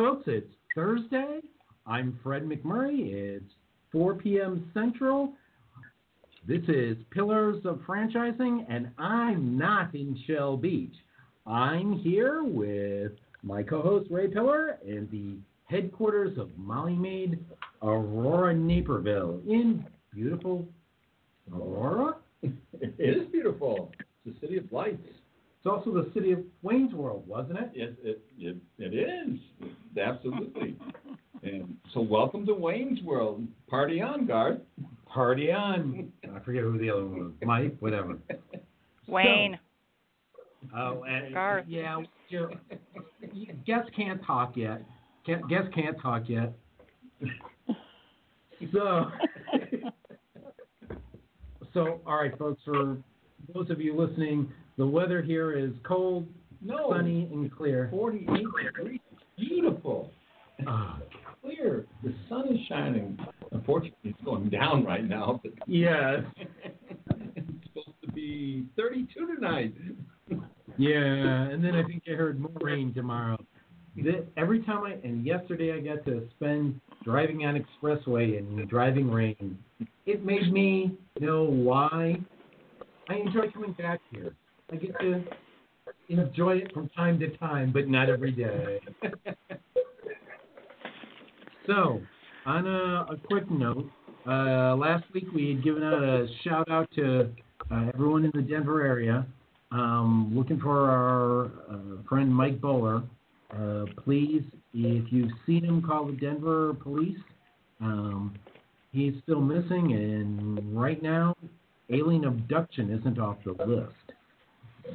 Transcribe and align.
Folks, 0.00 0.24
it's 0.28 0.50
Thursday. 0.74 1.40
I'm 1.86 2.18
Fred 2.22 2.44
McMurray. 2.44 3.12
It's 3.12 3.52
4 3.92 4.14
p.m. 4.14 4.70
Central. 4.72 5.34
This 6.48 6.62
is 6.68 6.96
Pillars 7.10 7.62
of 7.66 7.80
Franchising, 7.86 8.64
and 8.70 8.90
I'm 8.96 9.58
not 9.58 9.94
in 9.94 10.18
Shell 10.26 10.56
Beach. 10.56 10.94
I'm 11.46 11.98
here 11.98 12.42
with 12.42 13.12
my 13.42 13.62
co 13.62 13.82
host 13.82 14.10
Ray 14.10 14.28
Pillar 14.28 14.78
in 14.86 15.06
the 15.12 15.36
headquarters 15.70 16.38
of 16.38 16.48
Molly 16.56 16.96
Maid 16.96 17.38
Aurora 17.82 18.54
Naperville 18.54 19.42
in 19.46 19.84
beautiful 20.14 20.66
Aurora. 21.52 22.16
It 22.42 22.94
is 22.98 23.30
beautiful. 23.30 23.92
It's 24.24 24.40
the 24.40 24.46
city 24.46 24.56
of 24.56 24.72
lights. 24.72 25.06
It's 25.60 25.66
also 25.66 25.92
the 25.92 26.10
city 26.14 26.32
of 26.32 26.38
Wayne's 26.62 26.94
World, 26.94 27.22
wasn't 27.26 27.58
it? 27.58 27.70
It 27.74 27.98
it 28.02 28.22
it, 28.38 28.56
it 28.78 28.94
is 28.94 29.38
absolutely. 30.00 30.74
and 31.42 31.76
so, 31.92 32.00
welcome 32.00 32.46
to 32.46 32.54
Wayne's 32.54 33.02
World. 33.02 33.46
Party 33.68 34.00
on, 34.00 34.26
Garth. 34.26 34.60
Party 35.06 35.52
on. 35.52 36.10
I 36.34 36.38
forget 36.40 36.62
who 36.62 36.78
the 36.78 36.88
other 36.88 37.04
one 37.04 37.18
was. 37.24 37.32
Mike, 37.44 37.76
whatever. 37.80 38.16
Wayne. 39.06 39.58
Oh, 40.74 41.04
and 41.04 41.34
Garth. 41.34 41.66
yeah, 41.68 42.00
you, 42.30 42.48
guests 43.66 43.90
can't 43.94 44.24
talk 44.24 44.56
yet. 44.56 44.82
Can't, 45.26 45.46
guests 45.46 45.68
can't 45.74 46.00
talk 46.00 46.22
yet. 46.26 46.54
So, 48.74 49.10
so 51.72 52.00
all 52.06 52.16
right, 52.16 52.36
folks. 52.36 52.60
For 52.62 52.98
those 53.54 53.70
of 53.70 53.80
you 53.80 53.98
listening, 53.98 54.52
the 54.76 54.86
weather 54.86 55.22
here 55.22 55.52
is 55.56 55.72
cold, 55.84 56.26
No, 56.62 56.92
sunny, 56.92 57.28
and 57.32 57.50
clear. 57.54 57.88
48 57.90 58.26
degrees. 58.64 59.00
Beautiful. 59.36 60.10
Ah, 60.66 60.98
Clear. 61.42 61.86
The 62.04 62.14
sun 62.28 62.48
is 62.52 62.58
shining. 62.68 63.18
Unfortunately, 63.52 64.10
it's 64.10 64.20
going 64.24 64.50
down 64.50 64.84
right 64.84 65.06
now. 65.08 65.40
But 65.42 65.52
yes. 65.66 66.20
it's 67.36 67.66
supposed 67.66 67.96
to 68.04 68.12
be 68.12 68.66
32 68.76 69.34
tonight. 69.36 69.74
Yeah, 70.76 70.98
and 71.48 71.64
then 71.64 71.74
I 71.74 71.82
think 71.84 72.02
I 72.08 72.12
heard 72.12 72.38
more 72.40 72.52
rain 72.60 72.92
tomorrow. 72.94 73.42
The, 73.96 74.24
every 74.36 74.62
time 74.62 74.84
I 74.84 74.92
and 75.06 75.26
yesterday 75.26 75.72
I 75.74 75.80
got 75.80 76.04
to 76.04 76.28
spend 76.36 76.80
driving 77.04 77.44
on 77.44 77.56
expressway 77.56 78.38
and 78.38 78.68
driving 78.68 79.10
rain. 79.10 79.58
It 80.06 80.24
made 80.24 80.52
me 80.52 80.92
know 81.18 81.44
why 81.44 82.16
I 83.08 83.14
enjoy 83.14 83.50
coming 83.50 83.72
back 83.72 84.00
here. 84.12 84.34
I 84.72 84.76
get 84.76 84.98
to 85.00 85.24
enjoy 86.08 86.56
it 86.58 86.72
from 86.72 86.88
time 86.90 87.18
to 87.20 87.36
time, 87.38 87.72
but 87.72 87.88
not 87.88 88.08
every 88.08 88.32
day. 88.32 88.80
So, 91.66 92.00
on 92.46 92.66
a, 92.66 93.12
a 93.12 93.16
quick 93.28 93.48
note, 93.48 93.88
uh, 94.26 94.74
last 94.74 95.04
week 95.14 95.26
we 95.32 95.50
had 95.50 95.62
given 95.62 95.84
out 95.84 96.02
a 96.02 96.26
shout 96.42 96.68
out 96.68 96.88
to 96.96 97.30
uh, 97.70 97.90
everyone 97.94 98.24
in 98.24 98.32
the 98.34 98.42
Denver 98.42 98.84
area 98.84 99.24
um, 99.72 100.32
looking 100.34 100.58
for 100.58 100.90
our 100.90 101.44
uh, 101.70 102.02
friend 102.08 102.34
Mike 102.34 102.60
Bowler. 102.60 103.02
Uh, 103.56 103.84
please, 104.02 104.42
if 104.74 105.12
you've 105.12 105.30
seen 105.46 105.64
him, 105.64 105.82
call 105.82 106.06
the 106.06 106.12
Denver 106.12 106.74
police. 106.74 107.18
Um, 107.80 108.34
he's 108.92 109.14
still 109.22 109.40
missing, 109.40 109.92
and 109.92 110.76
right 110.76 111.00
now, 111.02 111.36
alien 111.90 112.24
abduction 112.24 112.90
isn't 112.98 113.18
off 113.18 113.36
the 113.44 113.52
list. 113.64 113.94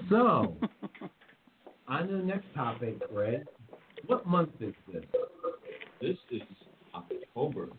So, 0.10 0.56
on 1.88 2.08
to 2.08 2.18
the 2.18 2.24
next 2.24 2.46
topic, 2.54 3.00
Ray. 3.12 3.44
What 4.08 4.28
month 4.28 4.50
is 4.60 4.74
this? 4.92 5.04
This 6.02 6.18
is 6.32 6.42
October. 6.94 7.70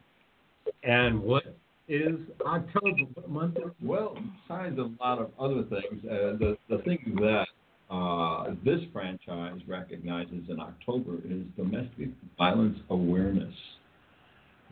And 0.82 1.20
what 1.20 1.56
is 1.88 2.16
October? 2.44 3.04
What 3.14 3.30
month 3.30 3.56
is 3.58 3.70
Well, 3.82 4.16
besides 4.48 4.78
a 4.78 4.90
lot 5.02 5.18
of 5.18 5.30
other 5.38 5.62
things, 5.64 6.04
uh, 6.04 6.36
the 6.38 6.56
the 6.68 6.78
thing 6.78 7.16
that 7.20 7.46
uh, 7.90 8.54
this 8.64 8.80
franchise 8.92 9.60
recognizes 9.68 10.48
in 10.48 10.58
October 10.60 11.18
is 11.24 11.42
domestic 11.56 12.08
violence 12.36 12.78
awareness, 12.90 13.54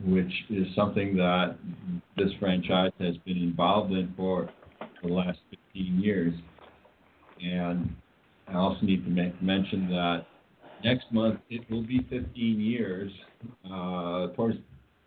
which 0.05 0.31
is 0.49 0.67
something 0.75 1.15
that 1.15 1.55
this 2.17 2.31
franchise 2.39 2.91
has 2.99 3.15
been 3.25 3.37
involved 3.37 3.93
in 3.93 4.13
for 4.17 4.49
the 5.01 5.07
last 5.07 5.39
15 5.73 6.01
years. 6.01 6.33
And 7.43 7.95
I 8.47 8.55
also 8.55 8.85
need 8.85 9.03
to 9.05 9.11
make 9.11 9.39
mention 9.41 9.89
that 9.89 10.25
next 10.83 11.11
month 11.11 11.39
it 11.49 11.69
will 11.69 11.83
be 11.83 11.99
15 12.09 12.59
years, 12.59 13.11
uh, 13.69 14.27
towards 14.35 14.57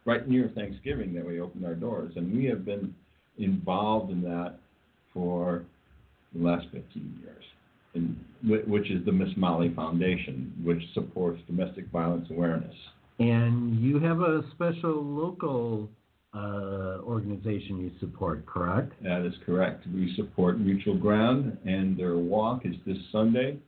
right 0.04 0.26
near 0.28 0.50
Thanksgiving 0.54 1.14
that 1.14 1.26
we 1.26 1.40
opened 1.40 1.64
our 1.64 1.74
doors, 1.74 2.12
and 2.16 2.34
we 2.34 2.44
have 2.46 2.64
been 2.64 2.94
involved 3.38 4.10
in 4.10 4.22
that 4.22 4.56
for 5.12 5.64
the 6.34 6.42
last 6.42 6.66
15 6.72 7.20
years, 7.22 7.44
whi- 8.42 8.64
which 8.70 8.90
is 8.90 9.04
the 9.04 9.12
Miss 9.12 9.28
Molly 9.36 9.72
Foundation, 9.74 10.52
which 10.62 10.82
supports 10.94 11.40
domestic 11.46 11.86
violence 11.88 12.28
awareness. 12.30 12.74
And 13.18 13.80
you 13.80 13.98
have 14.00 14.20
a 14.20 14.42
special 14.54 15.02
local 15.02 15.88
uh, 16.34 16.98
organization 17.02 17.80
you 17.80 17.90
support, 18.00 18.44
correct? 18.46 18.92
That 19.02 19.26
is 19.26 19.34
correct. 19.46 19.86
We 19.86 20.12
support 20.16 20.58
Mutual 20.58 20.96
Ground, 20.96 21.56
and 21.64 21.98
their 21.98 22.16
walk 22.16 22.66
is 22.66 22.74
this 22.86 22.98
Sunday. 23.10 23.58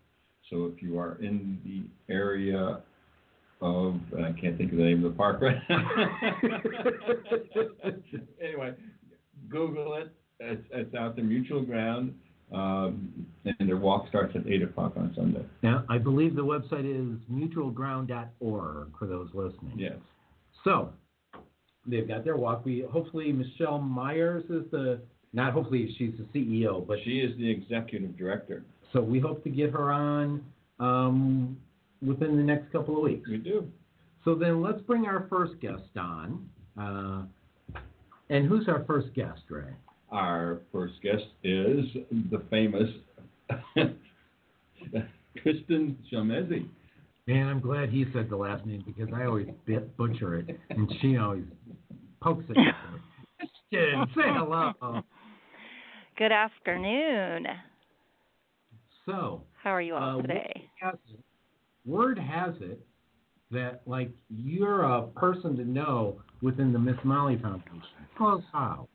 So 0.51 0.71
if 0.75 0.83
you 0.83 0.99
are 0.99 1.17
in 1.23 1.59
the 1.65 2.13
area 2.13 2.81
of, 3.63 4.01
and 4.13 4.27
I 4.27 4.33
can't 4.33 4.59
think 4.59 4.73
of 4.73 4.79
the 4.79 4.85
name 4.85 5.05
of 5.05 5.13
the 5.13 5.17
park 5.17 5.41
right 5.41 5.57
anyway, 8.43 8.75
Google 9.49 9.95
it. 9.95 10.13
It's, 10.41 10.67
it's 10.73 10.95
out 10.95 11.17
there, 11.17 11.25
Mutual 11.25 11.63
Ground, 11.63 12.15
um, 12.53 13.27
and 13.45 13.69
their 13.69 13.77
walk 13.77 14.09
starts 14.09 14.35
at 14.35 14.47
8 14.47 14.63
o'clock 14.63 14.95
on 14.97 15.13
Sunday. 15.15 15.45
Now, 15.63 15.85
I 15.89 15.99
believe 15.99 16.35
the 16.35 16.45
website 16.45 16.85
is 16.85 17.21
mutualground.org 17.31 18.89
for 18.99 19.07
those 19.07 19.29
listening. 19.35 19.75
Yes. 19.77 19.99
So, 20.65 20.91
they've 21.87 22.07
got 22.07 22.25
their 22.25 22.37
walk. 22.37 22.65
We 22.65 22.85
hopefully 22.91 23.33
Michelle 23.33 23.79
Myers 23.79 24.45
is 24.51 24.71
the 24.71 25.01
not 25.33 25.53
hopefully 25.53 25.95
she's 25.97 26.13
the 26.19 26.25
CEO, 26.39 26.87
but 26.87 26.99
She 27.05 27.21
is 27.21 27.37
the 27.39 27.49
executive 27.49 28.17
director. 28.17 28.65
so 28.93 29.01
we 29.01 29.21
hope 29.21 29.45
to 29.45 29.51
get 29.51 29.71
her 29.71 29.93
on 29.93 30.43
um, 30.81 31.57
within 32.05 32.37
the 32.37 32.43
next 32.43 32.73
couple 32.73 32.97
of 32.97 33.03
weeks. 33.05 33.29
We 33.29 33.37
do. 33.39 33.67
So 34.25 34.35
then 34.35 34.61
let's 34.61 34.81
bring 34.83 35.07
our 35.07 35.27
first 35.31 35.59
guest 35.61 35.97
on. 35.97 36.49
Uh, 36.79 37.23
and 38.29 38.47
who's 38.47 38.69
our 38.69 38.85
first 38.85 39.15
guest, 39.15 39.41
Ray? 39.49 39.65
Our 40.11 40.61
first 40.73 40.95
guest 41.03 41.25
is 41.45 41.85
the 42.31 42.43
famous 42.51 42.89
Kristen 45.43 45.97
Jamezi. 46.13 46.67
Man, 47.31 47.47
I'm 47.47 47.61
glad 47.61 47.91
he 47.91 48.07
said 48.13 48.29
the 48.29 48.37
last 48.37 48.67
name 48.67 48.83
because 48.85 49.09
I 49.15 49.25
always 49.25 49.47
bit, 49.65 49.97
butcher 49.97 50.35
it, 50.41 50.59
and 50.71 50.93
she 51.01 51.17
always 51.17 51.45
pokes 52.21 52.45
it. 52.49 52.57
at 52.57 52.57
me. 52.57 53.49
Kristen, 53.71 54.07
say 54.17 54.23
hello. 54.35 54.73
Good 56.19 56.33
afternoon. 56.33 57.47
So, 59.07 59.43
How 59.63 59.71
are 59.71 59.81
you 59.81 59.95
all 59.95 60.19
uh, 60.19 60.23
today? 60.23 60.69
word 60.83 60.83
has 60.83 60.95
it- 61.09 61.21
word 61.87 62.19
has 62.19 62.55
it 62.61 62.85
that 63.53 63.83
like 63.87 64.11
you're 64.29 64.83
a 64.83 65.03
person 65.07 65.57
to 65.57 65.65
know 65.65 66.21
within 66.43 66.73
the 66.73 66.81
Miss 66.81 66.97
Molly 67.05 67.39
Foundation. 67.41 67.81
Tell 68.19 68.39
us 68.39 68.45
how. 68.53 68.89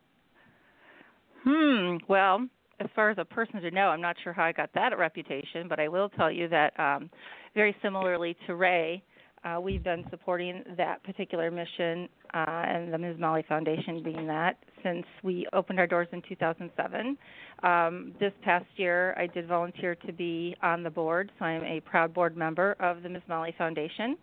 Hmm. 1.46 1.98
Well, 2.10 2.48
as 2.81 2.88
far 2.96 3.10
as 3.12 3.18
a 3.18 3.26
person 3.26 3.62
to 3.62 3.72
know, 3.72 3.88
I'm 3.88 4.02
not 4.02 4.18
sure 4.24 4.34
how 4.34 4.44
I 4.44 4.52
got 4.52 4.70
that 4.76 4.98
reputation, 4.98 5.70
but 5.70 5.80
I 5.80 5.88
will 5.88 6.10
tell 6.10 6.30
you 6.30 6.50
that 6.50 6.78
um, 6.78 7.10
very 7.56 7.75
similarly 7.81 8.36
to 8.46 8.56
Ray, 8.56 9.02
uh, 9.46 9.60
we've 9.62 9.84
been 9.84 10.04
supporting 10.10 10.63
that 10.75 11.04
particular 11.04 11.50
mission 11.50 12.10
uh, 12.34 12.46
and 12.48 12.94
the 12.94 12.98
Ms. 12.98 13.16
Molly 13.18 13.46
Foundation 13.48 14.04
being 14.04 14.28
that 14.28 14.57
since 14.84 15.06
we 15.24 15.48
opened 15.54 15.80
our 15.80 15.88
doors 15.88 16.07
in 16.12 16.22
2007. 16.28 17.18
Um, 17.63 18.13
this 18.19 18.34
past 18.44 18.66
year, 18.75 19.16
I 19.18 19.28
did 19.28 19.48
volunteer 19.48 19.96
to 19.96 20.12
be 20.12 20.56
on 20.62 20.84
the 20.84 20.90
board, 20.90 21.31
so 21.40 21.46
I'm 21.46 21.63
a 21.63 21.80
proud 21.80 22.13
board 22.13 22.36
member 22.36 22.75
of 22.80 23.04
the 23.04 23.10
Ms. 23.10 23.22
Molly 23.30 23.56
Foundation. 23.57 24.18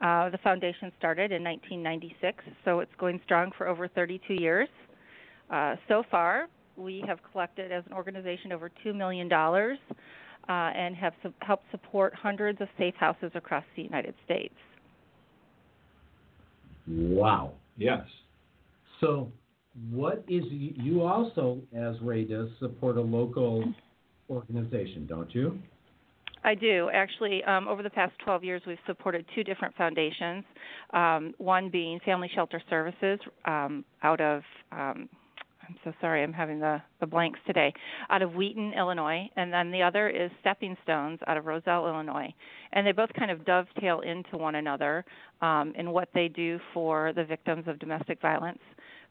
Uh, 0.00 0.30
the 0.30 0.38
foundation 0.38 0.92
started 0.98 1.32
in 1.32 1.42
1996, 1.42 2.44
so 2.64 2.80
it's 2.80 2.92
going 2.98 3.20
strong 3.24 3.50
for 3.58 3.66
over 3.66 3.88
32 3.88 4.34
years. 4.34 4.68
Uh, 5.50 5.74
so 5.88 6.04
far, 6.10 6.46
we 6.76 7.02
have 7.06 7.18
collected 7.32 7.72
as 7.72 7.84
an 7.86 7.92
organization 7.92 8.52
over 8.52 8.70
$2 8.86 8.94
million 8.94 9.28
uh, 10.48 10.52
and 10.52 10.96
have 10.96 11.12
su- 11.22 11.34
helped 11.40 11.64
support 11.70 12.14
hundreds 12.14 12.60
of 12.60 12.68
safe 12.78 12.94
houses 12.94 13.30
across 13.34 13.64
the 13.76 13.82
United 13.82 14.14
States. 14.24 14.54
Wow. 16.86 17.52
Yes. 17.76 18.00
So, 19.00 19.30
what 19.90 20.24
is 20.28 20.44
you 20.50 20.72
you 20.76 21.02
also, 21.02 21.60
as 21.76 21.94
Ray 22.02 22.24
does, 22.24 22.48
support 22.58 22.96
a 22.96 23.00
local 23.00 23.64
organization, 24.30 25.06
don't 25.06 25.32
you? 25.34 25.58
I 26.44 26.54
do. 26.54 26.88
Actually, 26.92 27.42
um, 27.44 27.68
over 27.68 27.82
the 27.82 27.90
past 27.90 28.12
12 28.24 28.44
years, 28.44 28.62
we've 28.66 28.78
supported 28.86 29.24
two 29.34 29.44
different 29.44 29.74
foundations. 29.76 30.44
Um, 30.92 31.34
one 31.38 31.68
being 31.68 32.00
Family 32.04 32.30
Shelter 32.34 32.62
Services 32.70 33.18
um, 33.44 33.84
out 34.02 34.20
of, 34.20 34.42
um, 34.72 35.08
I'm 35.68 35.76
so 35.84 35.92
sorry, 36.00 36.22
I'm 36.22 36.32
having 36.32 36.60
the, 36.60 36.80
the 37.00 37.06
blanks 37.06 37.38
today, 37.46 37.74
out 38.08 38.22
of 38.22 38.34
Wheaton, 38.34 38.72
Illinois. 38.72 39.28
And 39.36 39.52
then 39.52 39.70
the 39.70 39.82
other 39.82 40.08
is 40.08 40.30
Stepping 40.40 40.76
Stones 40.82 41.20
out 41.26 41.36
of 41.36 41.44
Roselle, 41.44 41.86
Illinois. 41.86 42.32
And 42.72 42.86
they 42.86 42.92
both 42.92 43.10
kind 43.18 43.30
of 43.30 43.44
dovetail 43.44 44.00
into 44.00 44.38
one 44.38 44.54
another 44.54 45.04
um, 45.42 45.74
in 45.76 45.90
what 45.90 46.08
they 46.14 46.28
do 46.28 46.58
for 46.72 47.12
the 47.14 47.24
victims 47.24 47.64
of 47.66 47.78
domestic 47.78 48.20
violence. 48.22 48.60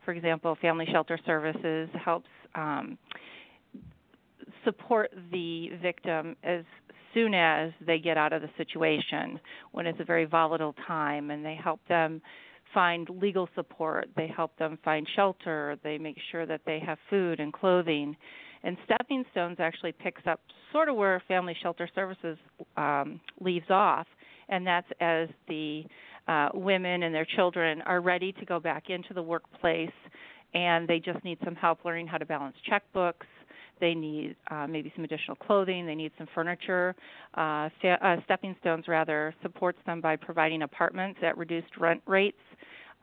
For 0.03 0.13
example, 0.13 0.57
Family 0.59 0.87
Shelter 0.91 1.19
Services 1.25 1.89
helps 2.03 2.29
um, 2.55 2.97
support 4.63 5.11
the 5.31 5.69
victim 5.81 6.35
as 6.43 6.63
soon 7.13 7.33
as 7.33 7.71
they 7.85 7.99
get 7.99 8.17
out 8.17 8.33
of 8.33 8.41
the 8.41 8.49
situation 8.57 9.39
when 9.73 9.85
it's 9.85 9.99
a 9.99 10.03
very 10.03 10.25
volatile 10.25 10.75
time 10.87 11.29
and 11.29 11.45
they 11.45 11.55
help 11.55 11.79
them 11.87 12.21
find 12.73 13.09
legal 13.09 13.47
support 13.55 14.07
they 14.15 14.27
help 14.27 14.57
them 14.57 14.77
find 14.83 15.07
shelter 15.15 15.77
they 15.83 15.97
make 15.97 16.17
sure 16.31 16.45
that 16.45 16.61
they 16.65 16.79
have 16.79 16.97
food 17.09 17.39
and 17.39 17.53
clothing 17.53 18.15
and 18.63 18.77
stepping 18.85 19.23
stones 19.31 19.57
actually 19.59 19.91
picks 19.91 20.21
up 20.27 20.41
sort 20.71 20.89
of 20.89 20.95
where 20.95 21.21
family 21.27 21.55
shelter 21.61 21.89
services 21.93 22.37
um, 22.75 23.19
leaves 23.39 23.69
off 23.69 24.07
and 24.49 24.65
that's 24.65 24.87
as 24.99 25.27
the 25.47 25.83
uh, 26.27 26.49
women 26.53 27.03
and 27.03 27.15
their 27.15 27.27
children 27.35 27.81
are 27.83 28.01
ready 28.01 28.31
to 28.33 28.45
go 28.45 28.59
back 28.59 28.89
into 28.89 29.13
the 29.13 29.21
workplace 29.21 29.89
and 30.53 30.87
they 30.87 30.99
just 30.99 31.23
need 31.23 31.37
some 31.43 31.55
help 31.55 31.85
learning 31.85 32.07
how 32.07 32.17
to 32.17 32.25
balance 32.25 32.55
checkbooks 32.69 33.25
they 33.79 33.93
need 33.93 34.35
uh, 34.49 34.67
maybe 34.67 34.91
some 34.95 35.03
additional 35.03 35.35
clothing. 35.35 35.85
They 35.85 35.95
need 35.95 36.11
some 36.17 36.27
furniture. 36.33 36.95
Uh, 37.35 37.69
uh, 37.83 38.15
Stepping 38.25 38.55
Stones 38.61 38.85
rather 38.87 39.33
supports 39.41 39.79
them 39.85 40.01
by 40.01 40.15
providing 40.15 40.63
apartments 40.63 41.19
at 41.23 41.37
reduced 41.37 41.77
rent 41.79 42.01
rates. 42.05 42.37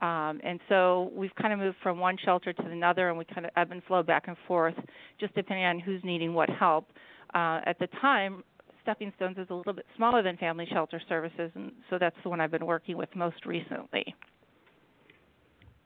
Um, 0.01 0.41
and 0.43 0.59
so 0.67 1.11
we've 1.15 1.33
kind 1.35 1.53
of 1.53 1.59
moved 1.59 1.77
from 1.81 1.99
one 1.99 2.17
shelter 2.23 2.53
to 2.53 2.65
another, 2.65 3.09
and 3.09 3.17
we 3.17 3.25
kind 3.25 3.45
of 3.45 3.51
ebb 3.55 3.71
and 3.71 3.83
flow 3.83 4.03
back 4.03 4.27
and 4.27 4.35
forth, 4.47 4.75
just 5.19 5.33
depending 5.35 5.65
on 5.65 5.79
who's 5.79 6.03
needing 6.03 6.33
what 6.33 6.49
help. 6.49 6.89
Uh, 7.33 7.61
at 7.65 7.77
the 7.79 7.87
time, 8.01 8.43
Stepping 8.81 9.11
Stones 9.15 9.37
is 9.37 9.47
a 9.49 9.53
little 9.53 9.73
bit 9.73 9.85
smaller 9.95 10.21
than 10.21 10.37
Family 10.37 10.67
Shelter 10.71 11.01
Services, 11.07 11.51
and 11.55 11.71
so 11.89 11.97
that's 11.99 12.15
the 12.23 12.29
one 12.29 12.39
I've 12.39 12.51
been 12.51 12.65
working 12.65 12.97
with 12.97 13.09
most 13.15 13.45
recently. 13.45 14.13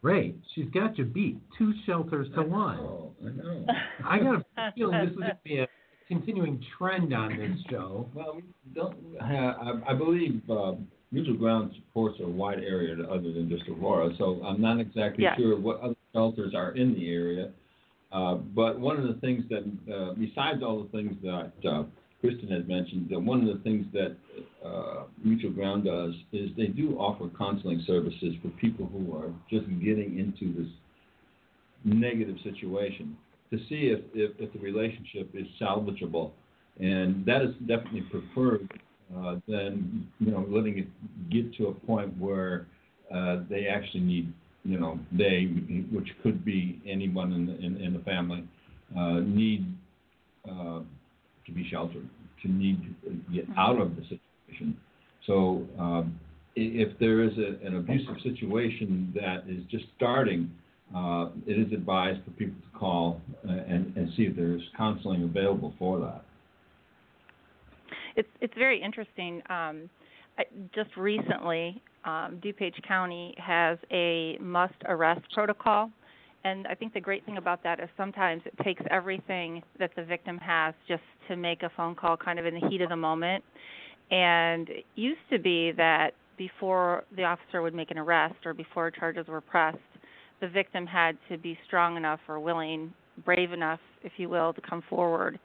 Great. 0.02 0.38
She's 0.56 0.70
got 0.74 0.98
you 0.98 1.06
beat. 1.06 1.38
Two 1.58 1.74
shelters 1.86 2.28
to 2.36 2.42
I 2.42 2.46
one. 2.46 2.78
know, 2.78 3.16
I 3.22 3.30
know. 3.30 3.66
I 4.06 4.20
got 4.20 4.46
a 4.58 4.72
feeling 4.76 5.00
this 5.02 5.12
is 5.12 5.18
going 5.18 5.30
to 5.30 5.38
be 5.44 5.60
a 5.60 5.68
continuing 6.08 6.64
trend 6.78 7.14
on 7.14 7.38
this 7.38 7.58
show. 7.70 8.10
Well, 8.14 8.36
we 8.36 8.44
don't 8.74 8.96
have, 9.22 9.56
I, 9.62 9.92
I 9.92 9.94
believe 9.94 10.42
uh, 10.50 10.74
Mutual 11.12 11.36
Ground 11.36 11.72
supports 11.76 12.18
a 12.22 12.28
wide 12.28 12.60
area 12.60 12.96
other 13.06 13.34
than 13.34 13.50
just 13.50 13.64
Aurora, 13.68 14.12
so 14.18 14.42
I'm 14.44 14.62
not 14.62 14.80
exactly 14.80 15.24
Yeah. 15.24 15.36
sure 15.36 15.58
what 15.58 15.80
other 15.80 15.96
shelters 16.14 16.54
are 16.54 16.72
in 16.72 16.94
the 16.94 17.10
area. 17.10 17.52
Uh, 18.12 18.36
but 18.36 18.80
one 18.80 18.98
of 18.98 19.08
the 19.08 19.16
things 19.16 19.48
that, 19.50 19.64
uh, 19.92 20.14
besides 20.14 20.62
all 20.64 20.84
the 20.84 20.90
things 20.90 21.16
that 21.22 21.52
uh, 21.66 21.84
Kristen 22.22 22.50
had 22.50 22.68
mentioned, 22.68 23.08
that 23.10 23.20
one 23.20 23.48
of 23.48 23.48
the 23.48 23.64
things 23.64 23.86
that 23.94 24.16
uh, 24.64 25.06
Mutual 25.24 25.52
Ground 25.52 25.86
does 25.86 26.14
is 26.32 26.50
they 26.56 26.68
do 26.68 26.98
offer 26.98 27.30
counseling 27.38 27.82
services 27.88 28.36
for 28.42 28.50
people 28.50 28.86
who 28.88 29.16
are 29.16 29.32
just 29.50 29.68
getting 29.80 30.20
into 30.20 30.54
this 30.54 30.72
negative 31.84 32.38
situation 32.44 33.18
to 33.52 33.58
see 33.70 33.88
if, 33.88 34.02
if, 34.14 34.32
if 34.40 34.54
the 34.54 34.60
relationship 34.60 35.30
is 35.34 35.48
salvageable. 35.60 36.32
And 36.80 37.26
that 37.26 37.42
is 37.42 37.56
definitely 37.68 38.02
preferred 38.02 38.70
uh, 39.16 39.36
than, 39.48 40.08
you 40.20 40.32
know, 40.32 40.46
letting 40.50 40.80
it 40.80 40.88
get 41.30 41.54
to 41.56 41.68
a 41.68 41.74
point 41.74 42.16
where 42.18 42.68
uh, 43.14 43.38
they 43.50 43.68
actually 43.68 44.02
need, 44.02 44.32
you 44.64 44.80
know, 44.80 45.00
they, 45.12 45.46
which 45.92 46.10
could 46.22 46.46
be 46.46 46.80
anyone 46.88 47.34
in 47.34 47.46
the, 47.48 47.58
in, 47.58 47.78
in 47.78 47.94
the 47.94 48.00
family, 48.00 48.44
uh, 48.98 49.20
need 49.20 49.66
uh, 50.50 50.80
to 51.46 51.52
be 51.52 51.68
sheltered, 51.70 52.08
to 52.44 52.52
need 52.52 52.82
to 53.04 53.34
get 53.34 53.46
out 53.58 53.80
of 53.80 53.96
the 53.96 54.04
situation. 54.04 54.78
So 55.26 55.66
um, 55.80 56.20
if 56.56 56.98
there 57.00 57.24
is 57.24 57.32
a, 57.38 57.66
an 57.66 57.78
abusive 57.78 58.16
situation 58.24 59.12
that 59.16 59.44
is 59.48 59.64
just 59.70 59.86
starting, 59.96 60.52
uh, 60.96 61.30
it 61.46 61.60
is 61.60 61.72
advised 61.72 62.24
for 62.26 62.32
people 62.32 62.56
to 62.62 62.78
call 62.78 63.22
and, 63.44 63.96
and 63.96 64.10
see 64.18 64.24
if 64.24 64.36
there's 64.36 64.62
counseling 64.76 65.24
available 65.24 65.74
for 65.78 66.00
that. 66.00 66.24
It's 68.16 68.30
it's 68.42 68.54
very 68.58 68.82
interesting. 68.82 69.42
Um, 69.50 69.90
I, 70.38 70.44
just 70.74 70.96
recently, 70.96 71.82
um, 72.06 72.40
DuPage 72.44 72.82
County 72.88 73.36
has 73.38 73.78
a 73.92 74.38
must 74.40 74.76
arrest 74.86 75.22
protocol, 75.34 75.92
and 76.44 76.66
I 76.68 76.76
think 76.76 76.94
the 76.94 77.02
great 77.02 77.26
thing 77.26 77.38
about 77.38 77.64
that 77.64 77.80
is 77.80 77.90
sometimes 77.98 78.42
it 78.46 78.54
takes 78.64 78.82
everything 78.90 79.62
that 79.80 79.92
the 79.96 80.04
victim 80.04 80.38
has 80.38 80.74
just 80.88 81.04
to 81.28 81.36
make 81.36 81.64
a 81.64 81.72
phone 81.76 81.96
call, 81.96 82.16
kind 82.16 82.40
of 82.40 82.46
in 82.46 82.60
the 82.60 82.68
heat 82.70 82.82
of 82.82 82.90
the 82.90 82.96
moment. 82.96 83.44
And 84.12 84.70
it 84.70 84.86
used 84.96 85.20
to 85.32 85.40
be 85.40 85.72
that 85.74 86.12
before 86.38 87.04
the 87.16 87.24
officer 87.24 87.62
would 87.62 87.76
make 87.76 87.92
an 87.92 87.98
arrest 87.98 88.36
or 88.46 88.54
before 88.54 88.90
charges 88.90 89.28
were 89.28 89.42
pressed, 89.42 89.78
the 90.40 90.48
victim 90.48 90.88
had 90.88 91.18
to 91.30 91.38
be 91.38 91.58
strong 91.68 91.98
enough 91.98 92.22
or 92.28 92.40
willing, 92.40 92.94
brave 93.26 93.52
enough, 93.52 93.82
if 94.04 94.14
you 94.18 94.30
will, 94.30 94.54
to 94.54 94.62
come 94.62 94.82
forward. 94.90 95.38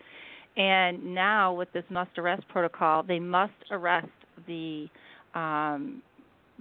And 0.56 1.14
now 1.14 1.52
with 1.52 1.72
this 1.72 1.84
must 1.90 2.16
arrest 2.16 2.46
protocol, 2.48 3.02
they 3.02 3.18
must 3.18 3.52
arrest 3.70 4.08
the 4.46 4.86
um, 5.34 6.02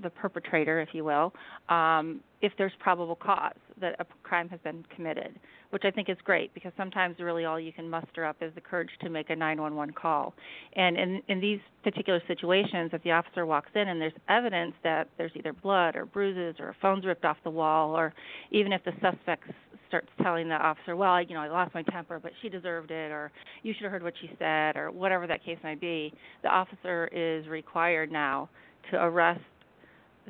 the 0.01 0.09
perpetrator, 0.09 0.81
if 0.81 0.89
you 0.93 1.03
will, 1.03 1.31
um, 1.69 2.19
if 2.41 2.51
there's 2.57 2.71
probable 2.79 3.15
cause 3.15 3.53
that 3.79 3.95
a 3.99 4.05
crime 4.23 4.49
has 4.49 4.59
been 4.63 4.83
committed, 4.95 5.39
which 5.71 5.83
I 5.85 5.91
think 5.91 6.09
is 6.09 6.17
great 6.23 6.53
because 6.53 6.71
sometimes 6.77 7.17
really 7.19 7.45
all 7.45 7.59
you 7.59 7.73
can 7.73 7.89
muster 7.89 8.25
up 8.25 8.37
is 8.41 8.53
the 8.55 8.61
courage 8.61 8.89
to 9.01 9.09
make 9.09 9.29
a 9.29 9.35
911 9.35 9.93
call. 9.93 10.33
And 10.75 10.97
in, 10.97 11.21
in 11.27 11.39
these 11.39 11.59
particular 11.83 12.21
situations, 12.27 12.91
if 12.93 13.03
the 13.03 13.11
officer 13.11 13.45
walks 13.45 13.71
in 13.75 13.87
and 13.87 13.99
there's 13.99 14.13
evidence 14.29 14.73
that 14.83 15.09
there's 15.17 15.31
either 15.35 15.53
blood 15.53 15.95
or 15.95 16.05
bruises 16.05 16.55
or 16.59 16.69
a 16.69 16.75
phone's 16.81 17.05
ripped 17.05 17.25
off 17.25 17.37
the 17.43 17.49
wall, 17.49 17.97
or 17.97 18.13
even 18.51 18.73
if 18.73 18.83
the 18.83 18.91
suspect 19.01 19.43
starts 19.87 20.07
telling 20.23 20.49
the 20.49 20.55
officer, 20.55 20.95
well, 20.95 21.21
you 21.21 21.35
know, 21.35 21.41
I 21.41 21.49
lost 21.49 21.73
my 21.75 21.83
temper, 21.83 22.19
but 22.19 22.31
she 22.41 22.49
deserved 22.49 22.89
it, 22.89 23.11
or 23.11 23.31
you 23.61 23.73
should 23.73 23.83
have 23.83 23.91
heard 23.91 24.03
what 24.03 24.13
she 24.19 24.29
said, 24.39 24.75
or 24.75 24.91
whatever 24.91 25.27
that 25.27 25.45
case 25.45 25.57
might 25.63 25.79
be, 25.79 26.11
the 26.41 26.49
officer 26.49 27.09
is 27.11 27.47
required 27.47 28.11
now 28.11 28.49
to 28.89 28.97
arrest 28.97 29.41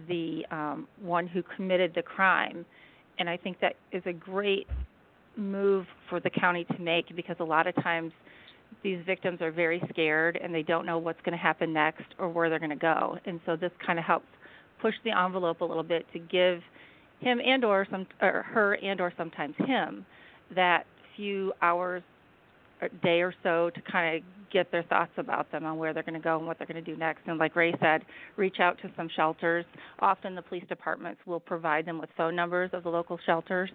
the 0.08 0.46
um, 0.52 0.88
one 1.02 1.28
who 1.28 1.44
committed 1.56 1.94
the 1.96 2.02
crime. 2.02 2.66
And 3.20 3.30
I 3.30 3.38
think 3.38 3.60
that 3.62 3.76
is 3.92 4.04
a 4.06 4.14
great 4.14 4.68
move 5.36 5.86
for 6.10 6.20
the 6.20 6.30
county 6.30 6.66
to 6.66 6.80
make 6.80 7.16
because 7.16 7.36
a 7.40 7.44
lot 7.44 7.68
of 7.68 7.76
times 7.76 8.12
these 8.82 9.00
victims 9.06 9.42
are 9.42 9.52
very 9.52 9.82
scared 9.90 10.40
and 10.42 10.54
they 10.54 10.64
don't 10.64 10.86
know 10.86 10.98
what's 10.98 11.22
going 11.22 11.38
to 11.38 11.42
happen 11.42 11.74
next 11.74 12.06
or 12.18 12.30
where 12.30 12.50
they're 12.50 12.60
going 12.60 12.70
to 12.70 12.76
go. 12.76 13.18
And 13.26 13.40
so 13.46 13.56
this 13.56 13.72
kind 13.86 14.00
of 14.00 14.06
helps 14.06 14.28
push 14.82 14.96
the 15.04 15.12
envelope 15.12 15.62
a 15.62 15.66
little 15.66 15.84
bit 15.84 16.06
to 16.14 16.20
give 16.20 16.62
him 17.20 17.40
and 17.44 17.64
or 17.64 17.88
some 17.90 18.06
or 18.22 18.44
her 18.44 18.76
and 18.76 19.00
or 19.00 19.14
sometimes 19.18 19.56
him 19.60 20.06
that 20.56 20.86
few 21.16 21.54
hours 21.62 22.04
day 22.90 23.22
or 23.22 23.34
so 23.44 23.70
to 23.70 23.82
kind 23.92 24.18
of 24.18 24.24
get 24.52 24.72
their 24.72 24.84
thoughts 24.84 25.12
about 25.18 25.52
them 25.52 25.66
on 25.66 25.78
where 25.78 25.94
they're 25.94 26.04
going 26.04 26.14
to 26.14 26.20
go 26.20 26.38
and 26.38 26.46
what 26.46 26.58
they're 26.58 26.68
going 26.68 26.84
to 26.84 26.92
do 26.92 26.96
next. 26.96 27.22
And 27.26 27.40
like 27.40 27.56
Ray 27.56 27.74
said, 27.82 28.04
reach 28.38 28.58
out 28.60 28.78
to 28.84 28.92
some 28.96 29.10
shelters. 29.16 29.66
Often 30.00 30.36
the 30.36 30.44
police 30.44 30.64
departments 30.70 31.20
will 31.26 31.40
provide 31.40 31.86
them 31.86 32.00
with 32.00 32.10
phone 32.16 32.36
numbers 32.36 32.70
of 32.74 32.84
the 32.84 32.90
local 32.90 33.18
shelters. 33.26 33.72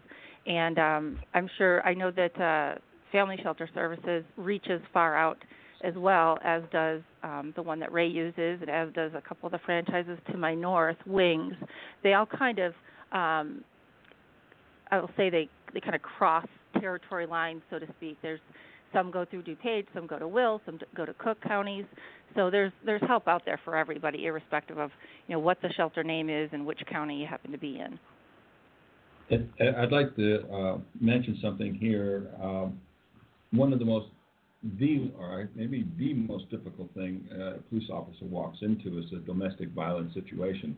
And 0.46 0.78
um, 0.78 1.18
I'm 1.34 1.48
sure 1.58 1.82
I 1.86 1.94
know 1.94 2.12
that 2.12 2.40
uh, 2.40 2.78
Family 3.10 3.36
Shelter 3.42 3.68
Services 3.74 4.24
reaches 4.36 4.80
far 4.92 5.16
out 5.16 5.38
as 5.82 5.94
well 5.96 6.38
as 6.44 6.62
does 6.72 7.02
um, 7.22 7.52
the 7.54 7.62
one 7.62 7.78
that 7.80 7.92
Ray 7.92 8.08
uses, 8.08 8.60
and 8.60 8.68
as 8.68 8.92
does 8.94 9.12
a 9.14 9.20
couple 9.20 9.46
of 9.46 9.52
the 9.52 9.60
franchises 9.64 10.18
to 10.30 10.36
my 10.36 10.54
north, 10.54 10.96
Wings. 11.06 11.54
They 12.02 12.14
all 12.14 12.26
kind 12.26 12.58
of, 12.58 12.72
um, 13.12 13.62
I 14.90 14.98
will 14.98 15.10
say 15.16 15.30
they 15.30 15.48
they 15.72 15.80
kind 15.80 15.94
of 15.94 16.02
cross 16.02 16.46
territory 16.80 17.26
lines, 17.26 17.62
so 17.70 17.78
to 17.78 17.86
speak. 17.96 18.16
There's 18.22 18.40
some 18.92 19.10
go 19.10 19.24
through 19.24 19.42
DuPage, 19.42 19.86
some 19.94 20.06
go 20.06 20.18
to 20.18 20.28
Will, 20.28 20.60
some 20.66 20.78
go 20.96 21.04
to 21.04 21.14
Cook 21.14 21.38
counties. 21.46 21.84
So 22.34 22.50
there's 22.50 22.72
there's 22.84 23.02
help 23.06 23.26
out 23.26 23.42
there 23.44 23.60
for 23.64 23.76
everybody, 23.76 24.26
irrespective 24.26 24.78
of 24.78 24.90
you 25.26 25.34
know 25.34 25.40
what 25.40 25.60
the 25.62 25.68
shelter 25.76 26.04
name 26.04 26.28
is 26.30 26.50
and 26.52 26.64
which 26.66 26.80
county 26.90 27.16
you 27.20 27.26
happen 27.26 27.52
to 27.52 27.58
be 27.58 27.80
in. 27.80 27.98
I'd 29.30 29.92
like 29.92 30.16
to 30.16 30.48
uh, 30.50 30.78
mention 31.00 31.38
something 31.42 31.74
here. 31.74 32.28
Um, 32.42 32.80
one 33.50 33.72
of 33.72 33.78
the 33.78 33.84
most, 33.84 34.06
the 34.78 35.10
or 35.18 35.48
maybe 35.54 35.86
the 35.98 36.14
most 36.14 36.50
difficult 36.50 36.92
thing 36.94 37.28
uh, 37.32 37.56
a 37.56 37.58
police 37.68 37.88
officer 37.90 38.24
walks 38.24 38.58
into 38.62 38.98
is 38.98 39.04
a 39.12 39.18
domestic 39.18 39.70
violence 39.70 40.14
situation, 40.14 40.76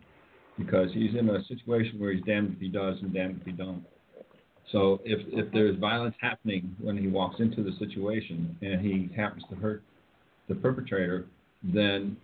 because 0.59 0.89
he's 0.93 1.15
in 1.17 1.29
a 1.31 1.45
situation 1.45 1.99
where 1.99 2.13
he's 2.13 2.25
damned 2.25 2.55
if 2.55 2.61
he 2.61 2.69
does 2.69 2.97
and 3.03 3.15
damned 3.15 3.39
if 3.41 3.47
he 3.47 3.53
don't. 3.53 3.85
So 4.73 5.01
if 5.05 5.21
if 5.33 5.53
there's 5.53 5.77
violence 5.79 6.15
happening 6.21 6.75
when 6.81 6.97
he 6.97 7.09
walks 7.09 7.41
into 7.41 7.63
the 7.63 7.73
situation 7.79 8.57
and 8.63 8.81
he 8.81 9.11
happens 9.17 9.43
to 9.51 9.57
hurt 9.57 9.83
the 10.49 10.55
perpetrator, 10.55 11.27
then 11.63 12.17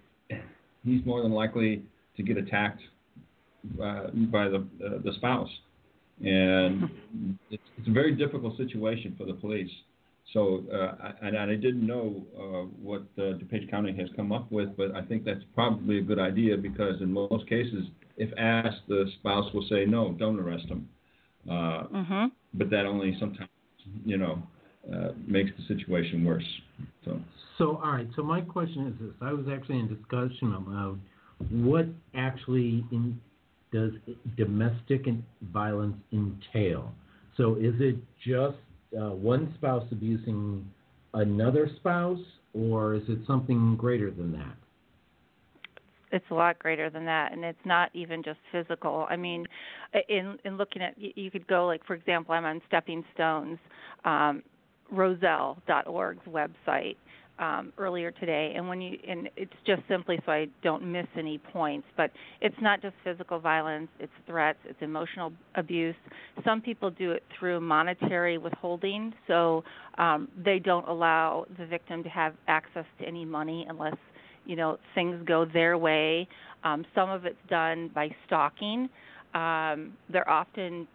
he's 0.85 1.05
more 1.05 1.23
than 1.23 1.33
likely 1.33 1.83
to 2.17 2.23
get 2.23 2.37
attacked 2.37 2.83
uh, 3.83 4.09
by 4.31 4.49
the 4.49 4.67
uh, 4.85 4.99
the 5.05 5.13
spouse, 5.17 5.51
and 6.25 6.89
it's, 7.51 7.63
it's 7.79 7.89
a 7.89 7.93
very 7.93 8.15
difficult 8.15 8.57
situation 8.57 9.15
for 9.19 9.27
the 9.27 9.35
police. 9.35 9.71
So, 10.33 10.65
uh, 10.73 11.13
and 11.23 11.39
I 11.39 11.55
didn't 11.55 11.87
know 11.87 12.25
uh, 12.37 12.67
what 12.83 13.03
uh, 13.17 13.39
DuPage 13.39 13.71
County 13.71 13.97
has 13.97 14.09
come 14.17 14.33
up 14.33 14.51
with, 14.51 14.77
but 14.77 14.93
I 14.93 15.03
think 15.03 15.25
that's 15.25 15.45
probably 15.55 15.99
a 15.99 16.03
good 16.03 16.19
idea 16.19 16.57
because 16.57 17.01
in 17.01 17.13
most 17.13 17.49
cases, 17.49 17.87
if 18.17 18.37
asked, 18.37 18.83
the 18.89 19.07
spouse 19.21 19.53
will 19.55 19.67
say, 19.69 19.85
"No, 19.85 20.13
don't 20.13 20.41
arrest 20.41 20.67
him." 20.67 20.89
Uh, 21.51 21.85
hmm 21.85 22.27
But 22.55 22.71
that 22.71 22.87
only 22.87 23.17
sometimes, 23.19 23.51
you 24.05 24.17
know, 24.17 24.43
uh, 24.93 25.09
makes 25.27 25.51
the 25.57 25.75
situation 25.75 26.25
worse. 26.25 26.47
So. 27.05 27.19
So, 27.59 27.81
all 27.83 27.93
right. 27.93 28.09
So 28.17 28.23
my 28.23 28.41
question 28.41 28.87
is 28.89 28.95
this: 29.01 29.15
I 29.21 29.33
was 29.33 29.47
actually 29.51 29.79
in 29.81 29.89
discussion 29.89 30.55
about 30.55 30.99
what 31.51 31.87
actually 32.15 32.85
in, 32.93 33.21
does 33.73 33.93
domestic 34.37 35.07
violence 35.53 35.97
entail. 36.13 36.93
So, 37.37 37.57
is 37.57 37.75
it 37.81 37.97
just 38.25 38.57
uh, 38.99 39.11
one 39.11 39.53
spouse 39.57 39.87
abusing 39.91 40.71
another 41.15 41.71
spouse, 41.77 42.21
or 42.55 42.95
is 42.95 43.03
it 43.09 43.19
something 43.27 43.77
greater 43.77 44.11
than 44.11 44.33
that? 44.33 44.57
It's 46.13 46.25
a 46.31 46.35
lot 46.35 46.59
greater 46.59 46.91
than 46.91 47.05
that 47.05 47.33
and 47.33 47.45
it's 47.45 47.59
not 47.65 47.91
even 47.95 48.23
just 48.23 48.39
physical 48.53 49.07
i 49.09 49.17
mean 49.17 49.47
in 50.09 50.37
in 50.45 50.57
looking 50.57 50.83
at 50.83 50.97
you, 50.99 51.11
you 51.17 51.31
could 51.31 51.47
go 51.47 51.67
like 51.67 51.85
for 51.87 51.95
example 51.95 52.35
i'm 52.35 52.45
on 52.45 52.61
stepping 52.69 53.05
stones 53.15 53.59
um 54.05 54.43
roselle.org's 54.91 56.25
website 56.29 56.97
um, 57.39 57.73
earlier 57.77 58.11
today, 58.11 58.55
and 58.57 58.67
when 58.67 58.81
you 58.81 58.99
and 59.07 59.29
it's 59.37 59.53
just 59.67 59.83
simply 59.89 60.19
so 60.25 60.33
I 60.33 60.47
don't 60.63 60.91
miss 60.91 61.07
any 61.19 61.39
points. 61.39 61.87
But 61.97 62.11
it's 62.41 62.57
not 62.61 62.81
just 62.81 62.95
physical 63.05 63.39
violence; 63.39 63.89
it's 64.01 64.13
threats, 64.27 64.59
it's 64.65 64.79
emotional 64.81 65.33
abuse. 65.55 65.95
Some 66.45 66.61
people 66.61 66.91
do 66.91 67.13
it 67.13 67.23
through 67.39 67.61
monetary 67.61 68.39
withholding, 68.39 69.13
so 69.27 69.65
um, 69.99 70.29
they 70.43 70.59
don't 70.59 70.89
allow 70.89 71.45
the 71.59 71.67
victim 71.67 72.03
to 72.05 72.09
have 72.09 72.35
access 72.49 72.87
to 73.01 73.07
any 73.07 73.25
money 73.25 73.67
unless 73.69 73.97
you 74.47 74.57
know 74.57 74.79
things 74.95 75.21
go 75.27 75.45
their 75.45 75.77
way. 75.77 76.29
Um, 76.65 76.85
some 76.95 77.11
of 77.11 77.25
it's 77.25 77.37
done 77.49 77.91
by 77.95 78.09
stalking. 78.27 78.89
Um, 79.35 79.93
they're 80.11 80.29
often 80.29 80.89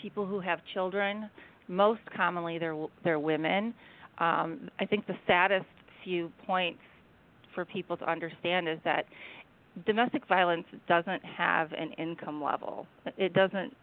people 0.00 0.26
who 0.26 0.40
have 0.40 0.60
children. 0.72 1.28
Most 1.68 2.00
commonly, 2.16 2.58
they're 2.58 2.86
they're 3.04 3.18
women 3.20 3.74
um, 4.20 4.70
I 4.78 4.84
think 4.84 5.06
the 5.06 5.16
saddest 5.26 5.66
few 6.04 6.30
points 6.46 6.80
for 7.54 7.64
people 7.64 7.96
to 7.96 8.08
understand 8.08 8.68
is 8.68 8.78
that 8.84 9.06
domestic 9.86 10.26
violence 10.28 10.66
doesn't 10.86 11.24
have 11.24 11.72
an 11.72 11.92
income 11.92 12.42
level. 12.42 12.86
It 13.16 13.32
doesn't 13.32 13.74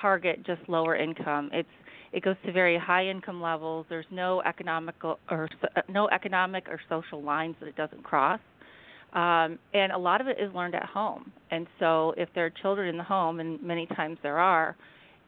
target 0.00 0.46
just 0.46 0.60
lower 0.68 0.96
income. 0.96 1.50
It's 1.52 1.68
it 2.12 2.22
goes 2.22 2.36
to 2.44 2.52
very 2.52 2.78
high 2.78 3.06
income 3.06 3.40
levels. 3.40 3.86
There's 3.88 4.06
no 4.10 4.42
economical 4.42 5.18
or 5.30 5.48
no 5.88 6.08
economic 6.08 6.68
or 6.68 6.80
social 6.88 7.22
lines 7.22 7.56
that 7.60 7.68
it 7.68 7.76
doesn't 7.76 8.02
cross. 8.02 8.40
Um, 9.14 9.58
and 9.74 9.92
a 9.92 9.98
lot 9.98 10.20
of 10.20 10.26
it 10.26 10.38
is 10.40 10.54
learned 10.54 10.74
at 10.74 10.84
home. 10.84 11.32
And 11.50 11.66
so, 11.78 12.14
if 12.16 12.28
there 12.34 12.46
are 12.46 12.52
children 12.62 12.88
in 12.88 12.96
the 12.96 13.04
home, 13.04 13.40
and 13.40 13.62
many 13.62 13.86
times 13.86 14.16
there 14.22 14.38
are, 14.38 14.74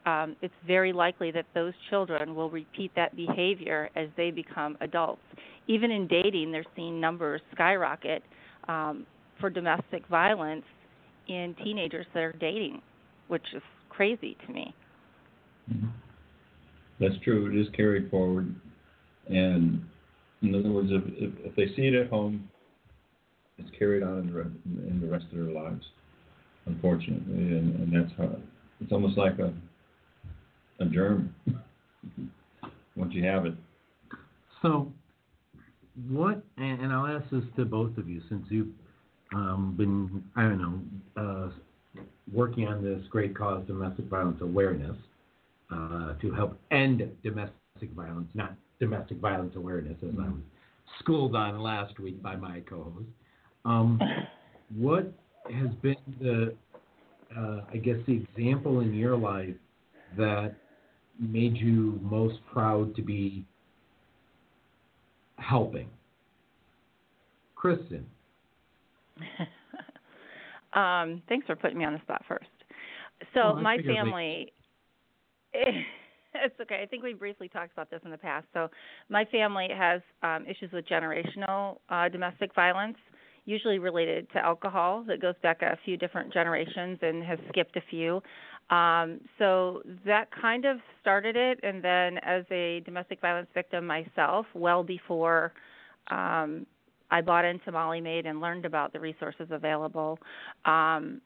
um, 0.07 0.35
it's 0.41 0.53
very 0.65 0.91
likely 0.91 1.31
that 1.31 1.45
those 1.53 1.73
children 1.89 2.35
will 2.35 2.49
repeat 2.49 2.91
that 2.95 3.15
behavior 3.15 3.89
as 3.95 4.07
they 4.17 4.31
become 4.31 4.77
adults. 4.81 5.21
Even 5.67 5.91
in 5.91 6.07
dating, 6.07 6.51
they're 6.51 6.65
seeing 6.75 6.99
numbers 6.99 7.41
skyrocket 7.53 8.23
um, 8.67 9.05
for 9.39 9.49
domestic 9.49 10.05
violence 10.07 10.65
in 11.27 11.55
teenagers 11.63 12.05
that 12.13 12.21
are 12.21 12.33
dating, 12.33 12.81
which 13.27 13.45
is 13.55 13.63
crazy 13.89 14.37
to 14.45 14.53
me. 14.53 14.73
Mm-hmm. 15.71 15.87
That's 16.99 17.15
true. 17.23 17.47
It 17.51 17.59
is 17.59 17.67
carried 17.75 18.09
forward, 18.09 18.53
and 19.27 19.83
in 20.41 20.55
other 20.55 20.71
words, 20.71 20.89
if, 20.91 21.03
if, 21.15 21.33
if 21.45 21.55
they 21.55 21.67
see 21.75 21.87
it 21.87 21.93
at 21.93 22.09
home, 22.09 22.49
it's 23.57 23.69
carried 23.77 24.03
on 24.03 24.19
in 24.19 24.33
the, 24.33 24.87
in 24.87 25.01
the 25.01 25.07
rest 25.07 25.25
of 25.31 25.37
their 25.37 25.53
lives, 25.53 25.85
unfortunately, 26.65 27.33
and, 27.33 27.75
and 27.75 27.93
that's 27.93 28.17
how 28.17 28.37
it's 28.81 28.91
almost 28.91 29.17
like 29.17 29.39
a 29.39 29.53
a 30.79 30.85
germ 30.85 31.33
once 32.95 33.13
you 33.13 33.23
have 33.23 33.45
it. 33.45 33.53
So, 34.61 34.91
what, 36.09 36.43
and, 36.57 36.81
and 36.81 36.91
I'll 36.91 37.07
ask 37.07 37.29
this 37.29 37.43
to 37.57 37.65
both 37.65 37.97
of 37.97 38.09
you 38.09 38.21
since 38.29 38.45
you've 38.49 38.73
um, 39.33 39.75
been, 39.77 40.23
I 40.35 40.43
don't 40.43 40.59
know, 41.15 41.21
uh, 41.21 42.01
working 42.33 42.67
on 42.67 42.83
this 42.83 43.01
great 43.09 43.37
cause, 43.37 43.65
domestic 43.67 44.05
violence 44.05 44.41
awareness, 44.41 44.97
uh, 45.71 46.13
to 46.21 46.31
help 46.31 46.59
end 46.71 47.01
domestic 47.23 47.91
violence, 47.95 48.29
not 48.33 48.55
domestic 48.79 49.17
violence 49.17 49.55
awareness, 49.55 49.97
as 50.03 50.13
I 50.19 50.27
was 50.27 50.41
schooled 50.99 51.35
on 51.35 51.59
last 51.59 51.99
week 51.99 52.21
by 52.21 52.35
my 52.35 52.61
co-host. 52.61 53.07
Um, 53.63 53.99
what 54.75 55.11
has 55.51 55.69
been 55.81 55.95
the, 56.19 56.53
uh, 57.35 57.61
I 57.71 57.77
guess, 57.77 57.97
the 58.07 58.13
example 58.13 58.81
in 58.81 58.93
your 58.93 59.17
life 59.17 59.55
that 60.17 60.55
made 61.19 61.55
you 61.55 61.99
most 62.01 62.35
proud 62.51 62.95
to 62.95 63.01
be 63.01 63.45
helping? 65.37 65.89
Kristen. 67.55 68.05
um, 70.73 71.21
thanks 71.27 71.47
for 71.47 71.55
putting 71.55 71.77
me 71.77 71.85
on 71.85 71.93
the 71.93 72.01
spot 72.01 72.23
first. 72.27 72.45
So 73.33 73.53
well, 73.53 73.55
my 73.55 73.77
family. 73.77 74.51
it's 76.35 76.59
okay. 76.61 76.81
I 76.81 76.85
think 76.85 77.03
we 77.03 77.13
briefly 77.13 77.49
talked 77.49 77.73
about 77.73 77.89
this 77.89 78.01
in 78.03 78.11
the 78.11 78.17
past. 78.17 78.45
So 78.53 78.69
my 79.09 79.25
family 79.25 79.67
has 79.75 80.01
um, 80.23 80.45
issues 80.45 80.71
with 80.71 80.85
generational 80.87 81.77
uh, 81.89 82.09
domestic 82.09 82.53
violence, 82.53 82.97
usually 83.45 83.79
related 83.79 84.29
to 84.33 84.39
alcohol. 84.39 85.03
That 85.07 85.21
goes 85.21 85.35
back 85.41 85.61
a 85.61 85.77
few 85.85 85.97
different 85.97 86.33
generations 86.33 86.99
and 87.01 87.23
has 87.23 87.39
skipped 87.49 87.77
a 87.77 87.81
few. 87.89 88.21
Um, 88.69 89.21
so 89.37 89.83
that 90.05 90.29
kind 90.31 90.65
of 90.65 90.77
started 90.99 91.35
it, 91.35 91.59
and 91.61 91.83
then 91.83 92.17
as 92.23 92.43
a 92.49 92.81
domestic 92.83 93.21
violence 93.21 93.47
victim 93.53 93.85
myself, 93.85 94.47
well 94.55 94.83
before 94.83 95.53
um, 96.09 96.65
I 97.11 97.21
bought 97.21 97.45
into 97.45 97.71
Molly 97.71 98.01
Maid 98.01 98.25
and 98.25 98.41
learned 98.41 98.65
about 98.65 98.91
the 98.91 98.99
resources 98.99 99.47
available, 99.51 100.17
um, 100.65 101.21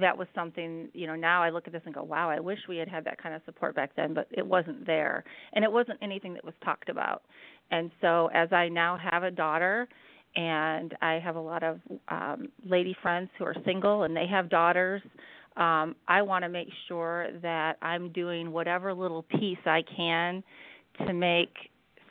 that 0.00 0.16
was 0.16 0.28
something 0.34 0.88
you 0.92 1.06
know. 1.06 1.14
Now 1.14 1.42
I 1.42 1.50
look 1.50 1.66
at 1.66 1.72
this 1.72 1.82
and 1.84 1.94
go, 1.94 2.02
"Wow, 2.02 2.30
I 2.30 2.40
wish 2.40 2.58
we 2.68 2.76
had 2.76 2.88
had 2.88 3.04
that 3.04 3.22
kind 3.22 3.34
of 3.34 3.42
support 3.44 3.74
back 3.74 3.90
then," 3.96 4.14
but 4.14 4.26
it 4.30 4.46
wasn't 4.46 4.86
there, 4.86 5.24
and 5.52 5.64
it 5.64 5.72
wasn't 5.72 5.98
anything 6.02 6.34
that 6.34 6.44
was 6.44 6.54
talked 6.64 6.88
about. 6.88 7.22
And 7.70 7.90
so, 8.00 8.30
as 8.34 8.52
I 8.52 8.68
now 8.68 8.96
have 8.96 9.22
a 9.22 9.30
daughter, 9.30 9.88
and 10.36 10.96
I 11.00 11.14
have 11.14 11.36
a 11.36 11.40
lot 11.40 11.62
of 11.62 11.80
um, 12.08 12.48
lady 12.64 12.96
friends 13.02 13.30
who 13.38 13.44
are 13.44 13.56
single 13.64 14.02
and 14.04 14.16
they 14.16 14.26
have 14.26 14.48
daughters 14.48 15.02
um, 15.58 15.96
I 16.06 16.22
want 16.22 16.44
to 16.44 16.48
make 16.48 16.68
sure 16.86 17.26
that 17.42 17.78
I'm 17.82 18.12
doing 18.12 18.52
whatever 18.52 18.94
little 18.94 19.24
piece 19.24 19.58
I 19.66 19.82
can 19.96 20.44
to 21.04 21.12
make 21.12 21.52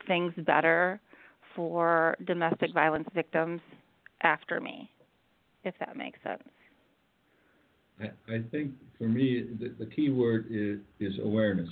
things 0.06 0.34
better 0.46 1.00
for 1.56 2.18
domestic 2.26 2.74
violence 2.74 3.08
victims 3.16 3.62
after 4.22 4.60
me, 4.60 4.90
if 5.64 5.74
that 5.80 5.96
makes 5.96 6.20
sense. 6.24 6.44
I, 8.00 8.44
think 8.52 8.72
for 8.98 9.06
me, 9.08 9.46
the, 9.60 9.74
the 9.80 9.90
key 9.90 10.10
word 10.10 10.46
is, 10.52 10.80
is 11.00 11.18
awareness. 11.24 11.70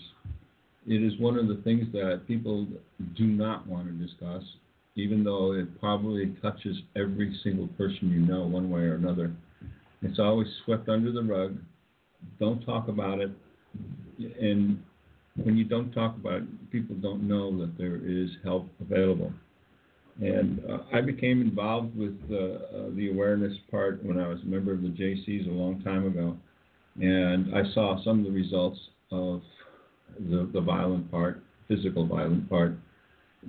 It 0.88 1.04
is 1.04 1.20
one 1.20 1.38
of 1.38 1.48
the 1.48 1.62
things 1.64 1.92
that 1.94 2.24
people 2.28 2.68
do 3.16 3.26
not 3.26 3.68
want 3.68 3.88
to 3.88 3.94
discuss, 3.94 4.44
even 4.96 5.24
though 5.24 5.54
it 5.54 5.80
probably 5.80 6.36
touches 6.42 6.78
every 6.96 7.38
single 7.44 7.68
person 7.70 8.12
you 8.12 8.20
know, 8.20 8.46
one 8.46 8.70
way 8.70 8.82
or 8.82 8.96
another. 8.96 9.34
It's 10.02 10.20
always 10.20 10.48
swept 10.64 10.90
under 10.90 11.12
the 11.12 11.24
rug. 11.24 11.58
Don't 12.40 12.64
talk 12.66 12.88
about 12.88 13.20
it. 13.20 13.32
And 14.40 14.82
when 15.44 15.58
you 15.58 15.64
don't 15.64 15.92
talk 15.92 16.16
about 16.16 16.42
it, 16.42 16.72
people 16.72 16.96
don't 16.96 17.28
know 17.28 17.56
that 17.60 17.78
there 17.78 17.98
is 17.98 18.30
help 18.44 18.68
available. 18.80 19.34
And 20.22 20.62
uh, 20.70 20.78
I 20.94 21.02
became 21.02 21.42
involved 21.42 21.96
with 21.98 22.18
uh, 22.32 22.36
uh, 22.36 22.90
the 22.96 23.10
awareness 23.12 23.54
part 23.70 24.04
when 24.04 24.20
I 24.20 24.28
was 24.28 24.40
a 24.44 24.46
member 24.46 24.72
of 24.72 24.82
the 24.82 24.90
JCs 24.90 25.48
a 25.48 25.52
long 25.52 25.82
time 25.82 26.08
ago. 26.08 26.38
And 27.02 27.54
I 27.54 27.64
saw 27.74 28.02
some 28.04 28.20
of 28.20 28.26
the 28.26 28.32
results 28.32 28.80
of 29.12 29.42
the, 30.30 30.50
the 30.54 30.62
violent 30.62 31.12
part, 31.12 31.44
physical 31.68 32.06
violent 32.06 32.50
part, 32.50 32.78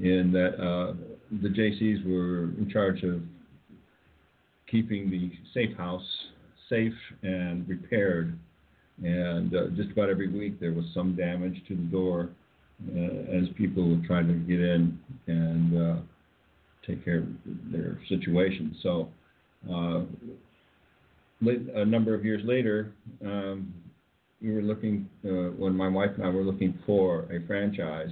in 0.03 0.33
that 0.33 0.61
uh, 0.61 0.95
the 1.31 1.49
JCs 1.49 2.05
were 2.05 2.45
in 2.59 2.69
charge 2.73 3.05
of 3.05 3.23
keeping 4.69 5.09
the 5.09 5.31
safe 5.55 5.77
house 5.77 6.03
safe 6.69 6.93
and 7.23 7.69
repaired. 7.69 8.37
And 9.05 9.55
uh, 9.55 9.69
just 9.77 9.93
about 9.93 10.09
every 10.09 10.29
week 10.29 10.59
there 10.59 10.73
was 10.73 10.85
some 10.95 11.15
damage 11.15 11.63
to 11.69 11.77
the 11.77 11.83
door 11.83 12.31
uh, 12.95 13.01
as 13.33 13.45
people 13.57 14.01
trying 14.07 14.27
to 14.27 14.35
get 14.35 14.61
in 14.61 14.99
and 15.29 16.03
take 16.87 17.05
care 17.05 17.19
of 17.19 17.27
their 17.71 17.99
situation. 18.09 18.77
So, 18.83 19.09
uh, 19.71 20.03
a 21.75 21.85
number 21.85 22.15
of 22.15 22.25
years 22.25 22.43
later, 22.45 22.93
um, 23.25 23.73
we 24.41 24.53
were 24.53 24.63
looking 24.63 25.09
uh, 25.25 25.51
when 25.57 25.75
my 25.75 25.89
wife 25.89 26.11
and 26.17 26.25
I 26.25 26.29
were 26.29 26.43
looking 26.43 26.79
for 26.87 27.25
a 27.33 27.47
franchise. 27.47 28.11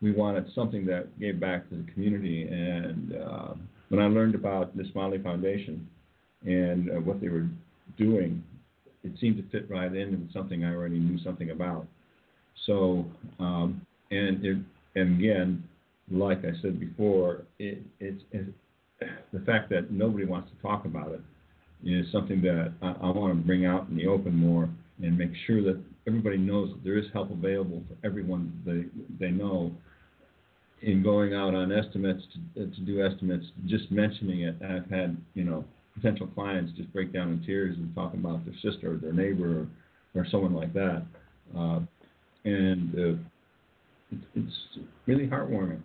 We 0.00 0.12
wanted 0.12 0.46
something 0.54 0.84
that 0.86 1.18
gave 1.18 1.40
back 1.40 1.68
to 1.70 1.76
the 1.76 1.92
community, 1.92 2.42
and 2.42 3.16
uh, 3.16 3.54
when 3.88 4.00
I 4.00 4.06
learned 4.06 4.34
about 4.34 4.76
the 4.76 4.82
Ms. 4.82 4.92
Molly 4.94 5.18
Foundation 5.18 5.88
and 6.44 6.90
uh, 6.90 6.94
what 6.94 7.20
they 7.20 7.28
were 7.28 7.48
doing, 7.96 8.42
it 9.02 9.12
seemed 9.20 9.36
to 9.36 9.48
fit 9.50 9.70
right 9.70 9.94
in 9.94 10.20
with 10.20 10.32
something 10.32 10.64
I 10.64 10.74
already 10.74 10.98
knew 10.98 11.22
something 11.22 11.50
about. 11.50 11.86
So, 12.66 13.04
um, 13.38 13.84
and 14.10 14.44
it, 14.44 14.58
and 14.94 15.18
again, 15.18 15.64
like 16.10 16.38
I 16.44 16.52
said 16.62 16.78
before, 16.78 17.42
it, 17.58 17.82
it's, 18.00 18.22
the 19.32 19.40
fact 19.40 19.70
that 19.70 19.90
nobody 19.90 20.24
wants 20.24 20.50
to 20.50 20.62
talk 20.62 20.84
about 20.84 21.12
it 21.12 21.20
is 21.84 22.10
something 22.12 22.40
that 22.42 22.72
I, 22.82 22.94
I 23.02 23.10
want 23.10 23.36
to 23.36 23.46
bring 23.46 23.66
out 23.66 23.88
in 23.88 23.96
the 23.96 24.06
open 24.06 24.34
more 24.34 24.68
and 25.02 25.18
make 25.18 25.32
sure 25.46 25.62
that 25.62 25.80
everybody 26.06 26.36
knows 26.36 26.70
that 26.70 26.84
there 26.84 26.98
is 26.98 27.06
help 27.12 27.30
available 27.30 27.82
for 27.88 28.06
everyone 28.06 28.52
they 28.64 28.84
they 29.24 29.30
know. 29.30 29.72
In 30.82 31.02
going 31.02 31.32
out 31.32 31.54
on 31.54 31.72
estimates 31.72 32.22
to, 32.54 32.66
to 32.66 32.80
do 32.82 33.02
estimates, 33.02 33.46
just 33.66 33.90
mentioning 33.90 34.42
it, 34.42 34.56
I've 34.62 34.88
had 34.90 35.16
you 35.32 35.44
know 35.44 35.64
potential 35.94 36.26
clients 36.26 36.72
just 36.76 36.92
break 36.92 37.12
down 37.12 37.30
in 37.30 37.42
tears 37.44 37.76
and 37.78 37.94
talk 37.94 38.12
about 38.12 38.44
their 38.44 38.54
sister 38.56 38.92
or 38.92 38.96
their 38.96 39.12
neighbor 39.12 39.66
or, 40.14 40.20
or 40.20 40.26
someone 40.30 40.54
like 40.54 40.74
that, 40.74 41.02
uh, 41.56 41.80
and 42.44 42.94
uh, 42.94 43.18
it, 44.12 44.18
it's 44.34 44.54
really 45.06 45.26
heartwarming. 45.26 45.80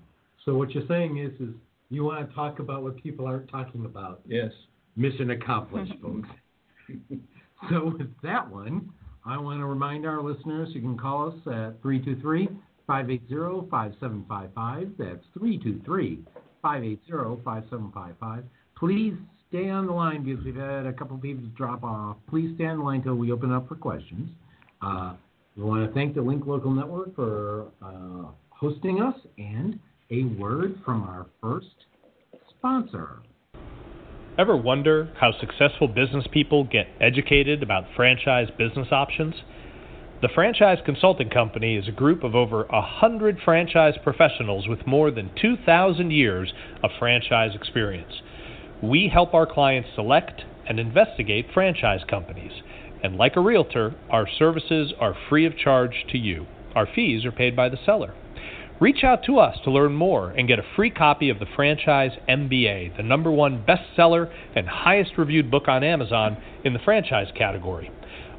So 0.45 0.55
what 0.55 0.71
you're 0.71 0.87
saying 0.87 1.17
is, 1.17 1.33
is 1.39 1.53
you 1.89 2.03
want 2.03 2.27
to 2.27 2.35
talk 2.35 2.59
about 2.59 2.83
what 2.83 3.01
people 3.01 3.25
aren't 3.25 3.49
talking 3.49 3.85
about. 3.85 4.21
Yes. 4.25 4.51
Mission 4.95 5.31
accomplished, 5.31 5.93
folks. 6.01 6.29
so 7.69 7.95
with 7.97 8.09
that 8.23 8.49
one, 8.49 8.89
I 9.25 9.37
want 9.37 9.59
to 9.59 9.65
remind 9.65 10.05
our 10.05 10.21
listeners 10.21 10.69
you 10.73 10.81
can 10.81 10.97
call 10.97 11.27
us 11.27 11.35
at 11.47 11.81
323 11.81 12.47
580 12.87 13.69
5755. 13.69 14.91
That's 14.97 15.25
323 15.37 16.25
580 16.61 17.43
5755. 17.43 18.43
Please 18.77 19.13
stay 19.49 19.69
on 19.69 19.87
the 19.87 19.93
line 19.93 20.23
because 20.23 20.43
we've 20.45 20.55
had 20.55 20.85
a 20.85 20.93
couple 20.93 21.15
of 21.15 21.21
people 21.21 21.45
drop 21.55 21.83
off. 21.83 22.17
Please 22.29 22.53
stay 22.55 22.65
on 22.65 22.79
the 22.79 22.83
line 22.83 22.97
until 22.97 23.15
we 23.15 23.31
open 23.31 23.51
up 23.51 23.67
for 23.67 23.75
questions. 23.75 24.29
Uh, 24.81 25.13
we 25.55 25.63
want 25.63 25.85
to 25.85 25.93
thank 25.93 26.15
the 26.15 26.21
Link 26.21 26.45
Local 26.45 26.71
Network 26.71 27.15
for 27.15 27.67
uh, 27.81 28.31
hosting 28.49 29.01
us 29.01 29.15
and 29.37 29.79
a 30.11 30.23
word 30.23 30.75
from 30.83 31.03
our 31.03 31.27
first 31.41 31.85
sponsor. 32.49 33.19
Ever 34.39 34.57
wonder 34.57 35.13
how 35.19 35.31
successful 35.39 35.87
business 35.87 36.25
people 36.31 36.63
get 36.63 36.87
educated 36.99 37.61
about 37.61 37.83
franchise 37.95 38.47
business 38.57 38.87
options? 38.91 39.35
The 40.21 40.29
Franchise 40.33 40.79
Consulting 40.83 41.29
Company 41.29 41.75
is 41.75 41.87
a 41.87 41.91
group 41.91 42.23
of 42.23 42.35
over 42.35 42.63
a 42.63 42.81
hundred 42.81 43.37
franchise 43.45 43.93
professionals 44.03 44.67
with 44.67 44.87
more 44.87 45.11
than 45.11 45.31
2,000 45.39 46.11
years 46.11 46.53
of 46.83 46.89
franchise 46.97 47.51
experience. 47.53 48.21
We 48.81 49.09
help 49.13 49.33
our 49.33 49.45
clients 49.45 49.89
select 49.93 50.41
and 50.67 50.79
investigate 50.79 51.47
franchise 51.53 52.01
companies. 52.09 52.51
And 53.03 53.15
like 53.15 53.35
a 53.35 53.41
realtor, 53.41 53.95
our 54.09 54.27
services 54.27 54.91
are 54.99 55.15
free 55.29 55.45
of 55.45 55.57
charge 55.57 56.05
to 56.11 56.17
you. 56.17 56.47
Our 56.75 56.87
fees 56.95 57.25
are 57.25 57.31
paid 57.31 57.55
by 57.55 57.69
the 57.69 57.79
seller. 57.85 58.13
Reach 58.79 59.03
out 59.03 59.25
to 59.25 59.39
us 59.39 59.57
to 59.65 59.71
learn 59.71 59.93
more 59.93 60.29
and 60.29 60.47
get 60.47 60.57
a 60.57 60.63
free 60.77 60.89
copy 60.89 61.29
of 61.29 61.39
the 61.39 61.45
Franchise 61.53 62.11
MBA, 62.29 62.95
the 62.95 63.03
number 63.03 63.29
one 63.29 63.65
bestseller 63.67 64.31
and 64.55 64.69
highest 64.69 65.17
reviewed 65.17 65.51
book 65.51 65.67
on 65.67 65.83
Amazon 65.83 66.37
in 66.63 66.71
the 66.71 66.79
franchise 66.79 67.27
category. 67.37 67.91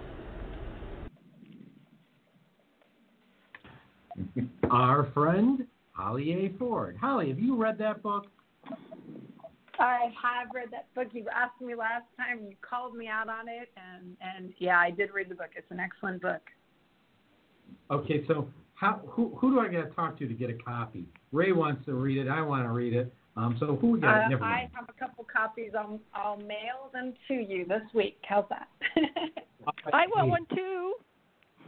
Our 4.70 5.10
friend 5.12 5.66
Holly 5.92 6.32
A. 6.32 6.52
Ford. 6.58 6.96
Holly, 7.00 7.28
have 7.28 7.40
you 7.40 7.56
read 7.56 7.78
that 7.78 8.02
book? 8.02 8.26
I 9.80 10.12
have 10.22 10.48
read 10.54 10.68
that 10.72 10.92
book. 10.94 11.08
You 11.12 11.26
asked 11.34 11.60
me 11.60 11.74
last 11.74 12.04
time. 12.16 12.46
You 12.48 12.56
called 12.60 12.94
me 12.94 13.08
out 13.08 13.28
on 13.28 13.48
it, 13.48 13.70
and 13.76 14.16
and 14.20 14.52
yeah, 14.58 14.78
I 14.78 14.90
did 14.90 15.10
read 15.12 15.28
the 15.28 15.34
book. 15.34 15.50
It's 15.56 15.70
an 15.70 15.80
excellent 15.80 16.20
book. 16.22 16.42
Okay, 17.90 18.24
so 18.28 18.48
how 18.74 19.00
who 19.08 19.36
who 19.40 19.50
do 19.52 19.60
I 19.60 19.68
got 19.68 19.88
to 19.88 19.94
talk 19.94 20.18
to 20.18 20.28
to 20.28 20.34
get 20.34 20.50
a 20.50 20.54
copy? 20.54 21.06
Ray 21.32 21.52
wants 21.52 21.84
to 21.86 21.94
read 21.94 22.18
it. 22.18 22.28
I 22.28 22.42
want 22.42 22.64
to 22.64 22.70
read 22.70 22.94
it. 22.94 23.12
Um, 23.36 23.56
so 23.58 23.76
who 23.76 23.92
we 23.92 24.00
got? 24.00 24.24
Uh, 24.24 24.28
Never 24.28 24.44
I 24.44 24.68
have 24.74 24.88
a 24.88 24.92
couple 24.92 25.24
copies. 25.32 25.70
I'll 25.78 25.98
I'll 26.14 26.36
mail 26.36 26.90
them 26.92 27.14
to 27.28 27.34
you 27.34 27.64
this 27.66 27.82
week. 27.94 28.18
How's 28.28 28.44
that? 28.50 28.68
I 29.92 30.06
want 30.14 30.28
one 30.28 30.46
too. 30.54 30.94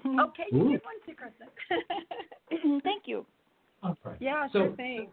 okay, 0.07 0.45
you 0.51 0.61
Ooh. 0.61 0.71
get 0.73 0.83
one 0.85 0.95
too, 1.07 1.15
Kristen. 1.15 2.81
Thank 2.83 3.05
you. 3.07 3.25
All 3.83 3.97
right. 4.05 4.17
yeah, 4.21 4.49
So- 4.53 4.59
sure 4.59 4.77
thing. 4.77 5.09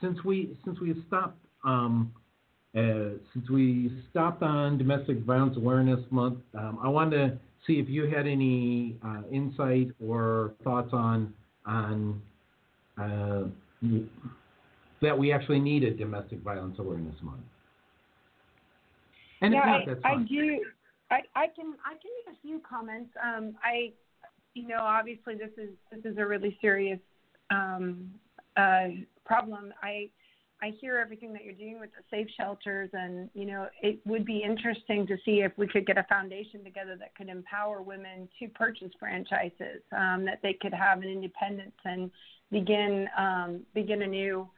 Since 0.00 0.22
we 0.24 0.56
since 0.64 0.80
we 0.80 0.94
stopped 1.06 1.38
um, 1.64 2.12
uh, 2.76 3.16
since 3.32 3.48
we 3.50 4.02
stopped 4.10 4.42
on 4.42 4.78
Domestic 4.78 5.18
Violence 5.20 5.56
Awareness 5.56 6.00
Month, 6.10 6.38
um, 6.58 6.78
I 6.82 6.88
wanted 6.88 7.16
to 7.16 7.38
see 7.66 7.74
if 7.74 7.88
you 7.88 8.06
had 8.06 8.26
any 8.26 8.96
uh, 9.04 9.22
insight 9.32 9.88
or 10.04 10.54
thoughts 10.64 10.90
on 10.92 11.32
on 11.66 12.20
uh, 13.00 13.44
that 15.00 15.16
we 15.16 15.32
actually 15.32 15.60
need 15.60 15.84
a 15.84 15.92
Domestic 15.92 16.40
Violence 16.40 16.76
Awareness 16.78 17.14
Month. 17.22 17.40
And 19.40 19.54
yeah, 19.54 19.60
if 19.60 19.66
not, 19.66 19.80
I, 19.80 19.84
that's 19.86 20.00
I 20.04 20.16
do. 20.28 20.60
I, 21.10 21.20
I 21.36 21.46
can 21.46 21.74
I 21.84 21.92
can 21.92 22.10
make 22.26 22.36
a 22.36 22.40
few 22.42 22.60
comments. 22.68 23.10
Um, 23.22 23.54
I, 23.62 23.92
you 24.54 24.66
know, 24.66 24.80
obviously 24.80 25.34
this 25.34 25.50
is 25.56 25.70
this 25.92 26.12
is 26.12 26.18
a 26.18 26.26
really 26.26 26.58
serious 26.60 27.00
um, 27.50 28.10
uh, 28.56 28.88
problem. 29.24 29.72
I 29.82 30.08
I 30.62 30.72
hear 30.80 30.98
everything 30.98 31.32
that 31.32 31.44
you're 31.44 31.52
doing 31.52 31.78
with 31.80 31.90
the 31.90 32.02
safe 32.10 32.28
shelters, 32.36 32.90
and 32.92 33.28
you 33.34 33.44
know, 33.44 33.68
it 33.82 33.98
would 34.06 34.24
be 34.24 34.42
interesting 34.42 35.06
to 35.06 35.16
see 35.24 35.42
if 35.42 35.52
we 35.56 35.66
could 35.66 35.86
get 35.86 35.98
a 35.98 36.04
foundation 36.04 36.64
together 36.64 36.96
that 36.98 37.14
could 37.14 37.28
empower 37.28 37.82
women 37.82 38.28
to 38.38 38.48
purchase 38.48 38.90
franchises, 38.98 39.82
um, 39.92 40.24
that 40.24 40.40
they 40.42 40.54
could 40.54 40.72
have 40.72 40.98
an 40.98 41.08
independence 41.08 41.74
and 41.84 42.10
begin 42.50 43.08
um, 43.18 43.60
begin 43.74 44.02
a 44.02 44.06
new 44.06 44.48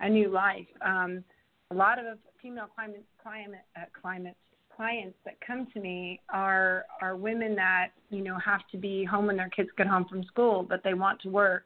a 0.00 0.08
new 0.08 0.28
life. 0.28 0.66
Um, 0.84 1.24
a 1.70 1.74
lot 1.74 1.98
of 1.98 2.18
female 2.42 2.68
climate 2.74 3.04
climate 3.22 3.64
uh, 3.76 3.84
climate 4.00 4.36
clients 4.76 5.16
that 5.24 5.34
come 5.46 5.66
to 5.72 5.80
me 5.80 6.20
are 6.32 6.84
are 7.00 7.16
women 7.16 7.54
that 7.54 7.88
you 8.10 8.22
know 8.22 8.38
have 8.38 8.60
to 8.72 8.76
be 8.76 9.04
home 9.04 9.26
when 9.26 9.36
their 9.36 9.48
kids 9.48 9.70
get 9.76 9.86
home 9.86 10.06
from 10.08 10.24
school, 10.24 10.62
but 10.62 10.82
they 10.84 10.94
want 10.94 11.20
to 11.22 11.28
work. 11.28 11.64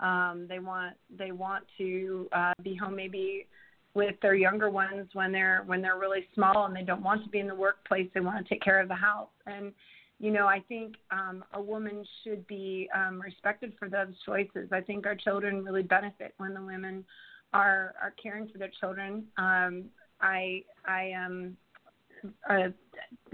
Um, 0.00 0.46
they 0.48 0.58
want 0.58 0.94
they 1.16 1.32
want 1.32 1.64
to 1.78 2.28
uh, 2.32 2.52
be 2.62 2.74
home 2.74 2.96
maybe 2.96 3.46
with 3.94 4.14
their 4.22 4.34
younger 4.34 4.70
ones 4.70 5.08
when 5.12 5.32
they're 5.32 5.62
when 5.66 5.82
they're 5.82 5.98
really 5.98 6.26
small 6.34 6.66
and 6.66 6.76
they 6.76 6.82
don't 6.82 7.02
want 7.02 7.24
to 7.24 7.30
be 7.30 7.40
in 7.40 7.48
the 7.48 7.54
workplace. 7.54 8.08
They 8.14 8.20
want 8.20 8.44
to 8.44 8.48
take 8.48 8.62
care 8.62 8.80
of 8.80 8.88
the 8.88 8.94
house 8.94 9.28
and 9.46 9.72
you 10.20 10.32
know, 10.32 10.46
I 10.46 10.60
think 10.68 10.96
um, 11.10 11.44
a 11.52 11.62
woman 11.62 12.04
should 12.24 12.46
be 12.48 12.88
um, 12.94 13.20
respected 13.20 13.72
for 13.78 13.88
those 13.88 14.14
choices. 14.26 14.68
I 14.72 14.80
think 14.80 15.06
our 15.06 15.14
children 15.14 15.64
really 15.64 15.84
benefit 15.84 16.34
when 16.38 16.54
the 16.54 16.62
women 16.62 17.04
are 17.52 17.94
are 18.02 18.12
caring 18.20 18.48
for 18.48 18.58
their 18.58 18.70
children. 18.80 19.24
Um, 19.36 19.84
I 20.20 20.64
I 20.86 21.12
um, 21.12 21.56
uh, 22.50 22.68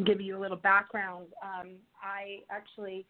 give 0.04 0.20
you 0.20 0.36
a 0.36 0.40
little 0.40 0.58
background. 0.58 1.26
Um, 1.42 1.76
I 2.02 2.40
actually 2.50 3.06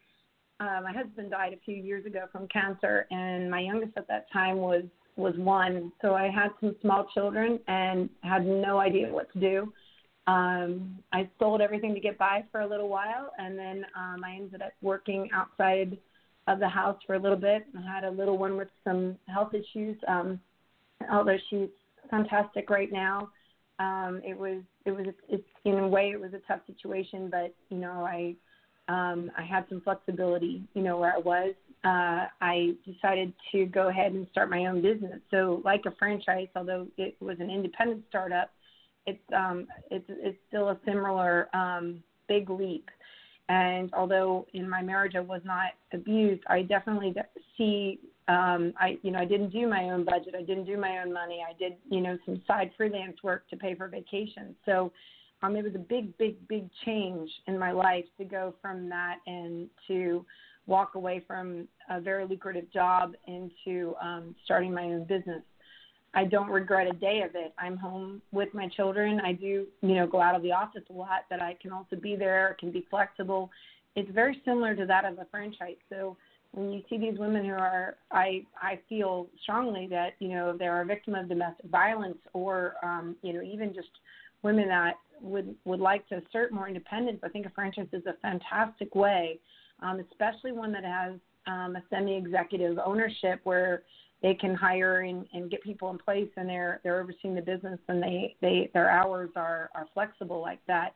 uh, 0.59 0.79
my 0.83 0.93
husband 0.93 1.31
died 1.31 1.53
a 1.53 1.59
few 1.65 1.75
years 1.75 2.05
ago 2.05 2.25
from 2.31 2.47
cancer, 2.47 3.05
and 3.11 3.49
my 3.49 3.59
youngest 3.59 3.93
at 3.97 4.07
that 4.07 4.31
time 4.31 4.57
was 4.57 4.83
was 5.17 5.33
one. 5.37 5.91
So 6.01 6.13
I 6.13 6.29
had 6.29 6.49
some 6.59 6.75
small 6.81 7.07
children 7.13 7.59
and 7.67 8.09
had 8.21 8.45
no 8.45 8.79
idea 8.79 9.07
what 9.11 9.31
to 9.33 9.39
do. 9.39 9.73
Um, 10.27 10.99
I 11.13 11.29
sold 11.39 11.61
everything 11.61 11.93
to 11.93 12.01
get 12.01 12.17
by 12.17 12.43
for 12.51 12.61
a 12.61 12.67
little 12.67 12.89
while, 12.89 13.31
and 13.37 13.57
then 13.57 13.85
um, 13.95 14.23
I 14.25 14.35
ended 14.35 14.61
up 14.61 14.73
working 14.81 15.29
outside 15.33 15.97
of 16.47 16.59
the 16.59 16.67
house 16.67 16.97
for 17.05 17.15
a 17.15 17.19
little 17.19 17.37
bit. 17.37 17.65
I 17.77 17.93
had 17.93 18.03
a 18.03 18.09
little 18.09 18.37
one 18.37 18.57
with 18.57 18.67
some 18.83 19.17
health 19.27 19.53
issues, 19.53 19.97
um, 20.07 20.39
although 21.11 21.37
she's 21.49 21.69
fantastic 22.09 22.69
right 22.69 22.91
now. 22.91 23.29
Um, 23.79 24.21
it 24.23 24.37
was 24.37 24.61
it 24.85 24.91
was 24.91 25.07
it's 25.29 25.47
in 25.65 25.79
a 25.79 25.87
way 25.87 26.11
it 26.11 26.19
was 26.19 26.33
a 26.33 26.39
tough 26.47 26.61
situation, 26.65 27.29
but 27.29 27.53
you 27.69 27.77
know 27.77 28.05
I 28.05 28.35
um, 28.87 29.31
I 29.37 29.43
had 29.43 29.65
some 29.69 29.81
flexibility, 29.81 30.63
you 30.73 30.81
know, 30.81 30.97
where 30.97 31.13
I 31.13 31.19
was. 31.19 31.53
Uh, 31.83 32.27
I 32.41 32.73
decided 32.85 33.33
to 33.51 33.65
go 33.65 33.89
ahead 33.89 34.13
and 34.13 34.27
start 34.31 34.49
my 34.49 34.65
own 34.65 34.81
business. 34.81 35.19
So, 35.29 35.61
like 35.63 35.81
a 35.85 35.91
franchise, 35.97 36.47
although 36.55 36.87
it 36.97 37.15
was 37.19 37.37
an 37.39 37.49
independent 37.49 38.03
startup, 38.09 38.51
it's 39.05 39.21
um, 39.35 39.67
it's 39.91 40.05
it's 40.09 40.37
still 40.47 40.69
a 40.69 40.79
similar 40.85 41.47
um, 41.55 42.03
big 42.27 42.49
leap. 42.49 42.89
And 43.49 43.93
although 43.93 44.47
in 44.53 44.67
my 44.67 44.81
marriage 44.81 45.13
I 45.15 45.19
was 45.19 45.41
not 45.45 45.73
abused, 45.93 46.43
I 46.47 46.63
definitely 46.63 47.13
see 47.57 47.99
um 48.27 48.73
I 48.79 48.97
you 49.03 49.11
know 49.11 49.19
I 49.19 49.25
didn't 49.25 49.51
do 49.51 49.67
my 49.67 49.83
own 49.91 50.03
budget. 50.03 50.33
I 50.35 50.41
didn't 50.41 50.65
do 50.65 50.77
my 50.77 50.97
own 50.99 51.13
money. 51.13 51.43
I 51.47 51.53
did, 51.59 51.73
you 51.89 52.01
know, 52.01 52.17
some 52.25 52.41
side 52.47 52.71
freelance 52.75 53.21
work 53.23 53.47
to 53.49 53.57
pay 53.57 53.75
for 53.75 53.87
vacation. 53.87 54.55
So 54.65 54.91
um 55.45 55.55
it 55.55 55.63
was 55.63 55.75
a 55.75 55.79
big 55.79 56.17
big 56.17 56.35
big 56.47 56.67
change 56.85 57.29
in 57.47 57.57
my 57.57 57.71
life 57.71 58.05
to 58.17 58.25
go 58.25 58.53
from 58.61 58.89
that 58.89 59.17
and 59.27 59.69
to 59.87 60.25
walk 60.67 60.95
away 60.95 61.23
from 61.27 61.67
a 61.89 62.01
very 62.01 62.25
lucrative 62.25 62.71
job 62.73 63.13
into 63.27 63.93
um 64.01 64.35
starting 64.45 64.73
my 64.73 64.83
own 64.83 65.03
business. 65.03 65.43
I 66.13 66.23
don't 66.23 66.49
regret 66.49 66.87
a 66.87 66.93
day 66.93 67.23
of 67.27 67.35
it. 67.35 67.53
I'm 67.59 67.75
home 67.75 68.21
with 68.31 68.53
my 68.53 68.69
children. 68.69 69.19
I 69.19 69.33
do, 69.33 69.67
you 69.81 69.95
know, 69.95 70.07
go 70.07 70.21
out 70.21 70.33
of 70.33 70.41
the 70.43 70.51
office 70.53 70.83
a 70.89 70.93
lot, 70.93 71.25
but 71.29 71.41
I 71.41 71.57
can 71.61 71.73
also 71.73 71.97
be 71.97 72.15
there, 72.15 72.55
can 72.57 72.71
be 72.71 72.85
flexible. 72.89 73.51
It's 73.97 74.09
very 74.11 74.41
similar 74.45 74.75
to 74.75 74.85
that 74.85 75.03
of 75.03 75.19
a 75.19 75.25
franchise. 75.29 75.75
So 75.89 76.15
when 76.53 76.71
you 76.71 76.83
see 76.89 76.97
these 76.97 77.19
women 77.19 77.43
who 77.43 77.51
are, 77.51 77.97
I 78.11 78.43
I 78.61 78.79
feel 78.87 79.27
strongly 79.43 79.87
that 79.87 80.11
you 80.19 80.29
know 80.29 80.55
they're 80.57 80.81
a 80.81 80.85
victim 80.85 81.15
of 81.15 81.27
domestic 81.27 81.69
violence, 81.69 82.17
or 82.33 82.75
um, 82.81 83.17
you 83.21 83.33
know 83.33 83.41
even 83.41 83.73
just 83.73 83.89
women 84.45 84.67
that 84.67 84.93
would 85.21 85.55
would 85.65 85.79
like 85.79 86.07
to 86.09 86.21
assert 86.21 86.53
more 86.53 86.67
independence. 86.67 87.19
I 87.23 87.29
think 87.29 87.47
a 87.47 87.49
franchise 87.49 87.87
is 87.91 88.05
a 88.05 88.13
fantastic 88.21 88.93
way, 88.93 89.39
um, 89.81 89.99
especially 90.11 90.51
one 90.51 90.71
that 90.71 90.85
has 90.85 91.13
um, 91.47 91.75
a 91.75 91.83
semi-executive 91.89 92.77
ownership 92.85 93.39
where 93.43 93.81
they 94.21 94.35
can 94.35 94.53
hire 94.55 95.01
and, 95.01 95.25
and 95.33 95.49
get 95.49 95.61
people 95.63 95.89
in 95.89 95.97
place 95.97 96.29
and 96.37 96.47
they're 96.47 96.79
they're 96.83 97.01
overseeing 97.01 97.33
the 97.33 97.41
business 97.41 97.79
and 97.87 98.01
they, 98.01 98.35
they 98.39 98.69
their 98.73 98.89
hours 98.89 99.31
are, 99.35 99.69
are 99.73 99.87
flexible 99.93 100.41
like 100.41 100.59
that. 100.67 100.93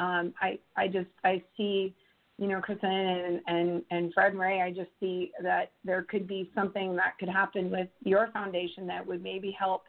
Um, 0.00 0.32
I 0.40 0.58
I 0.76 0.88
just 0.88 1.10
I 1.22 1.42
see, 1.54 1.94
you 2.38 2.48
know, 2.48 2.60
Kristen 2.62 2.90
and, 2.90 3.40
and, 3.46 3.82
and 3.90 4.14
Fred 4.14 4.32
and 4.32 4.40
Ray, 4.40 4.62
I 4.62 4.70
just 4.70 4.90
see 5.00 5.32
that 5.42 5.72
there 5.84 6.02
could 6.02 6.26
be 6.26 6.50
something 6.54 6.96
that 6.96 7.18
could 7.20 7.28
happen 7.28 7.70
with 7.70 7.88
your 8.04 8.30
foundation 8.32 8.86
that 8.86 9.06
would 9.06 9.22
maybe 9.22 9.50
help 9.50 9.82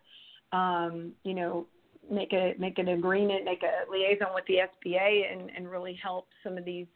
um, 0.51 1.11
you 1.23 1.33
know, 1.33 1.65
make 2.11 2.33
a 2.33 2.53
make 2.57 2.77
an 2.77 2.89
agreement, 2.89 3.45
make 3.45 3.63
a 3.63 3.89
liaison 3.91 4.29
with 4.33 4.45
the 4.47 4.55
SBA 4.55 5.31
and, 5.31 5.51
and 5.55 5.69
really 5.69 5.97
help 6.01 6.27
some 6.43 6.57
of 6.57 6.65
these 6.65 6.87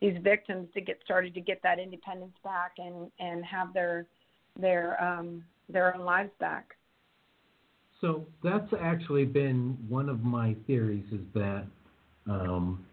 these 0.00 0.16
victims 0.22 0.68
to 0.74 0.80
get 0.80 0.98
started 1.04 1.34
to 1.34 1.40
get 1.40 1.60
that 1.62 1.78
independence 1.78 2.34
back 2.42 2.72
and, 2.78 3.10
and 3.18 3.44
have 3.44 3.72
their 3.74 4.06
their 4.58 5.02
um, 5.02 5.44
their 5.68 5.94
own 5.94 6.04
lives 6.04 6.30
back. 6.40 6.74
So 8.00 8.26
that's 8.42 8.72
actually 8.80 9.26
been 9.26 9.76
one 9.88 10.08
of 10.08 10.22
my 10.22 10.56
theories 10.66 11.04
is 11.12 11.20
that 11.34 11.66
um, 12.26 12.84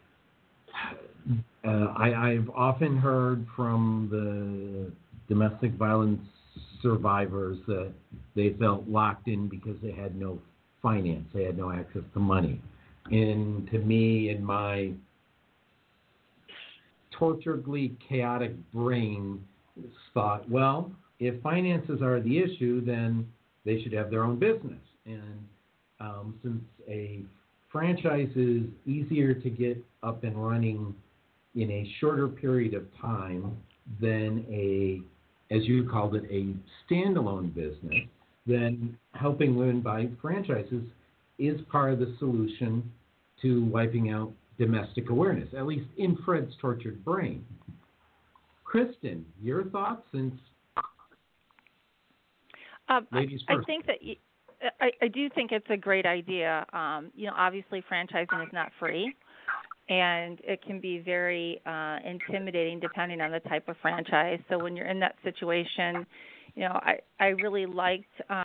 uh, 1.66 1.70
I, 1.98 2.32
I've 2.32 2.50
often 2.50 2.98
heard 2.98 3.46
from 3.56 4.10
the 4.12 4.92
domestic 5.34 5.74
violence 5.74 6.22
survivors 6.82 7.58
that 7.68 7.92
they 8.36 8.54
felt 8.60 8.88
locked 8.88 9.28
in 9.28 9.48
because 9.48 9.76
they 9.82 9.92
had 9.92 10.16
no 10.16 10.40
finance, 10.82 11.26
they 11.34 11.44
had 11.44 11.58
no 11.58 11.72
access 11.72 12.04
to 12.14 12.20
money. 12.20 12.62
And 13.06 13.70
to 13.72 13.80
me, 13.80 14.30
in 14.30 14.44
my 14.44 14.92
torturedly 17.12 17.96
chaotic 18.08 18.54
brain, 18.74 19.44
thought, 20.14 20.50
well, 20.50 20.92
if 21.20 21.42
finances 21.42 22.02
are 22.02 22.20
the 22.20 22.38
issue, 22.40 22.84
then 22.84 23.28
they 23.66 23.82
should 23.82 23.94
have 23.94 24.10
their 24.10 24.24
own 24.24 24.38
business. 24.38 24.80
And 25.06 25.48
um, 26.00 26.36
since 26.44 26.62
a 26.88 27.22
franchise 27.72 28.30
is 28.36 28.64
easier 28.86 29.34
to 29.34 29.50
get 29.50 29.84
up 30.04 30.24
and 30.24 30.36
running 30.44 30.94
in 31.56 31.72
a 31.72 31.92
shorter 32.00 32.28
period 32.28 32.74
of 32.74 32.84
time 33.02 33.58
than 34.00 34.46
a, 34.50 35.02
as 35.54 35.64
you 35.66 35.88
called 35.90 36.16
it, 36.16 36.24
a 36.30 36.54
standalone 36.92 37.54
business, 37.54 38.08
then 38.48 38.98
helping 39.14 39.56
women 39.56 39.82
buy 39.82 40.08
franchises 40.22 40.84
is 41.38 41.60
part 41.72 41.94
of 41.94 42.00
the 42.00 42.16
solution 42.18 42.90
to 43.42 43.66
wiping 43.66 44.10
out 44.10 44.32
domestic 44.58 45.10
awareness, 45.10 45.50
at 45.56 45.66
least 45.66 45.88
in 45.98 46.18
Fred's 46.26 46.54
tortured 46.60 47.04
brain. 47.06 47.46
Kristen, 48.64 49.26
your 49.42 49.66
thoughts 49.66 50.02
since 50.12 50.34
um, 52.90 53.08
Ladies 53.12 53.42
I, 53.48 53.56
first. 53.56 53.66
I 53.66 53.72
think 53.72 53.86
that 53.86 53.96
I 55.02 55.08
do 55.08 55.30
think 55.30 55.52
it's 55.52 55.68
a 55.70 55.78
great 55.78 56.06
idea. 56.06 56.66
Um, 56.74 57.12
you 57.16 57.28
know, 57.28 57.34
obviously 57.38 57.84
franchising 57.92 58.44
is 58.44 58.52
not 58.54 58.72
free, 58.80 59.14
and 59.90 60.40
it 60.44 60.64
can 60.64 60.80
be 60.80 61.00
very 61.00 61.62
uh, 61.66 61.98
intimidating 62.04 62.80
depending 62.80 63.22
on 63.22 63.32
the 63.32 63.40
type 63.42 63.68
of 63.68 63.76
franchise. 63.82 64.40
So 64.50 64.58
when 64.58 64.76
you're 64.76 64.88
in 64.88 65.00
that 65.00 65.16
situation, 65.24 66.06
you 66.58 66.64
know, 66.64 66.80
I 66.82 67.00
I 67.20 67.28
really 67.28 67.66
liked. 67.66 68.06
Um, 68.30 68.44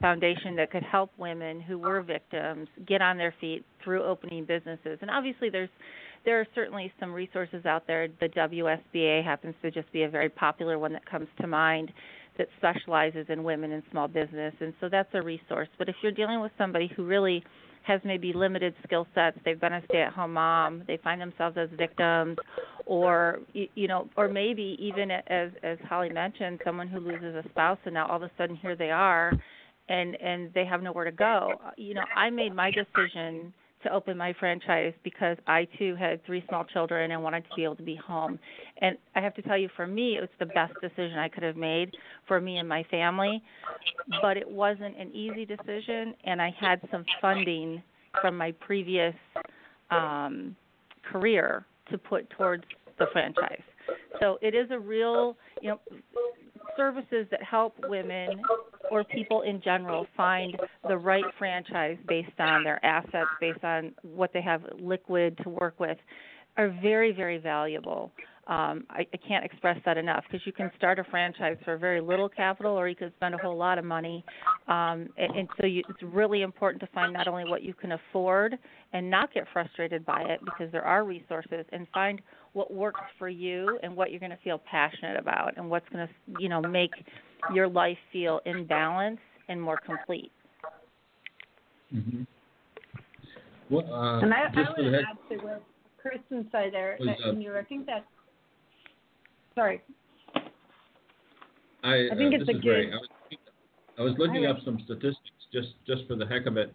foundation 0.00 0.54
that 0.54 0.70
could 0.70 0.82
help 0.82 1.10
women 1.16 1.62
who 1.62 1.78
were 1.78 2.02
victims 2.02 2.68
get 2.86 3.00
on 3.00 3.16
their 3.16 3.34
feet 3.40 3.64
through 3.82 4.02
opening 4.02 4.44
businesses 4.44 4.98
and 5.00 5.10
obviously 5.10 5.48
there's 5.48 5.70
there 6.24 6.40
are 6.40 6.46
certainly 6.54 6.92
some 6.98 7.12
resources 7.12 7.66
out 7.66 7.86
there. 7.86 8.08
The 8.20 8.28
WSBA 8.28 9.24
happens 9.24 9.54
to 9.62 9.70
just 9.70 9.90
be 9.92 10.02
a 10.02 10.08
very 10.08 10.28
popular 10.28 10.78
one 10.78 10.92
that 10.94 11.04
comes 11.08 11.28
to 11.40 11.46
mind 11.46 11.92
that 12.38 12.48
specializes 12.56 13.26
in 13.28 13.44
women 13.44 13.72
and 13.72 13.82
small 13.90 14.08
business, 14.08 14.54
and 14.60 14.72
so 14.80 14.88
that's 14.88 15.08
a 15.14 15.22
resource. 15.22 15.68
But 15.78 15.88
if 15.88 15.94
you're 16.02 16.12
dealing 16.12 16.40
with 16.40 16.50
somebody 16.58 16.90
who 16.96 17.04
really 17.04 17.44
has 17.84 18.00
maybe 18.02 18.32
limited 18.32 18.74
skill 18.82 19.06
sets, 19.14 19.36
they've 19.44 19.60
been 19.60 19.74
a 19.74 19.82
stay-at-home 19.90 20.32
mom, 20.32 20.82
they 20.86 20.96
find 21.04 21.20
themselves 21.20 21.56
as 21.58 21.68
victims, 21.76 22.38
or 22.86 23.40
you 23.52 23.86
know, 23.86 24.08
or 24.16 24.26
maybe 24.28 24.76
even 24.80 25.10
as 25.10 25.50
as 25.62 25.78
Holly 25.88 26.08
mentioned, 26.08 26.60
someone 26.64 26.88
who 26.88 26.98
loses 26.98 27.34
a 27.34 27.48
spouse 27.50 27.78
and 27.84 27.94
now 27.94 28.06
all 28.06 28.16
of 28.16 28.22
a 28.22 28.30
sudden 28.38 28.56
here 28.56 28.74
they 28.74 28.90
are, 28.90 29.32
and 29.88 30.16
and 30.20 30.50
they 30.54 30.64
have 30.64 30.82
nowhere 30.82 31.04
to 31.04 31.12
go. 31.12 31.52
You 31.76 31.94
know, 31.94 32.04
I 32.16 32.30
made 32.30 32.54
my 32.54 32.70
decision 32.70 33.52
to 33.84 33.92
open 33.92 34.16
my 34.16 34.34
franchise 34.38 34.92
because 35.04 35.36
I 35.46 35.66
too 35.78 35.94
had 35.94 36.24
three 36.26 36.44
small 36.48 36.64
children 36.64 37.12
and 37.12 37.22
wanted 37.22 37.44
to 37.44 37.50
be 37.56 37.64
able 37.64 37.76
to 37.76 37.82
be 37.82 37.96
home. 37.96 38.38
And 38.78 38.98
I 39.14 39.20
have 39.20 39.34
to 39.34 39.42
tell 39.42 39.56
you, 39.56 39.68
for 39.76 39.86
me, 39.86 40.16
it 40.16 40.20
was 40.20 40.30
the 40.38 40.46
best 40.46 40.74
decision 40.82 41.18
I 41.18 41.28
could 41.28 41.42
have 41.42 41.56
made 41.56 41.94
for 42.26 42.40
me 42.40 42.58
and 42.58 42.68
my 42.68 42.84
family. 42.90 43.42
But 44.20 44.36
it 44.36 44.48
wasn't 44.48 44.98
an 44.98 45.10
easy 45.14 45.44
decision, 45.44 46.14
and 46.24 46.42
I 46.42 46.54
had 46.58 46.80
some 46.90 47.04
funding 47.20 47.82
from 48.20 48.36
my 48.36 48.52
previous 48.52 49.14
um, 49.90 50.56
career 51.10 51.64
to 51.90 51.98
put 51.98 52.28
towards 52.30 52.64
the 52.98 53.06
franchise. 53.12 53.62
So 54.20 54.38
it 54.40 54.54
is 54.54 54.70
a 54.70 54.78
real, 54.78 55.36
you 55.60 55.70
know, 55.70 55.80
services 56.76 57.26
that 57.30 57.42
help 57.42 57.74
women 57.88 58.42
or 58.90 59.04
people 59.04 59.42
in 59.42 59.60
general 59.62 60.06
find 60.16 60.56
the 60.88 60.96
right 60.96 61.24
franchise 61.38 61.96
based 62.08 62.38
on 62.38 62.64
their 62.64 62.84
assets, 62.84 63.30
based 63.40 63.64
on 63.64 63.92
what 64.02 64.32
they 64.32 64.42
have 64.42 64.62
liquid 64.78 65.38
to 65.42 65.48
work 65.48 65.78
with, 65.78 65.98
are 66.56 66.76
very, 66.82 67.12
very 67.12 67.38
valuable. 67.38 68.12
Um, 68.46 68.84
I, 68.90 69.06
I 69.12 69.16
can't 69.26 69.42
express 69.42 69.78
that 69.86 69.96
enough 69.96 70.22
because 70.30 70.46
you 70.46 70.52
can 70.52 70.70
start 70.76 70.98
a 70.98 71.04
franchise 71.04 71.56
for 71.64 71.78
very 71.78 72.02
little 72.02 72.28
capital, 72.28 72.72
or 72.72 72.88
you 72.88 72.94
can 72.94 73.10
spend 73.16 73.34
a 73.34 73.38
whole 73.38 73.56
lot 73.56 73.78
of 73.78 73.86
money. 73.86 74.22
Um, 74.68 75.08
and, 75.16 75.36
and 75.36 75.48
so 75.58 75.66
you, 75.66 75.82
it's 75.88 76.02
really 76.02 76.42
important 76.42 76.82
to 76.82 76.88
find 76.88 77.14
not 77.14 77.26
only 77.26 77.44
what 77.44 77.62
you 77.62 77.72
can 77.72 77.92
afford 77.92 78.58
and 78.92 79.10
not 79.10 79.32
get 79.32 79.44
frustrated 79.52 80.04
by 80.04 80.22
it 80.24 80.40
because 80.44 80.70
there 80.72 80.84
are 80.84 81.04
resources, 81.04 81.64
and 81.72 81.86
find 81.94 82.20
what 82.54 82.72
works 82.72 83.00
for 83.18 83.28
you 83.28 83.78
and 83.82 83.94
what 83.94 84.10
you're 84.10 84.20
going 84.20 84.30
to 84.30 84.38
feel 84.42 84.60
passionate 84.70 85.18
about, 85.18 85.56
and 85.56 85.68
what's 85.68 85.88
going 85.90 86.08
to 86.08 86.42
you 86.42 86.48
know 86.48 86.62
make 86.62 86.92
your 87.52 87.68
life 87.68 87.98
feel 88.12 88.40
in 88.46 88.64
balance 88.64 89.20
and 89.48 89.60
more 89.60 89.76
complete. 89.76 90.32
Mm-hmm. 91.94 92.22
Well, 93.70 93.92
uh, 93.92 94.20
and 94.20 94.32
I, 94.32 94.44
I 94.54 94.80
would 94.80 94.94
add 94.94 95.04
to 95.30 95.36
what 95.44 95.62
Kristen 96.00 96.48
said 96.52 96.72
there 96.72 96.96
Was, 97.00 97.08
that 97.08 97.28
uh, 97.28 97.32
you 97.32 97.56
I 97.56 97.62
think 97.62 97.86
that 97.86 98.04
sorry. 99.54 99.82
I, 101.82 102.08
I 102.12 102.16
think 102.16 102.34
uh, 102.34 102.38
it's 102.40 102.48
a 102.48 102.56
is 102.56 102.64
Ray. 102.64 102.86
good- 102.86 102.94
I 102.94 102.96
was, 102.96 103.08
I 103.98 104.02
was 104.02 104.14
looking 104.18 104.44
Hi, 104.44 104.50
up 104.50 104.58
some 104.64 104.78
statistics 104.84 105.18
just 105.52 105.68
just 105.86 106.06
for 106.06 106.14
the 106.14 106.26
heck 106.26 106.46
of 106.46 106.56
it, 106.56 106.72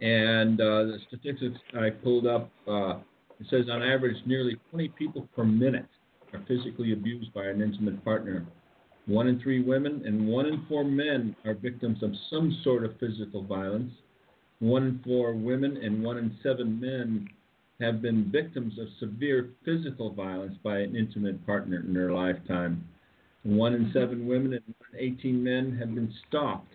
and 0.00 0.60
uh, 0.60 0.84
the 0.84 0.98
statistics 1.08 1.58
I 1.78 1.90
pulled 1.90 2.26
up. 2.26 2.50
Uh, 2.66 2.98
it 3.40 3.46
says 3.50 3.66
on 3.70 3.82
average, 3.82 4.16
nearly 4.26 4.56
20 4.70 4.88
people 4.90 5.28
per 5.34 5.44
minute 5.44 5.86
are 6.32 6.42
physically 6.48 6.92
abused 6.92 7.32
by 7.34 7.46
an 7.46 7.60
intimate 7.60 8.02
partner. 8.04 8.46
One 9.06 9.28
in 9.28 9.40
three 9.40 9.62
women 9.62 10.02
and 10.04 10.26
one 10.26 10.46
in 10.46 10.64
four 10.68 10.84
men 10.84 11.36
are 11.44 11.54
victims 11.54 12.02
of 12.02 12.12
some 12.30 12.58
sort 12.64 12.84
of 12.84 12.98
physical 12.98 13.42
violence. 13.42 13.92
One 14.58 14.82
in 14.84 15.00
four 15.04 15.32
women 15.34 15.76
and 15.76 16.02
one 16.02 16.18
in 16.18 16.36
seven 16.42 16.80
men 16.80 17.28
have 17.80 18.00
been 18.00 18.30
victims 18.32 18.78
of 18.78 18.88
severe 18.98 19.50
physical 19.64 20.12
violence 20.12 20.56
by 20.64 20.78
an 20.78 20.96
intimate 20.96 21.44
partner 21.46 21.80
in 21.80 21.92
their 21.92 22.10
lifetime. 22.10 22.82
One 23.42 23.74
in 23.74 23.90
seven 23.92 24.26
women 24.26 24.54
and 24.54 24.74
18 24.96 25.44
men 25.44 25.76
have 25.78 25.94
been 25.94 26.12
stalked 26.26 26.72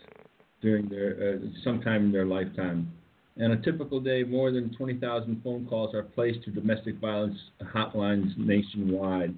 during 0.61 0.87
their 0.87 1.39
uh, 1.41 1.47
sometime 1.63 2.05
in 2.05 2.11
their 2.11 2.25
lifetime. 2.25 2.91
On 3.39 3.51
a 3.51 3.61
typical 3.61 3.99
day, 3.99 4.23
more 4.23 4.51
than 4.51 4.75
20,000 4.75 5.41
phone 5.43 5.65
calls 5.65 5.95
are 5.95 6.03
placed 6.03 6.43
to 6.43 6.51
domestic 6.51 6.97
violence 6.99 7.37
hotlines 7.73 8.37
nationwide. 8.37 9.33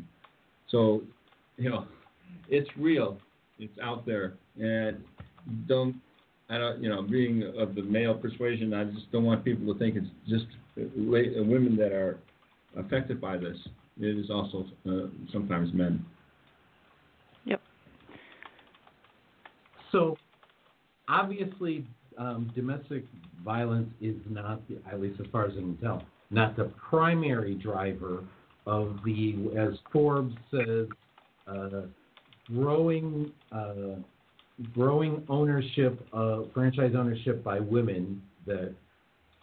So, 0.69 1.03
you 1.58 1.69
know, 1.69 1.86
it's 2.49 2.69
real. 2.77 3.17
It's 3.60 3.77
out 3.82 4.06
there, 4.06 4.34
and 4.60 5.03
don't 5.67 5.95
I 6.49 6.58
don't 6.58 6.84
you 6.84 6.89
know 6.89 7.01
being 7.01 7.43
of 7.58 7.75
the 7.75 7.84
male 7.84 8.15
persuasion, 8.15 8.73
I 8.73 8.86
just 8.86 9.12
don't 9.12 9.23
want 9.23 9.45
people 9.45 9.71
to 9.71 9.79
think 9.79 9.95
it's 9.95 10.08
just 10.27 10.45
women 10.95 11.75
that 11.77 11.91
are 11.91 12.19
affected 12.77 13.21
by 13.21 13.38
this. 13.38 13.58
It 13.99 14.17
is 14.17 14.29
also 14.29 14.65
uh, 14.88 15.08
sometimes 15.32 15.71
men. 15.73 16.03
Yep. 17.45 17.62
So, 19.91 20.17
obviously, 21.08 21.86
um, 22.17 22.51
domestic 22.56 23.06
violence 23.43 23.89
is 24.01 24.15
not, 24.29 24.62
at 24.91 25.01
least 25.01 25.19
as 25.19 25.27
far 25.32 25.45
as 25.45 25.53
I 25.53 25.62
can 25.62 25.77
tell, 25.77 26.03
not 26.32 26.56
the 26.56 26.71
primary 26.89 27.56
driver 27.56 28.23
of 28.65 28.97
the, 29.06 29.51
as 29.58 29.77
Forbes 29.91 30.36
says, 30.51 30.88
uh, 31.47 31.82
growing 32.47 33.32
uh, 33.51 33.95
growing 34.73 35.23
ownership, 35.29 36.06
uh, 36.13 36.41
franchise 36.53 36.93
ownership 36.95 37.43
by 37.43 37.60
women. 37.60 38.21
That, 38.45 38.73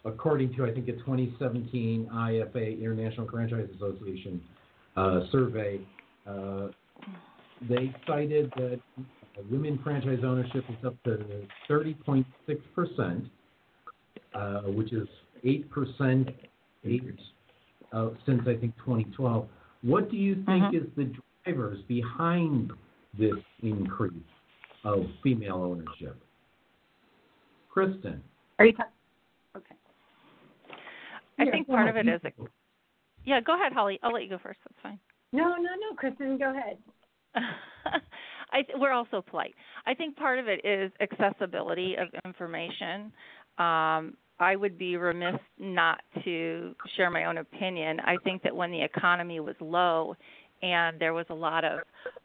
according 0.05 0.55
to 0.55 0.65
I 0.65 0.71
think 0.71 0.87
a 0.87 0.93
2017 0.93 2.09
IFA 2.13 2.79
International 2.81 3.27
Franchise 3.27 3.67
Association 3.75 4.41
uh, 4.95 5.21
survey, 5.31 5.79
uh, 6.27 6.67
they 7.67 7.93
cited 8.07 8.51
that 8.57 8.79
women 9.49 9.79
franchise 9.83 10.19
ownership 10.23 10.63
is 10.69 10.85
up 10.85 11.01
to 11.03 11.17
30.6 11.69 12.25
percent, 12.75 13.25
uh, 14.33 14.61
which 14.61 14.93
is 14.93 15.07
eight 15.43 15.69
percent 15.69 16.29
eight 16.83 17.03
uh, 17.93 18.09
since 18.25 18.41
I 18.47 18.55
think 18.55 18.75
2012. 18.77 19.47
What 19.83 20.09
do 20.11 20.17
you 20.17 20.35
think 20.45 20.63
Mhm. 20.65 20.75
is 20.75 20.87
the 20.95 21.11
drivers 21.45 21.81
behind 21.87 22.71
this 23.17 23.35
increase 23.61 24.13
of 24.83 25.05
female 25.23 25.55
ownership? 25.63 26.15
Kristen. 27.69 28.21
Are 28.59 28.65
you 28.65 28.73
talking? 28.73 28.91
Okay. 29.57 29.75
I 31.39 31.43
Yeah, 31.43 31.51
think 31.51 31.67
part 31.67 31.87
of 31.89 31.97
it 31.97 32.07
is. 32.07 32.21
you- 32.23 32.45
is. 32.45 32.49
Yeah, 33.25 33.39
go 33.41 33.55
ahead, 33.55 33.73
Holly. 33.73 33.99
I'll 34.03 34.11
let 34.13 34.23
you 34.23 34.29
go 34.29 34.37
first. 34.37 34.59
That's 34.63 34.79
fine. 34.81 34.99
No, 35.31 35.55
no, 35.55 35.75
no, 35.75 35.95
Kristen, 35.95 36.37
go 36.37 36.51
ahead. 36.51 36.77
I 38.53 38.61
th- 38.63 38.77
we're 38.77 38.91
also 38.91 39.21
polite. 39.21 39.55
I 39.85 39.93
think 39.93 40.17
part 40.17 40.37
of 40.39 40.47
it 40.47 40.63
is 40.65 40.91
accessibility 40.99 41.95
of 41.95 42.09
information. 42.25 43.13
Um, 43.61 44.17
I 44.39 44.55
would 44.55 44.77
be 44.77 44.97
remiss 44.97 45.39
not 45.59 46.01
to 46.23 46.73
share 46.97 47.11
my 47.11 47.25
own 47.25 47.37
opinion. 47.37 47.99
I 47.99 48.15
think 48.23 48.41
that 48.41 48.55
when 48.55 48.71
the 48.71 48.81
economy 48.81 49.39
was 49.39 49.55
low 49.59 50.15
and 50.63 50.99
there 50.99 51.13
was 51.13 51.27
a 51.29 51.33
lot 51.33 51.63
of 51.63 51.81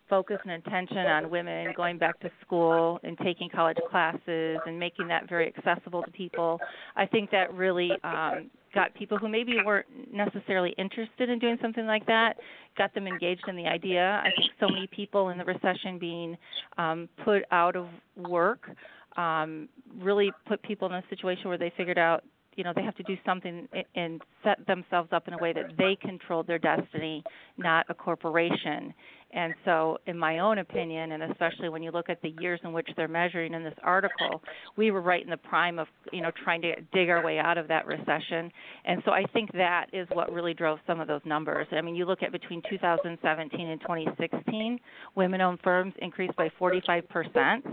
focus 0.08 0.38
and 0.44 0.52
attention 0.52 0.98
on 0.98 1.30
women 1.30 1.74
going 1.76 1.98
back 1.98 2.18
to 2.20 2.30
school 2.40 2.98
and 3.02 3.18
taking 3.18 3.50
college 3.50 3.76
classes 3.90 4.58
and 4.66 4.78
making 4.78 5.08
that 5.08 5.28
very 5.28 5.52
accessible 5.54 6.02
to 6.02 6.10
people, 6.10 6.58
I 6.96 7.04
think 7.04 7.30
that 7.32 7.52
really 7.52 7.90
um, 8.02 8.50
got 8.74 8.94
people 8.94 9.18
who 9.18 9.28
maybe 9.28 9.56
weren't 9.64 9.86
necessarily 10.10 10.74
interested 10.78 11.28
in 11.28 11.38
doing 11.38 11.58
something 11.60 11.86
like 11.86 12.06
that, 12.06 12.36
got 12.78 12.94
them 12.94 13.06
engaged 13.06 13.44
in 13.46 13.56
the 13.56 13.66
idea. 13.66 14.22
I 14.24 14.30
think 14.38 14.52
so 14.58 14.68
many 14.68 14.86
people 14.86 15.28
in 15.30 15.38
the 15.38 15.44
recession 15.44 15.98
being 15.98 16.36
um, 16.78 17.10
put 17.24 17.42
out 17.50 17.76
of 17.76 17.88
work 18.16 18.70
um, 19.16 19.68
really 19.98 20.30
put 20.46 20.62
people 20.62 20.88
in 20.88 20.94
a 20.94 21.02
situation 21.08 21.48
where 21.48 21.58
they 21.58 21.72
figured 21.76 21.98
out 21.98 22.24
you 22.56 22.64
know 22.64 22.72
they 22.74 22.82
have 22.82 22.96
to 22.96 23.02
do 23.04 23.16
something 23.24 23.68
and 23.94 24.22
set 24.42 24.66
themselves 24.66 25.10
up 25.12 25.28
in 25.28 25.34
a 25.34 25.38
way 25.38 25.52
that 25.52 25.76
they 25.78 25.96
controlled 26.00 26.46
their 26.46 26.58
destiny 26.58 27.22
not 27.58 27.86
a 27.88 27.94
corporation. 27.94 28.92
And 29.32 29.54
so 29.64 29.98
in 30.06 30.16
my 30.16 30.38
own 30.38 30.58
opinion 30.58 31.12
and 31.12 31.22
especially 31.24 31.68
when 31.68 31.82
you 31.82 31.90
look 31.90 32.08
at 32.08 32.22
the 32.22 32.34
years 32.40 32.60
in 32.64 32.72
which 32.72 32.88
they're 32.96 33.08
measuring 33.08 33.54
in 33.54 33.62
this 33.62 33.74
article 33.82 34.42
we 34.76 34.90
were 34.90 35.02
right 35.02 35.22
in 35.22 35.30
the 35.30 35.36
prime 35.36 35.78
of 35.78 35.88
you 36.12 36.22
know 36.22 36.30
trying 36.44 36.62
to 36.62 36.74
dig 36.92 37.10
our 37.10 37.22
way 37.22 37.38
out 37.38 37.58
of 37.58 37.68
that 37.68 37.86
recession. 37.86 38.50
And 38.86 39.02
so 39.04 39.12
i 39.12 39.24
think 39.32 39.52
that 39.52 39.86
is 39.92 40.08
what 40.12 40.32
really 40.32 40.54
drove 40.54 40.78
some 40.86 41.00
of 41.00 41.08
those 41.08 41.22
numbers. 41.24 41.66
I 41.72 41.82
mean 41.82 41.94
you 41.94 42.06
look 42.06 42.22
at 42.22 42.32
between 42.32 42.62
2017 42.70 43.68
and 43.68 43.80
2016 43.82 44.78
women 45.14 45.40
owned 45.40 45.60
firms 45.62 45.92
increased 46.00 46.36
by 46.36 46.48
45 46.58 47.08
percent 47.08 47.66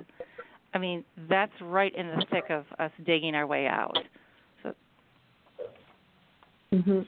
I 0.74 0.80
mean, 0.80 1.04
that's 1.30 1.54
right 1.62 1.94
in 1.96 2.08
the 2.08 2.26
thick 2.32 2.46
of 2.50 2.66
us 2.80 2.92
digging 3.06 3.36
our 3.36 3.46
way 3.46 3.68
out. 3.68 3.98
So 4.64 4.74
hmm 6.72 7.02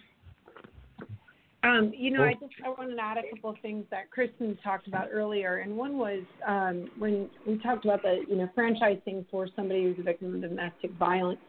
Um, 1.63 1.91
you 1.97 2.11
know, 2.11 2.23
I 2.23 2.33
just 2.33 2.53
I 2.63 2.69
wanted 2.69 2.95
to 2.95 3.01
add 3.01 3.17
a 3.17 3.27
couple 3.35 3.49
of 3.49 3.55
things 3.63 3.85
that 3.89 4.11
Kristen 4.11 4.55
talked 4.63 4.87
about 4.87 5.07
earlier, 5.11 5.57
and 5.57 5.75
one 5.75 5.97
was 5.97 6.21
um, 6.47 6.87
when 6.99 7.27
we 7.47 7.57
talked 7.57 7.85
about 7.85 8.03
the 8.03 8.23
you 8.29 8.35
know 8.35 8.47
franchising 8.55 9.25
for 9.31 9.47
somebody 9.55 9.83
who's 9.83 9.97
a 9.99 10.03
victim 10.03 10.35
of 10.35 10.41
domestic 10.41 10.91
violence. 10.99 11.39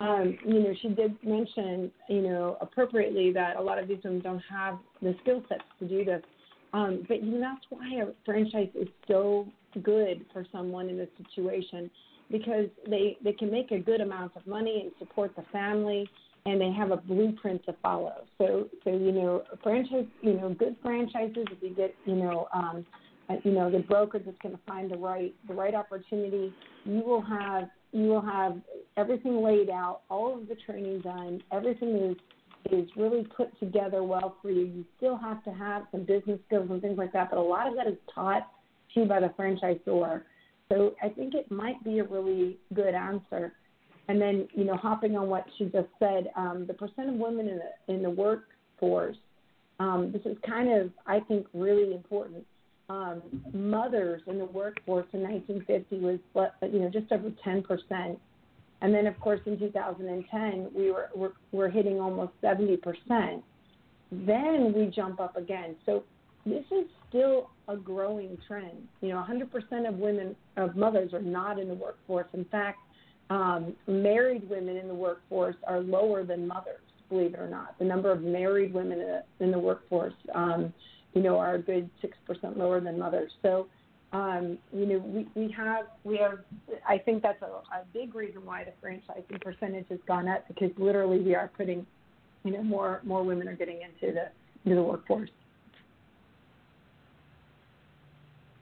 Um, 0.00 0.38
you 0.46 0.60
know, 0.60 0.74
she 0.80 0.88
did 0.88 1.16
mention 1.22 1.92
you 2.08 2.22
know 2.22 2.56
appropriately 2.62 3.32
that 3.32 3.56
a 3.56 3.62
lot 3.62 3.78
of 3.78 3.86
these 3.86 3.98
women 4.02 4.20
don't 4.20 4.42
have 4.50 4.78
the 5.02 5.14
skill 5.22 5.42
sets 5.46 5.64
to 5.80 5.86
do 5.86 6.06
this, 6.06 6.22
um, 6.76 7.04
but 7.08 7.22
you 7.22 7.32
know 7.32 7.40
that's 7.40 7.64
why 7.70 8.02
a 8.02 8.06
franchise 8.24 8.68
is 8.74 8.88
so 9.08 9.46
good 9.82 10.24
for 10.32 10.46
someone 10.52 10.88
in 10.88 10.96
this 10.96 11.08
situation 11.26 11.90
because 12.30 12.66
they 12.88 13.16
they 13.24 13.32
can 13.32 13.50
make 13.50 13.70
a 13.70 13.78
good 13.78 14.00
amount 14.00 14.32
of 14.36 14.46
money 14.46 14.82
and 14.82 14.92
support 14.98 15.34
the 15.36 15.44
family 15.52 16.08
and 16.44 16.60
they 16.60 16.70
have 16.72 16.92
a 16.92 16.96
blueprint 16.96 17.64
to 17.66 17.74
follow. 17.82 18.24
So, 18.38 18.68
so 18.84 18.90
you 18.90 19.10
know, 19.10 19.42
franchise, 19.62 20.06
you 20.22 20.34
know, 20.34 20.54
good 20.54 20.76
franchises. 20.80 21.44
If 21.50 21.60
you 21.60 21.70
get, 21.70 21.94
you 22.04 22.14
know, 22.14 22.46
um, 22.54 22.86
uh, 23.28 23.34
you 23.42 23.50
know, 23.50 23.70
the 23.70 23.80
broker 23.80 24.20
that's 24.20 24.38
going 24.40 24.54
to 24.54 24.60
find 24.66 24.90
the 24.90 24.96
right, 24.96 25.34
the 25.48 25.54
right 25.54 25.74
opportunity, 25.74 26.52
you 26.84 27.00
will 27.00 27.22
have, 27.22 27.68
you 27.92 28.04
will 28.04 28.22
have 28.22 28.58
everything 28.96 29.42
laid 29.42 29.70
out, 29.70 30.02
all 30.08 30.38
of 30.38 30.46
the 30.48 30.54
training 30.54 31.00
done, 31.00 31.42
everything 31.52 31.96
is 31.96 32.16
is 32.72 32.88
really 32.96 33.26
put 33.36 33.58
together 33.58 34.02
well 34.02 34.36
for 34.42 34.50
you. 34.50 34.62
You 34.62 34.84
still 34.96 35.16
have 35.16 35.42
to 35.44 35.50
have 35.50 35.84
some 35.92 36.04
business 36.04 36.38
skills 36.46 36.68
and 36.70 36.80
things 36.80 36.98
like 36.98 37.12
that, 37.12 37.30
but 37.30 37.38
a 37.38 37.42
lot 37.42 37.66
of 37.66 37.74
that 37.76 37.86
is 37.86 37.96
taught 38.14 38.48
to 38.94 39.00
you 39.00 39.06
by 39.06 39.20
the 39.20 39.28
franchisor. 39.38 40.22
So 40.68 40.94
I 41.02 41.08
think 41.08 41.34
it 41.34 41.50
might 41.50 41.82
be 41.84 42.00
a 42.00 42.04
really 42.04 42.58
good 42.74 42.94
answer. 42.94 43.52
And 44.08 44.20
then, 44.20 44.48
you 44.54 44.64
know, 44.64 44.76
hopping 44.76 45.16
on 45.16 45.28
what 45.28 45.44
she 45.58 45.64
just 45.64 45.88
said, 45.98 46.30
um, 46.36 46.64
the 46.66 46.74
percent 46.74 47.08
of 47.08 47.14
women 47.16 47.48
in 47.48 47.58
the 47.58 47.94
in 47.94 48.02
the 48.02 48.10
workforce. 48.10 49.16
Um, 49.78 50.10
this 50.12 50.22
is 50.24 50.36
kind 50.46 50.72
of, 50.72 50.90
I 51.06 51.20
think, 51.20 51.46
really 51.52 51.92
important. 51.92 52.46
Um, 52.88 53.20
mothers 53.52 54.22
in 54.26 54.38
the 54.38 54.44
workforce 54.44 55.06
in 55.12 55.22
1950 55.22 55.98
was, 55.98 56.18
you 56.72 56.78
know, 56.78 56.88
just 56.88 57.10
over 57.10 57.30
10 57.42 57.62
percent, 57.62 58.18
and 58.82 58.94
then, 58.94 59.06
of 59.06 59.18
course, 59.20 59.40
in 59.46 59.58
2010 59.58 60.70
we 60.74 60.90
were 60.90 61.08
we're, 61.14 61.32
we're 61.52 61.68
hitting 61.68 62.00
almost 62.00 62.32
70 62.40 62.76
percent. 62.78 63.42
Then 64.12 64.72
we 64.74 64.86
jump 64.94 65.20
up 65.20 65.36
again. 65.36 65.76
So 65.84 66.04
this 66.44 66.64
is 66.70 66.86
still 67.08 67.50
a 67.68 67.76
growing 67.76 68.38
trend. 68.46 68.86
You 69.00 69.10
know, 69.10 69.16
100 69.16 69.50
percent 69.50 69.86
of 69.86 69.94
women 69.94 70.36
of 70.56 70.76
mothers 70.76 71.12
are 71.12 71.22
not 71.22 71.58
in 71.58 71.68
the 71.68 71.74
workforce. 71.74 72.28
In 72.32 72.44
fact 72.46 72.78
um, 73.30 73.74
married 73.86 74.48
women 74.48 74.76
in 74.76 74.88
the 74.88 74.94
workforce 74.94 75.56
are 75.66 75.80
lower 75.80 76.24
than 76.24 76.46
mothers, 76.46 76.80
believe 77.08 77.34
it 77.34 77.40
or 77.40 77.48
not. 77.48 77.78
The 77.78 77.84
number 77.84 78.12
of 78.12 78.22
married 78.22 78.72
women 78.72 79.00
in 79.00 79.06
the, 79.06 79.44
in 79.44 79.50
the 79.50 79.58
workforce, 79.58 80.14
um, 80.34 80.72
you 81.12 81.22
know, 81.22 81.38
are 81.38 81.54
a 81.56 81.58
good 81.62 81.90
six 82.00 82.16
percent 82.26 82.56
lower 82.56 82.80
than 82.80 82.98
mothers. 82.98 83.32
So, 83.42 83.66
um, 84.12 84.58
you 84.72 84.86
know, 84.86 84.98
we, 84.98 85.28
we 85.34 85.50
have 85.52 85.86
we 86.04 86.16
have. 86.18 86.38
I 86.88 86.98
think 86.98 87.22
that's 87.22 87.42
a, 87.42 87.46
a 87.46 87.84
big 87.92 88.14
reason 88.14 88.44
why 88.44 88.64
the 88.64 88.72
franchising 88.86 89.40
percentage 89.40 89.86
has 89.90 89.98
gone 90.06 90.28
up 90.28 90.46
because 90.48 90.70
literally 90.78 91.20
we 91.20 91.34
are 91.34 91.50
putting, 91.56 91.86
you 92.44 92.52
know, 92.52 92.62
more 92.62 93.00
more 93.04 93.24
women 93.24 93.48
are 93.48 93.56
getting 93.56 93.80
into 93.82 94.14
the 94.14 94.28
into 94.64 94.76
the 94.76 94.82
workforce. 94.82 95.30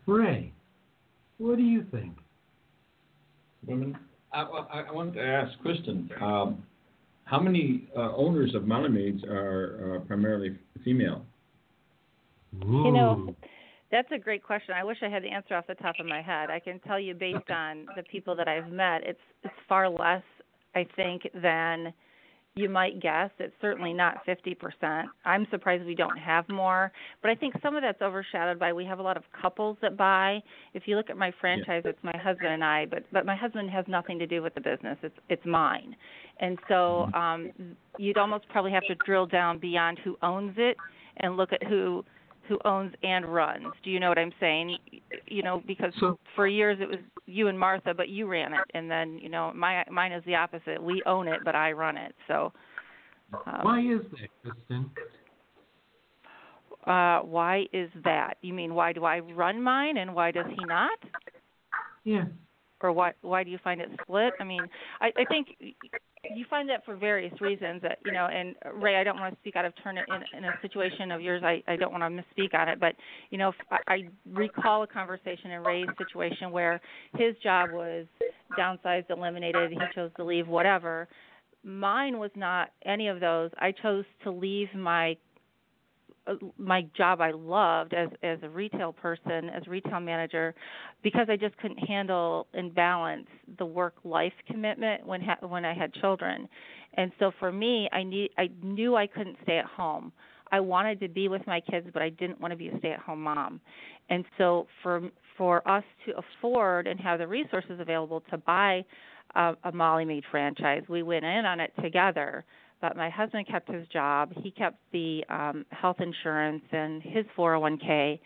Ray, 0.07 0.53
what 1.39 1.57
do 1.57 1.63
you 1.63 1.85
think? 1.91 2.15
Women. 3.67 3.97
I, 4.33 4.43
I, 4.43 4.81
I 4.89 4.93
wanted 4.93 5.15
to 5.15 5.25
ask 5.25 5.59
Kristen, 5.61 6.11
um, 6.21 6.63
how 7.25 7.41
many 7.41 7.89
uh, 7.97 8.15
owners 8.17 8.55
of 8.55 8.67
Molly 8.67 8.91
Maids 8.91 9.23
are 9.25 9.97
uh, 9.97 10.07
primarily 10.07 10.59
female? 10.85 11.25
You 12.61 12.93
know, 12.93 13.35
that's 13.95 14.11
a 14.11 14.19
great 14.19 14.43
question. 14.43 14.75
I 14.77 14.83
wish 14.83 14.97
I 15.03 15.09
had 15.09 15.23
the 15.23 15.29
answer 15.29 15.55
off 15.55 15.69
the 15.69 15.77
top 15.77 15.95
of 16.01 16.07
my 16.07 16.21
head. 16.21 16.51
I 16.51 16.59
can 16.59 16.81
tell 16.81 16.99
you 16.99 17.15
based 17.15 17.49
on 17.49 17.87
the 17.95 18.03
people 18.03 18.35
that 18.35 18.49
I've 18.49 18.69
met, 18.69 19.03
it's 19.05 19.21
it's 19.45 19.55
far 19.69 19.89
less, 19.89 20.25
I 20.75 20.85
think, 20.97 21.23
than 21.33 21.95
you 22.57 22.69
might 22.69 23.01
guess. 23.01 23.31
It's 23.39 23.55
certainly 23.61 23.93
not 23.93 24.25
50%. 24.27 25.05
I'm 25.25 25.47
surprised 25.51 25.85
we 25.85 25.95
don't 25.95 26.17
have 26.17 26.49
more, 26.49 26.91
but 27.23 27.31
I 27.31 27.37
think 27.37 27.55
some 27.63 27.77
of 27.77 27.83
that's 27.83 28.03
overshadowed 28.03 28.59
by 28.59 28.73
we 28.73 28.85
have 28.85 28.99
a 28.99 29.03
lot 29.03 29.17
of 29.17 29.23
couples 29.41 29.77
that 29.81 29.97
buy. 29.97 30.41
If 30.73 30.85
you 30.87 30.97
look 30.97 31.09
at 31.09 31.17
my 31.17 31.33
franchise, 31.41 31.83
yeah. 31.85 31.91
it's 31.91 32.03
my 32.03 32.17
husband 32.17 32.53
and 32.53 32.65
I, 32.65 32.87
but 32.87 33.05
but 33.13 33.25
my 33.25 33.37
husband 33.37 33.71
has 33.71 33.85
nothing 33.87 34.19
to 34.19 34.27
do 34.27 34.43
with 34.43 34.55
the 34.55 34.61
business. 34.61 34.99
It's 35.05 35.19
it's 35.29 35.47
mine. 35.47 35.95
And 36.41 36.59
so 36.67 37.09
mm-hmm. 37.15 37.15
um 37.15 37.77
you'd 37.97 38.19
almost 38.19 38.49
probably 38.49 38.73
have 38.73 38.85
to 38.89 38.97
drill 39.07 39.27
down 39.27 39.59
beyond 39.61 40.01
who 40.03 40.17
owns 40.21 40.55
it 40.57 40.77
and 41.19 41.37
look 41.37 41.53
at 41.53 41.63
who 41.63 42.05
who 42.49 42.59
owns 42.65 42.95
and 43.03 43.27
runs. 43.27 43.67
Do 43.83 43.91
you 43.91 44.01
know 44.01 44.09
what 44.09 44.19
I'm 44.19 44.33
saying? 44.41 44.77
You 45.27 45.43
know, 45.43 45.63
because 45.67 45.93
so, 46.01 46.19
for 46.35 46.47
years 46.47 46.79
it 46.81 46.89
was 46.89 46.99
you 47.27 47.49
and 47.49 47.59
Martha, 47.59 47.95
but 47.95 48.09
you 48.09 48.27
ran 48.27 48.53
it, 48.53 48.61
and 48.75 48.91
then 48.91 49.19
you 49.19 49.29
know 49.29 49.53
my 49.55 49.85
mine 49.91 50.13
is 50.13 50.23
the 50.27 50.35
opposite. 50.35 50.83
We 50.83 51.03
own 51.07 51.29
it, 51.29 51.41
but 51.45 51.55
I 51.55 51.73
run 51.73 51.97
it. 51.97 52.15
So. 52.29 52.53
Um, 53.47 53.61
why 53.63 53.81
is 53.81 54.01
that, 54.13 54.29
Kristen? 54.43 54.91
Uh, 56.87 57.21
why 57.21 57.65
is 57.73 57.89
that? 58.05 58.35
You 58.43 58.53
mean 58.53 58.75
why 58.75 58.93
do 58.93 59.05
I 59.05 59.21
run 59.21 59.63
mine 59.63 59.97
and 59.97 60.15
why 60.15 60.31
does 60.31 60.47
he 60.49 60.65
not? 60.67 60.99
Yeah. 62.05 62.25
Or 62.83 62.93
why 62.93 63.13
why 63.23 63.43
do 63.43 63.51
you 63.51 63.59
find 63.65 63.81
it 63.81 63.89
split? 64.03 64.35
I 64.39 64.45
mean, 64.45 64.61
I, 65.01 65.11
I 65.17 65.25
think 65.25 65.57
you 66.35 66.45
find 66.49 66.69
that 66.69 66.85
for 66.85 66.97
various 66.97 67.33
reasons 67.41 67.83
that 67.83 67.99
you 68.05 68.13
know 68.13 68.27
and 68.27 68.55
ray 68.83 68.97
i 68.97 69.05
don't 69.05 69.19
want 69.19 69.35
to 69.35 69.41
speak 69.41 69.57
out 69.57 69.65
of 69.65 69.73
turn 69.83 69.99
in, 69.99 70.05
in 70.39 70.45
a 70.45 70.53
situation 70.63 71.11
of 71.11 71.21
yours. 71.21 71.43
I 71.45 71.63
i 71.67 71.77
don't 71.77 71.93
want 71.93 72.03
to 72.03 72.09
misspeak 72.43 72.55
on 72.55 72.69
it 72.69 72.81
but 72.81 72.95
you 73.31 73.39
know 73.39 73.53
I, 73.71 73.79
I 73.89 73.99
recall 74.33 74.83
a 74.83 74.87
conversation 74.87 75.51
in 75.51 75.63
ray's 75.63 75.87
situation 75.99 76.51
where 76.51 76.81
his 77.17 77.35
job 77.43 77.71
was 77.73 78.07
downsized 78.59 79.11
eliminated 79.11 79.71
he 79.71 79.79
chose 79.95 80.11
to 80.17 80.25
leave 80.25 80.49
whatever. 80.49 81.09
Mine 81.63 82.19
was 82.19 82.31
not 82.37 82.71
any 82.85 83.09
of 83.09 83.21
those. 83.21 83.51
I 83.59 83.73
chose 83.73 84.05
to 84.25 84.31
leave 84.31 84.69
my 84.75 85.13
uh, 85.13 85.15
my 86.59 86.87
job 86.97 87.21
I 87.21 87.31
loved 87.33 87.95
as 87.95 88.09
as 88.23 88.39
a 88.43 88.49
retail 88.49 88.93
person, 88.93 89.51
as 89.51 89.67
retail 89.67 90.01
manager, 90.01 90.55
because 91.03 91.27
I 91.29 91.37
just 91.37 91.57
couldn't 91.59 91.79
handle 91.79 92.47
and 92.55 92.75
balance 92.75 93.27
the 93.59 93.67
work 93.67 93.95
life 94.05 94.33
commitment 94.49 95.07
when 95.07 95.21
ha- 95.21 95.47
when 95.47 95.65
I 95.65 95.75
had 95.75 95.93
children, 95.95 96.49
and 96.95 97.13
so 97.19 97.31
for 97.39 97.53
me, 97.53 97.89
I 97.93 98.03
need 98.03 98.31
I 98.39 98.51
knew 98.63 98.97
I 98.97 99.07
couldn't 99.07 99.37
stay 99.43 99.59
at 99.59 99.67
home. 99.67 100.13
I 100.53 100.61
wanted 100.61 101.01
to 101.01 101.09
be 101.09 101.29
with 101.29 101.47
my 101.47 101.61
kids, 101.61 101.89
but 101.93 102.03
I 102.03 102.11
didn't 102.11 102.41
want 102.41 102.53
to 102.53 102.57
be 102.57 102.69
a 102.69 102.79
stay 102.79 102.93
at 102.93 103.01
home 103.01 103.23
mom, 103.23 103.61
and 104.09 104.25
so 104.39 104.67
for 104.83 105.03
for 105.37 105.67
us 105.69 105.85
to 106.07 106.13
afford 106.17 106.87
and 106.87 106.99
have 107.01 107.19
the 107.19 107.27
resources 107.27 107.81
available 107.81 108.23
to 108.31 108.39
buy 108.39 108.85
a, 109.35 109.55
a 109.65 109.73
Molly 109.73 110.05
Maid 110.05 110.25
franchise, 110.31 110.83
we 110.89 111.03
went 111.03 111.25
in 111.25 111.45
on 111.45 111.61
it 111.61 111.73
together 111.83 112.45
but 112.81 112.97
my 112.97 113.09
husband 113.11 113.47
kept 113.49 113.71
his 113.71 113.87
job. 113.89 114.33
He 114.43 114.51
kept 114.51 114.79
the 114.93 115.25
um, 115.29 115.65
health 115.71 115.97
insurance 116.01 116.65
and 116.73 117.03
his 117.03 117.25
401k, 117.37 118.21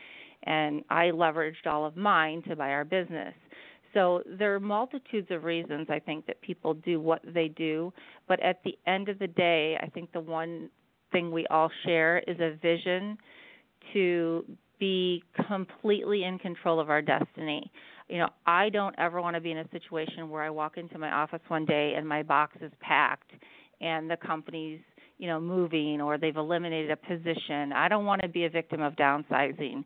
and 0.44 0.82
I 0.90 1.06
leveraged 1.06 1.66
all 1.66 1.86
of 1.86 1.96
mine 1.96 2.42
to 2.48 2.56
buy 2.56 2.70
our 2.70 2.84
business. 2.84 3.34
So 3.94 4.22
there 4.38 4.54
are 4.54 4.60
multitudes 4.60 5.28
of 5.30 5.44
reasons 5.44 5.86
I 5.88 5.98
think 5.98 6.26
that 6.26 6.40
people 6.40 6.74
do 6.74 7.00
what 7.00 7.22
they 7.24 7.48
do, 7.48 7.92
but 8.26 8.40
at 8.42 8.62
the 8.64 8.76
end 8.86 9.08
of 9.08 9.18
the 9.18 9.26
day, 9.26 9.78
I 9.80 9.86
think 9.86 10.12
the 10.12 10.20
one 10.20 10.68
thing 11.10 11.30
we 11.30 11.46
all 11.46 11.70
share 11.84 12.18
is 12.26 12.36
a 12.38 12.56
vision 12.60 13.16
to 13.92 14.44
be 14.78 15.22
completely 15.48 16.24
in 16.24 16.38
control 16.38 16.78
of 16.80 16.90
our 16.90 17.02
destiny. 17.02 17.70
You 18.08 18.18
know, 18.18 18.28
I 18.46 18.68
don't 18.68 18.94
ever 18.98 19.20
want 19.20 19.34
to 19.34 19.40
be 19.40 19.50
in 19.50 19.58
a 19.58 19.68
situation 19.70 20.28
where 20.30 20.42
I 20.42 20.50
walk 20.50 20.76
into 20.76 20.98
my 20.98 21.10
office 21.10 21.40
one 21.48 21.64
day 21.64 21.94
and 21.96 22.08
my 22.08 22.22
box 22.22 22.56
is 22.60 22.72
packed 22.80 23.32
and 23.80 24.10
the 24.10 24.16
company's 24.16 24.80
you 25.18 25.26
know 25.26 25.40
moving 25.40 26.00
or 26.00 26.18
they've 26.18 26.36
eliminated 26.36 26.90
a 26.90 26.96
position. 26.96 27.72
I 27.72 27.88
don't 27.88 28.06
want 28.06 28.22
to 28.22 28.28
be 28.28 28.44
a 28.44 28.50
victim 28.50 28.80
of 28.82 28.94
downsizing. 28.96 29.84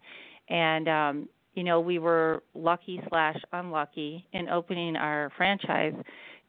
And 0.49 0.89
um 0.89 1.29
you 1.55 1.65
know 1.65 1.81
we 1.81 1.99
were 1.99 2.43
lucky 2.55 3.01
slash 3.09 3.39
unlucky 3.53 4.27
in 4.33 4.49
opening 4.49 4.97
our 4.97 5.31
franchise 5.37 5.95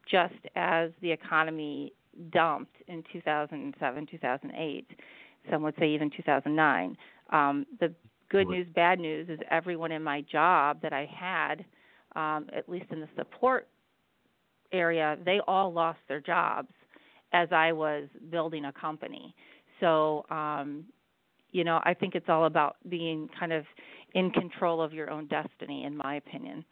just 0.09 0.33
as 0.55 0.91
the 1.01 1.11
economy 1.11 1.93
dumped 2.31 2.75
in 2.87 3.03
2007 3.11 4.07
2008 4.11 4.87
some 5.49 5.63
would 5.63 5.73
say 5.79 5.89
even 5.89 6.09
2009 6.15 6.97
um 7.31 7.65
the 7.79 7.93
good 8.29 8.47
news 8.47 8.67
bad 8.75 8.99
news 8.99 9.27
is 9.29 9.39
everyone 9.49 9.91
in 9.91 10.03
my 10.03 10.21
job 10.21 10.81
that 10.81 10.93
i 10.93 11.09
had 11.11 11.65
um 12.15 12.47
at 12.55 12.67
least 12.69 12.85
in 12.91 12.99
the 12.99 13.09
support 13.17 13.67
area 14.71 15.17
they 15.25 15.39
all 15.47 15.71
lost 15.71 15.99
their 16.07 16.21
jobs 16.21 16.69
as 17.33 17.49
I 17.51 17.71
was 17.71 18.07
building 18.31 18.65
a 18.65 18.71
company. 18.71 19.35
So, 19.79 20.25
um, 20.29 20.85
you 21.51 21.63
know, 21.63 21.81
I 21.83 21.93
think 21.93 22.15
it's 22.15 22.29
all 22.29 22.45
about 22.45 22.77
being 22.89 23.29
kind 23.37 23.51
of 23.51 23.65
in 24.13 24.29
control 24.31 24.81
of 24.81 24.93
your 24.93 25.09
own 25.09 25.27
destiny, 25.27 25.83
in 25.85 25.97
my 25.97 26.15
opinion. 26.15 26.63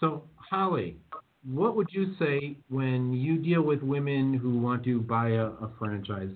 So, 0.00 0.24
Holly, 0.36 0.96
what 1.44 1.76
would 1.76 1.88
you 1.90 2.14
say 2.18 2.56
when 2.68 3.12
you 3.12 3.38
deal 3.38 3.62
with 3.62 3.82
women 3.82 4.34
who 4.34 4.58
want 4.58 4.84
to 4.84 5.00
buy 5.00 5.30
a, 5.30 5.46
a 5.46 5.70
franchise? 5.78 6.30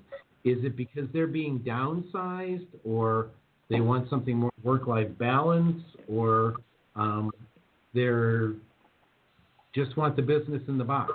Is 0.44 0.58
it 0.62 0.76
because 0.76 1.08
they're 1.12 1.26
being 1.26 1.58
downsized, 1.60 2.66
or 2.84 3.28
they 3.70 3.80
want 3.80 4.10
something 4.10 4.36
more 4.36 4.50
work-life 4.62 5.08
balance, 5.18 5.82
or 6.08 6.56
um, 6.96 7.30
they're 7.94 8.52
just 9.74 9.96
want 9.96 10.16
the 10.16 10.22
business 10.22 10.62
in 10.68 10.76
the 10.78 10.84
box? 10.84 11.12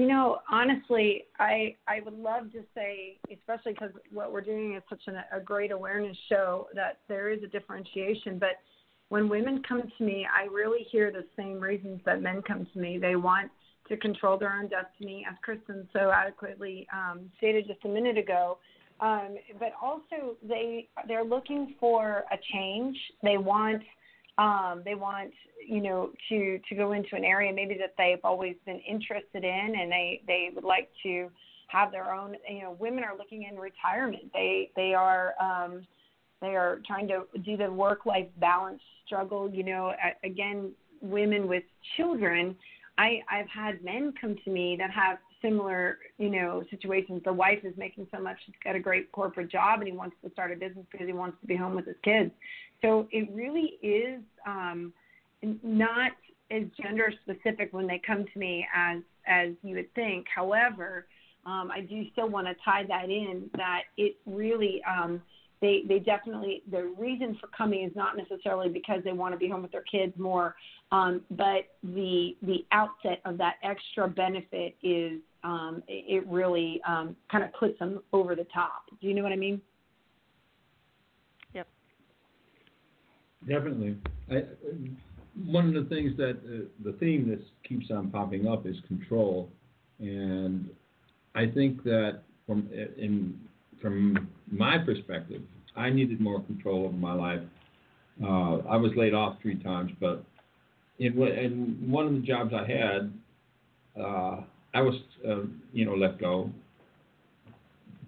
You 0.00 0.06
know, 0.06 0.38
honestly, 0.50 1.24
I 1.38 1.76
I 1.86 2.00
would 2.06 2.18
love 2.18 2.50
to 2.52 2.62
say, 2.74 3.18
especially 3.30 3.74
because 3.74 3.90
what 4.10 4.32
we're 4.32 4.40
doing 4.40 4.74
is 4.74 4.82
such 4.88 5.02
an, 5.08 5.16
a 5.30 5.40
great 5.40 5.72
awareness 5.72 6.16
show, 6.26 6.68
that 6.74 7.00
there 7.06 7.28
is 7.28 7.42
a 7.42 7.46
differentiation. 7.46 8.38
But 8.38 8.56
when 9.10 9.28
women 9.28 9.62
come 9.68 9.82
to 9.98 10.02
me, 10.02 10.26
I 10.34 10.46
really 10.46 10.86
hear 10.90 11.12
the 11.12 11.26
same 11.36 11.60
reasons 11.60 12.00
that 12.06 12.22
men 12.22 12.40
come 12.40 12.66
to 12.72 12.78
me. 12.78 12.96
They 12.96 13.16
want 13.16 13.50
to 13.90 13.96
control 13.98 14.38
their 14.38 14.54
own 14.54 14.68
destiny, 14.68 15.26
as 15.30 15.36
Kristen 15.42 15.86
so 15.92 16.10
adequately 16.10 16.86
um, 16.94 17.30
stated 17.36 17.66
just 17.66 17.84
a 17.84 17.88
minute 17.88 18.16
ago. 18.16 18.56
Um, 19.00 19.36
but 19.58 19.72
also, 19.82 20.34
they 20.42 20.88
they're 21.08 21.24
looking 21.24 21.74
for 21.78 22.24
a 22.32 22.38
change. 22.54 22.96
They 23.22 23.36
want 23.36 23.82
um, 24.38 24.82
they 24.84 24.94
want 24.94 25.30
you 25.66 25.80
know 25.80 26.10
to 26.28 26.58
to 26.68 26.74
go 26.74 26.92
into 26.92 27.14
an 27.16 27.24
area 27.24 27.52
maybe 27.52 27.76
that 27.78 27.94
they've 27.98 28.24
always 28.24 28.56
been 28.66 28.80
interested 28.80 29.44
in, 29.44 29.74
and 29.78 29.90
they 29.90 30.22
they 30.26 30.50
would 30.54 30.64
like 30.64 30.88
to 31.02 31.30
have 31.68 31.92
their 31.92 32.12
own. 32.12 32.36
You 32.48 32.62
know, 32.62 32.76
women 32.78 33.04
are 33.04 33.16
looking 33.16 33.44
in 33.50 33.58
retirement. 33.58 34.32
They 34.32 34.70
they 34.76 34.94
are 34.94 35.34
um, 35.40 35.86
they 36.40 36.56
are 36.56 36.80
trying 36.86 37.08
to 37.08 37.24
do 37.44 37.56
the 37.56 37.70
work 37.70 38.06
life 38.06 38.28
balance 38.38 38.80
struggle. 39.06 39.50
You 39.50 39.64
know, 39.64 39.92
again, 40.24 40.72
women 41.00 41.46
with 41.48 41.64
children. 41.96 42.56
I 42.98 43.20
I've 43.30 43.48
had 43.48 43.82
men 43.84 44.12
come 44.20 44.36
to 44.44 44.50
me 44.50 44.76
that 44.78 44.90
have 44.90 45.18
similar, 45.42 45.98
you 46.18 46.30
know, 46.30 46.62
situations. 46.70 47.22
The 47.24 47.32
wife 47.32 47.60
is 47.64 47.74
making 47.76 48.06
so 48.14 48.20
much, 48.20 48.36
he's 48.46 48.54
got 48.64 48.76
a 48.76 48.80
great 48.80 49.10
corporate 49.12 49.50
job, 49.50 49.80
and 49.80 49.88
he 49.88 49.96
wants 49.96 50.16
to 50.24 50.30
start 50.30 50.52
a 50.52 50.56
business 50.56 50.86
because 50.90 51.06
he 51.06 51.12
wants 51.12 51.36
to 51.40 51.46
be 51.46 51.56
home 51.56 51.74
with 51.74 51.86
his 51.86 51.96
kids. 52.02 52.30
So 52.82 53.08
it 53.10 53.28
really 53.32 53.78
is 53.82 54.20
um, 54.46 54.92
not 55.62 56.12
as 56.50 56.64
gender 56.82 57.12
specific 57.22 57.72
when 57.72 57.86
they 57.86 58.00
come 58.04 58.24
to 58.32 58.38
me 58.38 58.66
as 58.74 58.98
as 59.26 59.50
you 59.62 59.76
would 59.76 59.92
think. 59.94 60.26
However, 60.34 61.06
um, 61.46 61.70
I 61.70 61.80
do 61.80 62.04
still 62.12 62.28
want 62.28 62.46
to 62.46 62.54
tie 62.64 62.84
that 62.88 63.04
in 63.04 63.48
that 63.56 63.82
it 63.96 64.16
really 64.26 64.82
um, 64.84 65.22
they 65.60 65.82
they 65.86 65.98
definitely 65.98 66.62
the 66.70 66.92
reason 66.98 67.36
for 67.40 67.48
coming 67.48 67.84
is 67.84 67.94
not 67.94 68.16
necessarily 68.16 68.68
because 68.68 69.02
they 69.04 69.12
want 69.12 69.34
to 69.34 69.38
be 69.38 69.48
home 69.48 69.62
with 69.62 69.72
their 69.72 69.84
kids 69.90 70.12
more, 70.18 70.54
um, 70.90 71.22
but 71.30 71.66
the 71.82 72.36
the 72.42 72.64
outset 72.72 73.20
of 73.24 73.38
that 73.38 73.56
extra 73.62 74.08
benefit 74.08 74.76
is 74.82 75.20
um, 75.44 75.82
it 75.88 76.26
really 76.26 76.80
um, 76.86 77.16
kind 77.30 77.44
of 77.44 77.52
puts 77.54 77.78
them 77.78 78.02
over 78.12 78.34
the 78.34 78.46
top. 78.52 78.84
Do 79.00 79.06
you 79.06 79.14
know 79.14 79.22
what 79.22 79.32
I 79.32 79.36
mean? 79.36 79.60
Yep. 81.54 81.66
Definitely. 83.48 83.96
I, 84.30 84.42
one 85.46 85.74
of 85.74 85.74
the 85.74 85.88
things 85.88 86.16
that 86.16 86.38
uh, 86.44 86.68
the 86.84 86.92
theme 86.98 87.28
that 87.30 87.40
keeps 87.68 87.90
on 87.90 88.10
popping 88.10 88.46
up 88.46 88.66
is 88.66 88.76
control, 88.88 89.48
and 89.98 90.68
I 91.34 91.46
think 91.46 91.82
that 91.84 92.22
from 92.46 92.68
in 92.72 93.38
from 93.80 94.28
my 94.50 94.76
perspective, 94.78 95.42
I 95.76 95.90
needed 95.90 96.20
more 96.20 96.42
control 96.42 96.84
over 96.84 96.96
my 96.96 97.14
life. 97.14 97.40
Uh, 98.22 98.58
I 98.68 98.76
was 98.76 98.92
laid 98.96 99.14
off 99.14 99.36
three 99.40 99.56
times, 99.62 99.92
but 100.00 100.24
in, 100.98 101.20
in 101.22 101.90
one 101.90 102.06
of 102.06 102.12
the 102.12 102.20
jobs 102.20 102.52
I 102.52 102.70
had, 102.70 103.12
uh, 103.98 104.40
I 104.74 104.82
was, 104.82 104.94
uh, 104.94 105.09
you 105.72 105.84
know, 105.84 105.94
let 105.94 106.18
go 106.18 106.50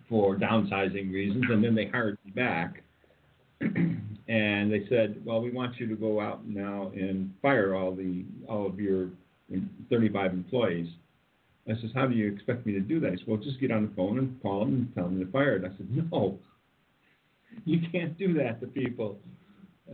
for 0.09 0.37
downsizing 0.37 1.13
reasons, 1.13 1.45
and 1.49 1.63
then 1.63 1.75
they 1.75 1.87
hired 1.87 2.19
me 2.25 2.31
back. 2.33 2.83
and 3.61 4.73
they 4.73 4.87
said, 4.89 5.23
"Well, 5.25 5.41
we 5.41 5.51
want 5.51 5.79
you 5.79 5.87
to 5.89 5.95
go 5.95 6.21
out 6.21 6.47
now 6.47 6.91
and 6.95 7.33
fire 7.41 7.75
all 7.75 7.95
the 7.95 8.25
all 8.49 8.67
of 8.67 8.81
your 8.81 9.11
35 9.91 10.33
employees." 10.33 10.89
I 11.69 11.75
says, 11.81 11.91
how 11.95 12.07
do 12.07 12.17
you 12.17 12.33
expect 12.33 12.67
me 12.67 12.73
to 12.73 12.81
do 12.81 12.99
that? 13.01 13.13
He 13.13 13.19
said, 13.19 13.29
well, 13.29 13.37
just 13.37 13.61
get 13.61 13.71
on 13.71 13.87
the 13.87 13.93
phone 13.95 14.19
and 14.19 14.43
call 14.43 14.61
them 14.61 14.75
and 14.75 14.95
tell 14.95 15.05
them 15.05 15.25
to 15.25 15.31
fire." 15.31 15.61
fired. 15.61 15.65
I 15.65 15.77
said, 15.77 16.11
no, 16.11 16.39
you 17.65 17.81
can't 17.93 18.19
do 18.19 18.35
that 18.35 18.61
to 18.61 18.67
people. 18.67 19.19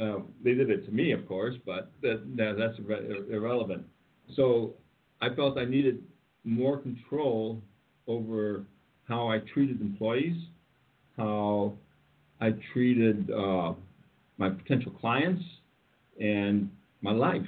Uh, 0.01 0.21
they 0.43 0.55
did 0.55 0.71
it 0.71 0.87
to 0.87 0.93
me, 0.93 1.13
of 1.13 1.27
course, 1.27 1.57
but 1.67 1.91
that, 2.03 2.23
that 2.37 2.57
that's 2.59 2.79
irre- 2.79 3.31
irrelevant. 3.31 3.85
So 4.37 4.75
I 5.21 5.35
felt 5.35 5.59
I 5.59 5.65
needed 5.65 6.03
more 6.49 6.79
control 6.79 7.61
over 8.07 8.65
how 9.07 9.29
I 9.29 9.39
treated 9.53 9.81
employees, 9.81 10.37
how 11.17 11.75
I 12.41 12.55
treated 12.73 13.31
uh, 13.31 13.75
my 14.39 14.51
potential 14.51 14.93
clients, 14.93 15.43
and 16.21 16.71
my 17.03 17.13
life. 17.13 17.43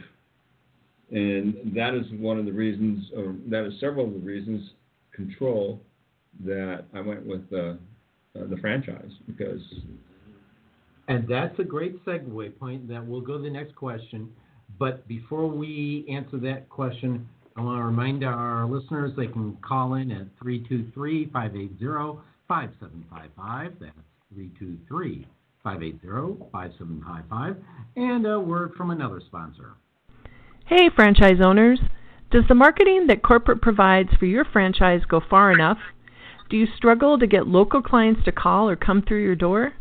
And 1.11 1.73
that 1.75 1.95
is 1.95 2.07
one 2.21 2.39
of 2.39 2.45
the 2.45 2.53
reasons, 2.53 3.05
or 3.17 3.35
that 3.49 3.67
is 3.67 3.75
several 3.81 4.07
of 4.07 4.13
the 4.13 4.21
reasons, 4.21 4.71
control, 5.13 5.81
that 6.45 6.85
I 6.95 7.01
went 7.01 7.27
with 7.27 7.49
the, 7.51 7.79
uh, 8.37 8.47
the 8.49 8.57
franchise 8.61 9.11
because. 9.27 9.61
And 11.09 11.27
that's 11.29 11.59
a 11.59 11.65
great 11.65 12.05
segue 12.05 12.59
point 12.59 12.89
that 12.89 13.05
we'll 13.05 13.21
go 13.21 13.39
to 13.39 13.43
the 13.43 13.51
next 13.51 13.75
question. 13.75 14.33
But 14.79 15.07
before 15.09 15.49
we 15.49 16.07
answer 16.09 16.39
that 16.39 16.69
question, 16.69 17.29
I 17.61 17.63
want 17.63 17.79
to 17.79 17.85
remind 17.85 18.25
our 18.25 18.65
listeners 18.65 19.13
they 19.15 19.27
can 19.27 19.55
call 19.61 19.93
in 19.93 20.11
at 20.11 20.29
323 20.41 21.27
580 21.27 22.19
5755. 22.49 23.73
That's 23.79 23.93
323 24.33 25.27
580 25.63 26.49
5755. 26.53 27.57
And 27.97 28.27
a 28.27 28.41
word 28.41 28.73
from 28.79 28.91
another 28.91 29.21
sponsor. 29.27 29.73
Hey, 30.65 30.89
franchise 30.97 31.43
owners. 31.45 31.79
Does 32.31 32.45
the 32.49 32.55
marketing 32.55 33.09
that 33.09 33.23
corporate 33.23 33.61
provides 33.61 34.09
for 34.19 34.25
your 34.25 34.47
franchise 34.47 35.03
go 35.07 35.21
far 35.29 35.53
enough? 35.53 35.79
Do 36.49 36.57
you 36.57 36.67
struggle 36.79 37.19
to 37.19 37.27
get 37.27 37.47
local 37.47 37.83
clients 37.83 38.25
to 38.25 38.33
call 38.33 38.71
or 38.71 38.77
come 38.77 39.03
through 39.03 39.23
your 39.23 39.37
door? 39.37 39.75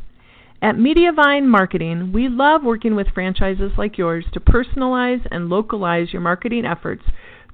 At 0.62 0.76
Mediavine 0.76 1.46
Marketing, 1.46 2.12
we 2.12 2.28
love 2.28 2.66
working 2.66 2.94
with 2.98 3.08
franchises 3.14 3.72
like 3.78 3.98
yours 3.98 4.26
to 4.34 4.42
personalize 4.42 5.26
and 5.32 5.48
localize 5.48 6.12
your 6.12 6.22
marketing 6.22 6.66
efforts 6.66 7.04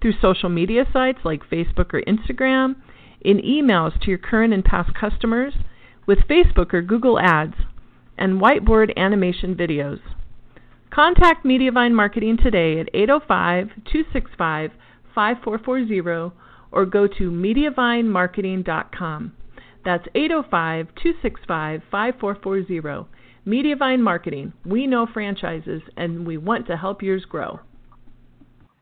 through 0.01 0.13
social 0.21 0.49
media 0.49 0.85
sites 0.91 1.19
like 1.23 1.49
Facebook 1.49 1.93
or 1.93 2.01
Instagram, 2.01 2.75
in 3.21 3.37
emails 3.39 3.99
to 4.01 4.09
your 4.09 4.17
current 4.17 4.53
and 4.53 4.63
past 4.63 4.93
customers, 4.93 5.53
with 6.05 6.19
Facebook 6.29 6.73
or 6.73 6.81
Google 6.81 7.19
Ads, 7.19 7.55
and 8.17 8.41
whiteboard 8.41 8.95
animation 8.97 9.55
videos. 9.55 9.99
Contact 10.91 11.45
Mediavine 11.45 11.93
Marketing 11.93 12.37
today 12.37 12.79
at 12.79 12.89
805 12.93 13.67
265 13.91 14.71
5440 15.13 16.35
or 16.71 16.85
go 16.85 17.07
to 17.07 17.31
MediavineMarketing.com. 17.31 19.33
That's 19.83 20.07
805 20.15 20.87
265 20.95 21.81
5440. 21.91 23.09
Mediavine 23.45 23.99
Marketing. 23.99 24.53
We 24.65 24.87
know 24.87 25.07
franchises 25.11 25.81
and 25.95 26.25
we 26.25 26.37
want 26.37 26.67
to 26.67 26.77
help 26.77 27.01
yours 27.01 27.25
grow. 27.25 27.59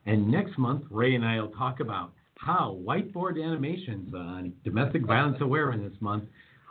And 0.06 0.30
next 0.30 0.58
month, 0.58 0.84
Ray 0.90 1.16
and 1.16 1.26
I 1.26 1.40
will 1.40 1.50
talk 1.50 1.80
about 1.80 2.12
how 2.38 2.78
whiteboard 2.86 3.42
animations 3.42 4.14
on 4.14 4.54
Domestic 4.64 5.06
Violence 5.06 5.38
Awareness 5.40 5.94
Month 6.02 6.26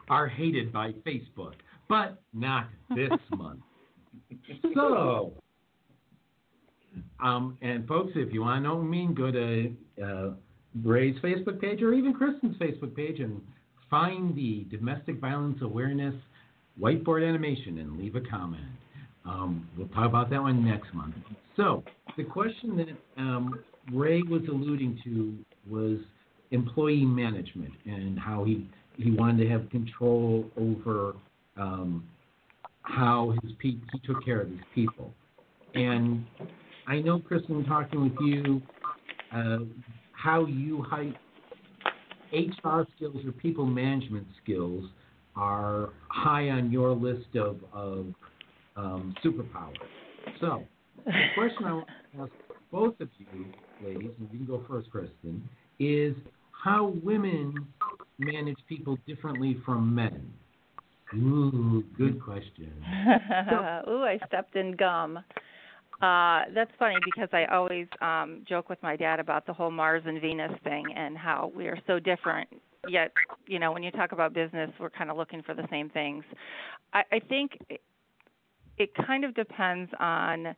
are 0.08 0.28
hated 0.28 0.72
by 0.72 0.92
Facebook, 1.06 1.54
but 1.88 2.20
not 2.34 2.68
this 2.94 3.10
month. 3.36 3.60
So, 4.74 5.32
um, 7.22 7.56
and 7.62 7.86
folks, 7.88 8.12
if 8.16 8.32
you 8.32 8.42
want 8.42 8.62
to 8.62 8.68
know 8.68 8.76
what 8.76 8.82
I 8.82 8.86
mean, 8.86 9.14
go 9.14 9.30
to 9.30 9.74
uh, 10.02 10.30
Ray's 10.82 11.16
Facebook 11.22 11.60
page 11.60 11.80
or 11.82 11.94
even 11.94 12.12
Kristen's 12.12 12.56
Facebook 12.58 12.94
page 12.94 13.20
and 13.20 13.40
find 13.88 14.34
the 14.36 14.66
Domestic 14.70 15.20
Violence 15.20 15.58
Awareness 15.62 16.14
whiteboard 16.80 17.26
animation 17.26 17.78
and 17.78 17.98
leave 17.98 18.16
a 18.16 18.20
comment. 18.20 18.64
Um, 19.24 19.68
we'll 19.76 19.88
talk 19.88 20.06
about 20.06 20.30
that 20.30 20.42
one 20.42 20.64
next 20.64 20.92
month. 20.92 21.14
So, 21.56 21.84
the 22.16 22.24
question 22.24 22.76
that 22.76 23.20
um, 23.20 23.62
Ray 23.92 24.22
was 24.22 24.42
alluding 24.48 25.00
to 25.04 25.36
was 25.70 25.98
employee 26.50 27.04
management 27.04 27.72
and 27.84 28.18
how 28.18 28.44
he, 28.44 28.68
he 28.96 29.10
wanted 29.10 29.44
to 29.44 29.50
have 29.50 29.68
control 29.70 30.46
over 30.56 31.14
um, 31.56 32.04
how 32.82 33.34
his 33.42 33.52
pe- 33.58 33.78
he 33.92 33.98
took 34.04 34.24
care 34.24 34.40
of 34.40 34.50
these 34.50 34.60
people. 34.74 35.12
And 35.74 36.24
I 36.86 37.00
know, 37.00 37.18
Kristen, 37.20 37.64
talking 37.64 38.02
with 38.02 38.18
you, 38.20 38.62
uh, 39.32 39.58
how 40.12 40.46
you 40.46 40.82
hype 40.82 41.16
HR 42.32 42.86
skills 42.96 43.24
or 43.26 43.32
people 43.32 43.66
management 43.66 44.26
skills 44.42 44.84
are 45.36 45.90
high 46.08 46.50
on 46.50 46.70
your 46.70 46.92
list 46.92 47.34
of, 47.36 47.58
of 47.72 48.06
um, 48.76 49.14
superpowers. 49.24 49.76
So, 50.40 50.64
the 51.04 51.12
question 51.34 51.64
I 51.64 51.72
want 51.72 51.88
to 52.14 52.22
ask 52.22 52.32
both 52.70 53.00
of 53.00 53.08
you, 53.18 53.46
ladies, 53.84 54.10
and 54.18 54.28
you 54.32 54.38
can 54.38 54.46
go 54.46 54.64
first, 54.68 54.90
Kristen, 54.90 55.48
is 55.78 56.14
how 56.64 56.94
women 57.02 57.54
manage 58.18 58.58
people 58.68 58.96
differently 59.06 59.58
from 59.64 59.94
men. 59.94 60.32
Ooh, 61.14 61.84
good 61.98 62.22
question. 62.22 62.72
Ooh, 63.88 64.02
I 64.02 64.18
stepped 64.26 64.56
in 64.56 64.72
gum. 64.72 65.18
Uh, 66.00 66.42
that's 66.54 66.70
funny 66.78 66.96
because 67.04 67.28
I 67.32 67.44
always 67.44 67.86
um, 68.00 68.44
joke 68.48 68.68
with 68.68 68.82
my 68.82 68.96
dad 68.96 69.20
about 69.20 69.46
the 69.46 69.52
whole 69.52 69.70
Mars 69.70 70.02
and 70.06 70.20
Venus 70.20 70.52
thing 70.64 70.84
and 70.96 71.16
how 71.16 71.52
we 71.54 71.66
are 71.66 71.78
so 71.86 71.98
different. 71.98 72.48
Yet, 72.88 73.12
you 73.46 73.60
know, 73.60 73.70
when 73.70 73.84
you 73.84 73.92
talk 73.92 74.10
about 74.10 74.32
business, 74.32 74.70
we're 74.80 74.90
kind 74.90 75.10
of 75.10 75.16
looking 75.16 75.42
for 75.42 75.54
the 75.54 75.66
same 75.70 75.90
things. 75.90 76.24
I, 76.92 77.02
I 77.12 77.18
think 77.20 77.52
it, 77.68 77.80
it 78.78 78.90
kind 79.06 79.24
of 79.24 79.34
depends 79.34 79.92
on 80.00 80.56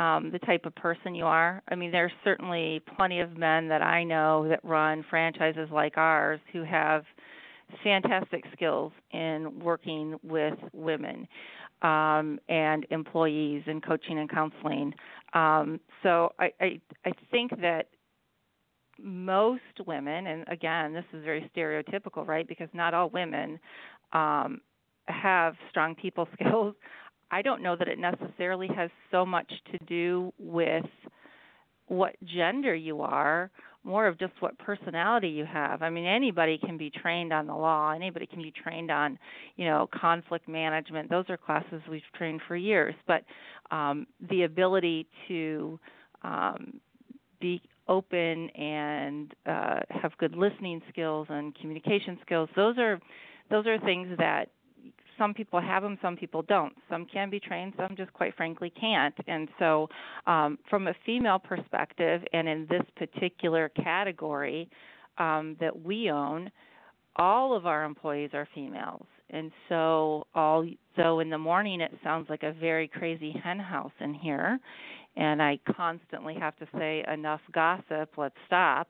um, 0.00 0.30
the 0.32 0.38
type 0.40 0.64
of 0.64 0.74
person 0.74 1.14
you 1.14 1.26
are. 1.26 1.62
I 1.68 1.74
mean, 1.74 1.92
there's 1.92 2.12
certainly 2.24 2.82
plenty 2.96 3.20
of 3.20 3.36
men 3.36 3.68
that 3.68 3.82
I 3.82 4.02
know 4.02 4.48
that 4.48 4.60
run 4.64 5.04
franchises 5.08 5.68
like 5.70 5.96
ours 5.96 6.40
who 6.52 6.64
have 6.64 7.04
fantastic 7.84 8.44
skills 8.52 8.92
in 9.12 9.60
working 9.60 10.18
with 10.22 10.58
women 10.72 11.28
um, 11.82 12.40
and 12.48 12.86
employees 12.90 13.62
and 13.66 13.84
coaching 13.84 14.18
and 14.18 14.28
counseling. 14.28 14.92
Um, 15.34 15.78
so 16.02 16.32
I, 16.38 16.50
I 16.60 16.80
I 17.04 17.12
think 17.30 17.52
that 17.60 17.88
most 18.98 19.62
women, 19.86 20.26
and 20.26 20.44
again, 20.48 20.92
this 20.92 21.04
is 21.12 21.24
very 21.24 21.50
stereotypical, 21.54 22.26
right? 22.26 22.46
Because 22.48 22.68
not 22.72 22.94
all 22.94 23.10
women 23.10 23.58
um, 24.12 24.60
have 25.08 25.54
strong 25.70 25.94
people 25.94 26.26
skills. 26.34 26.74
I 27.30 27.42
don't 27.42 27.62
know 27.62 27.76
that 27.76 27.88
it 27.88 27.98
necessarily 27.98 28.68
has 28.74 28.90
so 29.10 29.24
much 29.24 29.50
to 29.72 29.78
do 29.86 30.32
with 30.38 30.84
what 31.86 32.14
gender 32.24 32.74
you 32.74 33.00
are 33.00 33.50
more 33.82 34.06
of 34.06 34.18
just 34.18 34.32
what 34.40 34.58
personality 34.58 35.28
you 35.28 35.44
have. 35.46 35.82
I 35.82 35.90
mean, 35.90 36.04
anybody 36.04 36.58
can 36.58 36.76
be 36.76 36.90
trained 36.90 37.32
on 37.32 37.46
the 37.46 37.54
law. 37.54 37.92
Anybody 37.92 38.26
can 38.26 38.42
be 38.42 38.52
trained 38.52 38.90
on, 38.90 39.18
you 39.56 39.64
know, 39.64 39.88
conflict 39.94 40.48
management. 40.48 41.08
Those 41.08 41.24
are 41.28 41.36
classes 41.36 41.80
we've 41.90 42.02
trained 42.16 42.42
for 42.46 42.56
years. 42.56 42.94
But 43.06 43.24
um, 43.70 44.06
the 44.28 44.42
ability 44.42 45.06
to 45.28 45.80
um, 46.22 46.80
be 47.40 47.62
open 47.88 48.50
and 48.50 49.34
uh, 49.46 49.80
have 49.88 50.16
good 50.18 50.36
listening 50.36 50.82
skills 50.90 51.26
and 51.30 51.54
communication 51.54 52.18
skills. 52.24 52.48
Those 52.54 52.76
are 52.78 53.00
those 53.50 53.66
are 53.66 53.78
things 53.80 54.16
that 54.18 54.50
some 55.20 55.34
people 55.34 55.60
have 55.60 55.82
them, 55.82 55.98
some 56.00 56.16
people 56.16 56.40
don't. 56.42 56.72
Some 56.88 57.04
can 57.04 57.28
be 57.28 57.38
trained, 57.38 57.74
some 57.76 57.94
just 57.94 58.12
quite 58.14 58.34
frankly 58.36 58.70
can't. 58.70 59.14
And 59.28 59.48
so, 59.58 59.88
um, 60.26 60.58
from 60.70 60.88
a 60.88 60.94
female 61.04 61.38
perspective, 61.38 62.22
and 62.32 62.48
in 62.48 62.66
this 62.70 62.82
particular 62.96 63.68
category 63.68 64.68
um, 65.18 65.56
that 65.60 65.78
we 65.78 66.10
own, 66.10 66.50
all 67.16 67.54
of 67.54 67.66
our 67.66 67.84
employees 67.84 68.30
are 68.32 68.48
females. 68.54 69.04
And 69.28 69.52
so, 69.68 70.26
although 70.34 71.20
in 71.20 71.28
the 71.28 71.38
morning 71.38 71.82
it 71.82 71.92
sounds 72.02 72.28
like 72.30 72.42
a 72.42 72.52
very 72.52 72.88
crazy 72.88 73.38
henhouse 73.44 73.92
in 74.00 74.14
here, 74.14 74.58
and 75.16 75.42
I 75.42 75.58
constantly 75.76 76.34
have 76.40 76.56
to 76.56 76.66
say, 76.78 77.04
enough 77.12 77.40
gossip, 77.52 78.10
let's 78.16 78.36
stop 78.46 78.88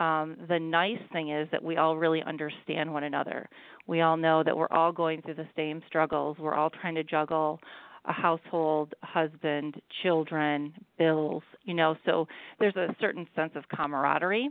um, 0.00 0.36
the 0.48 0.58
nice 0.58 0.98
thing 1.12 1.30
is 1.30 1.46
that 1.52 1.62
we 1.62 1.76
all 1.76 1.96
really 1.96 2.22
understand 2.22 2.92
one 2.92 3.04
another. 3.04 3.48
We 3.86 4.00
all 4.00 4.16
know 4.16 4.42
that 4.42 4.56
we're 4.56 4.70
all 4.70 4.92
going 4.92 5.20
through 5.22 5.34
the 5.34 5.48
same 5.54 5.82
struggles. 5.86 6.38
We're 6.38 6.54
all 6.54 6.70
trying 6.70 6.94
to 6.94 7.04
juggle 7.04 7.60
a 8.06 8.12
household, 8.12 8.94
husband, 9.02 9.80
children, 10.02 10.72
bills, 10.98 11.42
you 11.64 11.74
know, 11.74 11.94
so 12.06 12.26
there's 12.58 12.76
a 12.76 12.96
certain 12.98 13.26
sense 13.36 13.52
of 13.54 13.64
camaraderie. 13.68 14.48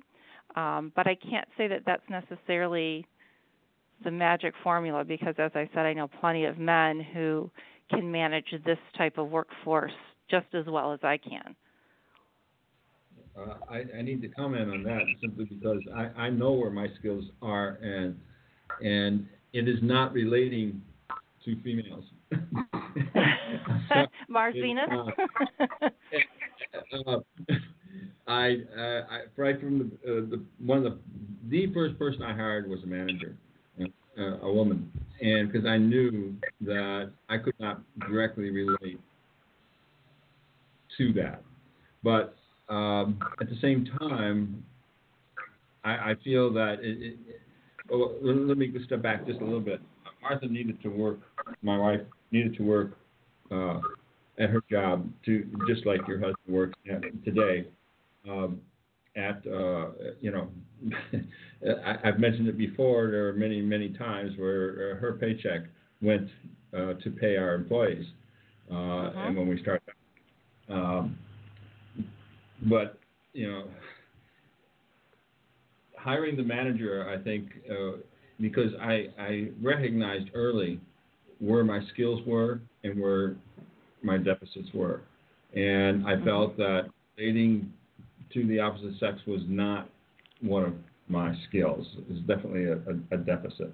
Um, 0.55 0.91
but 0.95 1.07
I 1.07 1.15
can't 1.15 1.47
say 1.57 1.67
that 1.67 1.81
that's 1.85 2.07
necessarily 2.09 3.07
the 4.03 4.11
magic 4.11 4.53
formula 4.63 5.03
because, 5.03 5.35
as 5.39 5.51
I 5.55 5.67
said, 5.73 5.85
I 5.85 5.93
know 5.93 6.07
plenty 6.07 6.45
of 6.45 6.59
men 6.59 7.03
who 7.13 7.49
can 7.89 8.11
manage 8.11 8.53
this 8.65 8.77
type 8.97 9.17
of 9.17 9.29
workforce 9.29 9.91
just 10.29 10.47
as 10.53 10.65
well 10.67 10.93
as 10.93 10.99
I 11.01 11.17
can. 11.17 11.55
Uh, 13.39 13.53
I, 13.69 13.83
I 13.97 14.01
need 14.01 14.21
to 14.21 14.27
comment 14.27 14.69
on 14.69 14.83
that 14.83 15.01
simply 15.21 15.45
because 15.45 15.81
I, 15.95 16.23
I 16.23 16.29
know 16.29 16.51
where 16.51 16.71
my 16.71 16.87
skills 16.99 17.25
are 17.41 17.79
and 17.81 18.19
and 18.81 19.27
it 19.53 19.67
is 19.67 19.79
not 19.81 20.13
relating 20.13 20.81
to 21.45 21.61
females. 21.63 22.03
Mars 24.29 24.55
it, 24.55 24.61
Venus. 24.61 24.89
uh, 27.07 27.19
I, 28.27 28.57
uh, 28.77 29.01
I 29.09 29.21
right 29.35 29.59
from 29.59 29.79
the, 29.79 29.85
uh, 29.85 30.21
the 30.29 30.43
one 30.59 30.77
of 30.77 30.83
the 30.83 30.97
the 31.49 31.73
first 31.73 31.97
person 31.97 32.21
I 32.21 32.33
hired 32.33 32.69
was 32.69 32.83
a 32.83 32.87
manager, 32.87 33.35
uh, 33.81 34.39
a 34.41 34.53
woman, 34.53 34.91
and 35.19 35.51
because 35.51 35.65
I 35.67 35.77
knew 35.77 36.35
that 36.61 37.11
I 37.27 37.37
could 37.37 37.55
not 37.59 37.81
directly 38.07 38.51
relate 38.51 38.99
to 40.97 41.13
that, 41.13 41.41
but 42.03 42.35
um, 42.70 43.20
at 43.41 43.49
the 43.49 43.57
same 43.61 43.88
time, 43.99 44.63
I, 45.84 46.11
I 46.11 46.15
feel 46.24 46.53
that 46.53 46.78
it, 46.82 46.97
it, 47.01 47.17
oh, 47.91 48.15
let 48.22 48.57
me 48.57 48.72
step 48.86 49.01
back 49.01 49.26
just 49.26 49.41
a 49.41 49.43
little 49.43 49.59
bit. 49.59 49.82
Martha 50.22 50.47
needed 50.47 50.82
to 50.84 50.89
work. 50.89 51.20
My 51.61 51.78
wife 51.78 52.01
needed 52.32 52.55
to 52.57 52.63
work 52.63 52.97
uh, 53.51 53.80
at 54.38 54.49
her 54.49 54.61
job 54.70 55.09
to 55.26 55.45
just 55.67 55.86
like 55.86 56.07
your 56.07 56.20
husband 56.20 56.38
works 56.47 56.78
today. 57.26 57.65
Um, 58.30 58.61
at 59.15 59.41
uh, 59.47 59.88
you 60.22 60.32
know, 60.32 60.49
I, 61.86 61.95
have 62.03 62.20
mentioned 62.20 62.47
it 62.47 62.57
before. 62.57 63.09
There 63.09 63.28
are 63.30 63.34
many 63.34 63.61
many 63.61 63.89
times 63.89 64.38
where 64.38 64.93
uh, 64.95 64.99
her 64.99 65.17
paycheck 65.20 65.61
went 66.01 66.30
uh, 66.74 66.93
to 66.93 67.11
pay 67.20 67.38
our 67.38 67.55
employees, 67.55 68.05
uh, 68.72 68.76
uh-huh. 68.76 69.20
and 69.20 69.38
when 69.38 69.47
we 69.47 69.59
started. 69.61 69.82
Um, 70.70 71.17
but 72.64 72.97
you 73.34 73.51
know, 73.51 73.66
hiring 75.97 76.36
the 76.36 76.43
manager, 76.43 77.10
I 77.10 77.22
think, 77.24 77.47
uh, 77.70 77.97
because 78.39 78.72
I 78.82 79.07
I 79.20 79.49
recognized 79.62 80.30
early 80.34 80.80
where 81.39 81.64
my 81.64 81.80
skills 81.93 82.22
were 82.26 82.62
and 82.84 82.99
where 82.99 83.36
my 84.01 84.18
deficits 84.18 84.70
were, 84.74 85.01
and 85.55 86.05
I 86.05 86.14
mm-hmm. 86.14 86.26
felt 86.26 86.57
that 86.57 86.89
dating 87.18 87.72
to 88.34 88.47
the 88.47 88.60
opposite 88.60 88.99
sex 88.99 89.20
was 89.28 89.41
not 89.47 89.89
one 90.41 90.64
of 90.64 90.74
my 91.07 91.34
skills. 91.47 91.86
It's 92.10 92.20
definitely 92.28 92.66
a, 92.66 92.76
a, 92.76 93.16
a 93.16 93.18
deficit, 93.18 93.74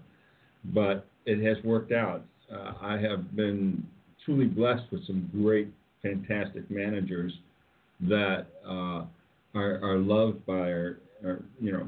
but 0.66 1.06
it 1.26 1.44
has 1.44 1.64
worked 1.64 1.92
out. 1.92 2.24
Uh, 2.52 2.74
I 2.82 2.98
have 2.98 3.36
been 3.36 3.86
truly 4.24 4.46
blessed 4.46 4.84
with 4.92 5.06
some 5.06 5.30
great, 5.34 5.68
fantastic 6.02 6.70
managers 6.70 7.34
that 8.02 8.48
uh, 8.66 9.06
are, 9.56 9.80
are, 9.84 9.98
loved 9.98 10.46
by 10.46 10.72
our, 10.72 10.98
our, 11.24 11.40
you 11.60 11.72
know, 11.72 11.88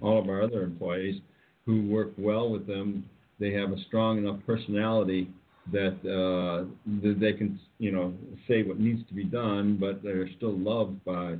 all 0.00 0.20
of 0.20 0.28
our 0.28 0.42
other 0.42 0.62
employees 0.62 1.20
who 1.64 1.86
work 1.88 2.10
well 2.18 2.50
with 2.50 2.66
them. 2.66 3.08
They 3.40 3.52
have 3.52 3.72
a 3.72 3.80
strong 3.86 4.18
enough 4.18 4.40
personality 4.46 5.30
that 5.72 5.94
uh, 6.04 6.66
that 7.02 7.18
they 7.20 7.32
can, 7.32 7.58
you 7.78 7.90
know, 7.90 8.12
say 8.46 8.62
what 8.62 8.78
needs 8.78 9.06
to 9.08 9.14
be 9.14 9.24
done, 9.24 9.78
but 9.80 10.02
they're 10.02 10.28
still 10.36 10.56
loved 10.56 11.02
by, 11.04 11.36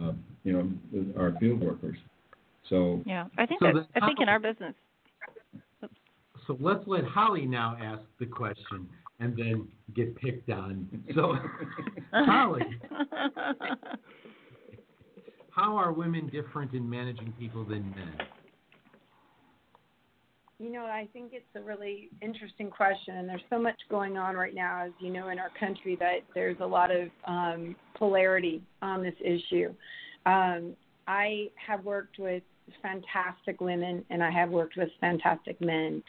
uh, 0.00 0.12
you 0.44 0.52
know, 0.52 1.12
our 1.18 1.34
field 1.38 1.60
workers. 1.60 1.96
So 2.68 3.02
yeah, 3.04 3.26
I 3.36 3.46
think 3.46 3.60
so 3.60 3.72
that, 3.72 3.86
I 4.00 4.06
think 4.06 4.20
in 4.20 4.28
our 4.28 4.40
business. 4.40 4.74
So 6.46 6.56
let's 6.60 6.82
let 6.86 7.04
Holly 7.04 7.44
now 7.44 7.76
ask 7.80 8.02
the 8.18 8.26
question 8.26 8.88
and 9.20 9.36
then 9.36 9.68
get 9.94 10.16
picked 10.16 10.50
on. 10.50 10.86
So, 11.14 11.34
Holly, 12.12 12.62
how 15.50 15.76
are 15.76 15.92
women 15.92 16.28
different 16.28 16.74
in 16.74 16.88
managing 16.88 17.32
people 17.38 17.64
than 17.64 17.90
men? 17.90 18.12
You 20.60 20.72
know, 20.72 20.86
I 20.86 21.08
think 21.12 21.32
it's 21.32 21.44
a 21.54 21.60
really 21.60 22.10
interesting 22.20 22.70
question, 22.70 23.16
and 23.16 23.28
there's 23.28 23.42
so 23.50 23.60
much 23.60 23.76
going 23.88 24.16
on 24.16 24.34
right 24.34 24.54
now, 24.54 24.84
as 24.86 24.92
you 25.00 25.10
know, 25.10 25.28
in 25.28 25.38
our 25.38 25.50
country 25.58 25.96
that 26.00 26.18
there's 26.34 26.56
a 26.60 26.66
lot 26.66 26.90
of 26.90 27.08
um, 27.26 27.76
polarity 27.96 28.62
on 28.82 29.02
this 29.02 29.14
issue. 29.20 29.72
Um, 30.26 30.74
I 31.06 31.48
have 31.64 31.84
worked 31.84 32.18
with 32.18 32.42
fantastic 32.82 33.60
women, 33.60 34.04
and 34.10 34.22
I 34.22 34.30
have 34.30 34.50
worked 34.50 34.76
with 34.76 34.88
fantastic 35.00 35.60
men, 35.60 36.02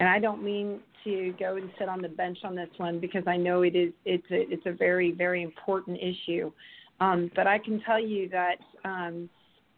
and 0.00 0.08
I 0.08 0.18
don't 0.18 0.42
mean 0.42 0.80
to 1.06 1.32
go 1.38 1.56
and 1.56 1.70
sit 1.78 1.88
on 1.88 2.02
the 2.02 2.08
bench 2.08 2.38
on 2.44 2.54
this 2.54 2.68
one 2.76 3.00
because 3.00 3.22
I 3.26 3.36
know 3.36 3.62
it 3.62 3.74
is 3.74 3.92
it's 4.04 4.30
a 4.30 4.52
it's 4.52 4.66
a 4.66 4.72
very 4.72 5.12
very 5.12 5.42
important 5.42 5.98
issue. 5.98 6.52
Um, 7.00 7.30
but 7.34 7.46
I 7.46 7.58
can 7.58 7.80
tell 7.80 8.00
you 8.00 8.28
that 8.30 8.56
um, 8.84 9.28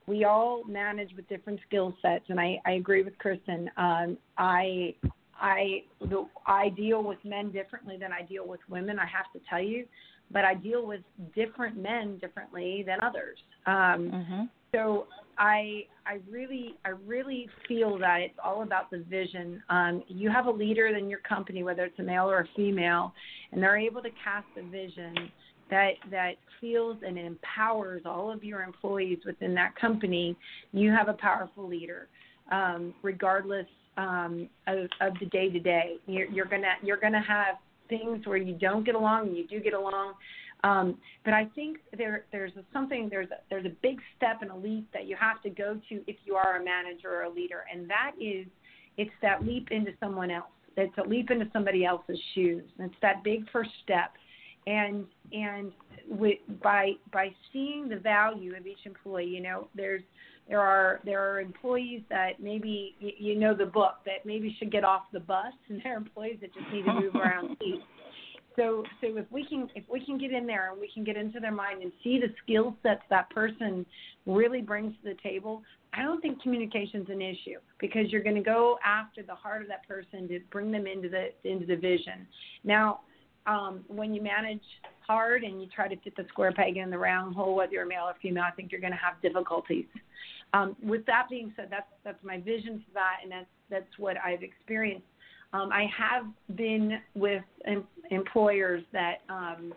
we 0.06 0.24
all 0.24 0.64
manage 0.64 1.10
with 1.14 1.28
different 1.28 1.60
skill 1.66 1.94
sets, 2.00 2.24
and 2.28 2.40
I, 2.40 2.60
I 2.64 2.72
agree 2.72 3.02
with 3.02 3.16
Kristen. 3.18 3.70
Um, 3.76 4.16
I 4.38 4.94
I 5.40 5.82
the, 6.00 6.26
I 6.46 6.70
deal 6.70 7.02
with 7.02 7.18
men 7.24 7.52
differently 7.52 7.96
than 8.00 8.12
I 8.12 8.22
deal 8.22 8.46
with 8.46 8.60
women. 8.68 8.98
I 8.98 9.06
have 9.06 9.30
to 9.34 9.40
tell 9.48 9.62
you, 9.62 9.84
but 10.30 10.44
I 10.44 10.54
deal 10.54 10.86
with 10.86 11.00
different 11.34 11.76
men 11.76 12.18
differently 12.18 12.84
than 12.86 12.98
others. 13.02 13.38
Um, 13.66 14.10
mm-hmm. 14.12 14.42
So 14.74 15.06
I 15.38 15.84
I 16.06 16.18
really 16.30 16.74
I 16.84 16.90
really 16.90 17.48
feel 17.66 17.98
that 17.98 18.20
it's 18.20 18.38
all 18.42 18.62
about 18.62 18.90
the 18.90 19.04
vision. 19.08 19.62
Um, 19.70 20.02
you 20.08 20.30
have 20.30 20.46
a 20.46 20.50
leader 20.50 20.88
in 20.88 21.08
your 21.08 21.20
company, 21.20 21.62
whether 21.62 21.84
it's 21.84 21.98
a 21.98 22.02
male 22.02 22.28
or 22.30 22.40
a 22.40 22.48
female, 22.54 23.12
and 23.52 23.62
they're 23.62 23.78
able 23.78 24.02
to 24.02 24.10
cast 24.22 24.46
a 24.58 24.68
vision 24.68 25.30
that 25.70 25.92
that 26.10 26.32
feels 26.60 26.96
and 27.06 27.18
empowers 27.18 28.02
all 28.04 28.30
of 28.30 28.42
your 28.42 28.62
employees 28.62 29.18
within 29.24 29.54
that 29.54 29.76
company, 29.76 30.36
you 30.72 30.90
have 30.90 31.08
a 31.08 31.12
powerful 31.14 31.68
leader, 31.68 32.08
um, 32.50 32.94
regardless 33.02 33.66
um, 33.96 34.48
of, 34.66 34.88
of 35.00 35.12
the 35.20 35.26
day 35.26 35.50
to 35.50 35.60
day. 35.60 35.96
You're 36.06 36.46
gonna 36.46 36.74
you're 36.82 36.96
gonna 36.98 37.22
have 37.22 37.56
things 37.88 38.26
where 38.26 38.36
you 38.36 38.54
don't 38.54 38.84
get 38.84 38.94
along 38.94 39.28
and 39.28 39.36
you 39.36 39.46
do 39.46 39.60
get 39.60 39.74
along. 39.74 40.14
Um, 40.64 40.98
but 41.24 41.34
I 41.34 41.46
think 41.54 41.78
there 41.96 42.24
there's 42.32 42.52
a, 42.56 42.64
something 42.72 43.08
there's 43.08 43.30
a, 43.30 43.38
there's 43.48 43.66
a 43.66 43.72
big 43.80 44.00
step 44.16 44.42
and 44.42 44.50
a 44.50 44.56
leap 44.56 44.88
that 44.92 45.06
you 45.06 45.16
have 45.16 45.40
to 45.42 45.50
go 45.50 45.80
to 45.88 46.02
if 46.06 46.16
you 46.24 46.34
are 46.34 46.60
a 46.60 46.64
manager 46.64 47.14
or 47.14 47.22
a 47.22 47.30
leader, 47.30 47.64
and 47.72 47.88
that 47.88 48.12
is 48.20 48.46
it's 48.96 49.12
that 49.22 49.44
leap 49.44 49.68
into 49.70 49.92
someone 50.00 50.30
else. 50.30 50.46
It's 50.76 50.96
a 50.98 51.08
leap 51.08 51.30
into 51.30 51.46
somebody 51.52 51.84
else's 51.84 52.18
shoes. 52.34 52.64
It's 52.78 52.94
that 53.02 53.22
big 53.22 53.48
first 53.50 53.70
step 53.84 54.12
and 54.68 55.06
and 55.32 55.72
with, 56.08 56.38
by 56.62 56.92
by 57.12 57.34
seeing 57.52 57.88
the 57.88 57.96
value 57.96 58.54
of 58.54 58.66
each 58.66 58.84
employee, 58.84 59.26
you 59.26 59.40
know, 59.40 59.68
there's 59.74 60.02
there 60.48 60.60
are 60.60 61.00
there 61.04 61.20
are 61.20 61.40
employees 61.40 62.02
that 62.08 62.40
maybe 62.40 62.94
you 63.00 63.38
know 63.38 63.54
the 63.54 63.66
book 63.66 63.96
that 64.06 64.24
maybe 64.24 64.54
should 64.58 64.72
get 64.72 64.84
off 64.84 65.02
the 65.12 65.20
bus, 65.20 65.52
and 65.68 65.80
there 65.84 65.94
are 65.94 65.98
employees 65.98 66.38
that 66.40 66.54
just 66.54 66.66
need 66.72 66.84
to 66.84 66.94
move 66.94 67.14
around 67.14 67.56
seats. 67.62 67.82
So 68.56 68.82
so 69.00 69.16
if 69.16 69.26
we 69.30 69.46
can 69.46 69.68
if 69.74 69.84
we 69.90 70.04
can 70.04 70.18
get 70.18 70.32
in 70.32 70.46
there 70.46 70.72
and 70.72 70.80
we 70.80 70.90
can 70.92 71.04
get 71.04 71.16
into 71.16 71.38
their 71.38 71.52
mind 71.52 71.82
and 71.82 71.92
see 72.02 72.18
the 72.18 72.32
skill 72.42 72.76
sets 72.82 73.02
that 73.10 73.30
person 73.30 73.86
really 74.26 74.60
brings 74.60 74.94
to 75.02 75.10
the 75.10 75.16
table, 75.22 75.62
I 75.92 76.02
don't 76.02 76.20
think 76.20 76.42
communication's 76.42 77.08
an 77.08 77.22
issue 77.22 77.60
because 77.78 78.10
you're 78.10 78.22
going 78.22 78.36
to 78.36 78.42
go 78.42 78.78
after 78.84 79.22
the 79.22 79.34
heart 79.34 79.62
of 79.62 79.68
that 79.68 79.86
person 79.86 80.26
to 80.28 80.40
bring 80.50 80.72
them 80.72 80.86
into 80.86 81.08
the 81.08 81.28
into 81.48 81.66
the 81.66 81.76
vision. 81.76 82.26
Now 82.64 83.00
um, 83.46 83.84
when 83.88 84.12
you 84.12 84.22
manage 84.22 84.62
hard 85.06 85.42
and 85.42 85.60
you 85.60 85.68
try 85.74 85.88
to 85.88 85.96
fit 85.96 86.14
the 86.16 86.24
square 86.28 86.52
peg 86.52 86.76
in 86.76 86.90
the 86.90 86.98
round 86.98 87.34
hole, 87.34 87.54
whether 87.56 87.72
you're 87.72 87.86
male 87.86 88.04
or 88.04 88.14
female, 88.20 88.44
I 88.44 88.50
think 88.50 88.70
you're 88.70 88.80
going 88.80 88.92
to 88.92 88.98
have 88.98 89.20
difficulties. 89.22 89.86
Um, 90.54 90.76
with 90.82 91.04
that 91.06 91.26
being 91.28 91.52
said, 91.56 91.68
that's 91.70 91.86
that's 92.04 92.22
my 92.24 92.38
vision 92.40 92.84
for 92.86 92.94
that, 92.94 93.18
and 93.22 93.30
that's 93.30 93.46
that's 93.70 93.98
what 93.98 94.16
I've 94.24 94.42
experienced. 94.42 95.06
Um, 95.52 95.70
I 95.72 95.86
have 95.96 96.26
been 96.56 96.98
with 97.14 97.42
em- 97.66 97.86
employers 98.10 98.82
that, 98.92 99.22
um, 99.30 99.72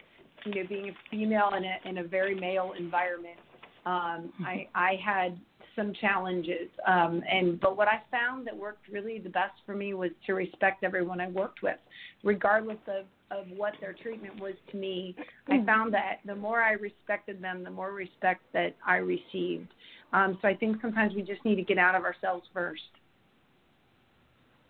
you 0.45 0.55
know, 0.55 0.67
being 0.67 0.89
a 0.89 0.93
female 1.09 1.51
in 1.55 1.63
a 1.63 1.89
in 1.89 1.97
a 1.99 2.03
very 2.03 2.35
male 2.35 2.73
environment, 2.77 3.37
um, 3.85 4.31
I 4.45 4.67
I 4.75 4.99
had 5.03 5.37
some 5.75 5.93
challenges. 5.99 6.69
Um, 6.85 7.23
and 7.29 7.59
but 7.59 7.77
what 7.77 7.87
I 7.87 8.01
found 8.11 8.45
that 8.47 8.55
worked 8.55 8.87
really 8.89 9.19
the 9.19 9.29
best 9.29 9.53
for 9.65 9.75
me 9.75 9.93
was 9.93 10.11
to 10.27 10.33
respect 10.33 10.83
everyone 10.83 11.21
I 11.21 11.27
worked 11.27 11.61
with, 11.61 11.77
regardless 12.23 12.79
of 12.87 13.05
of 13.31 13.45
what 13.55 13.73
their 13.79 13.93
treatment 13.93 14.39
was 14.41 14.55
to 14.71 14.77
me. 14.77 15.15
I 15.47 15.57
hmm. 15.57 15.65
found 15.65 15.93
that 15.93 16.17
the 16.25 16.35
more 16.35 16.61
I 16.61 16.73
respected 16.73 17.41
them, 17.41 17.63
the 17.63 17.71
more 17.71 17.93
respect 17.93 18.41
that 18.53 18.75
I 18.85 18.97
received. 18.97 19.69
Um, 20.13 20.37
so 20.41 20.47
I 20.47 20.55
think 20.55 20.77
sometimes 20.81 21.13
we 21.15 21.21
just 21.21 21.43
need 21.45 21.55
to 21.55 21.63
get 21.63 21.77
out 21.77 21.95
of 21.95 22.03
ourselves 22.03 22.45
first. 22.53 22.81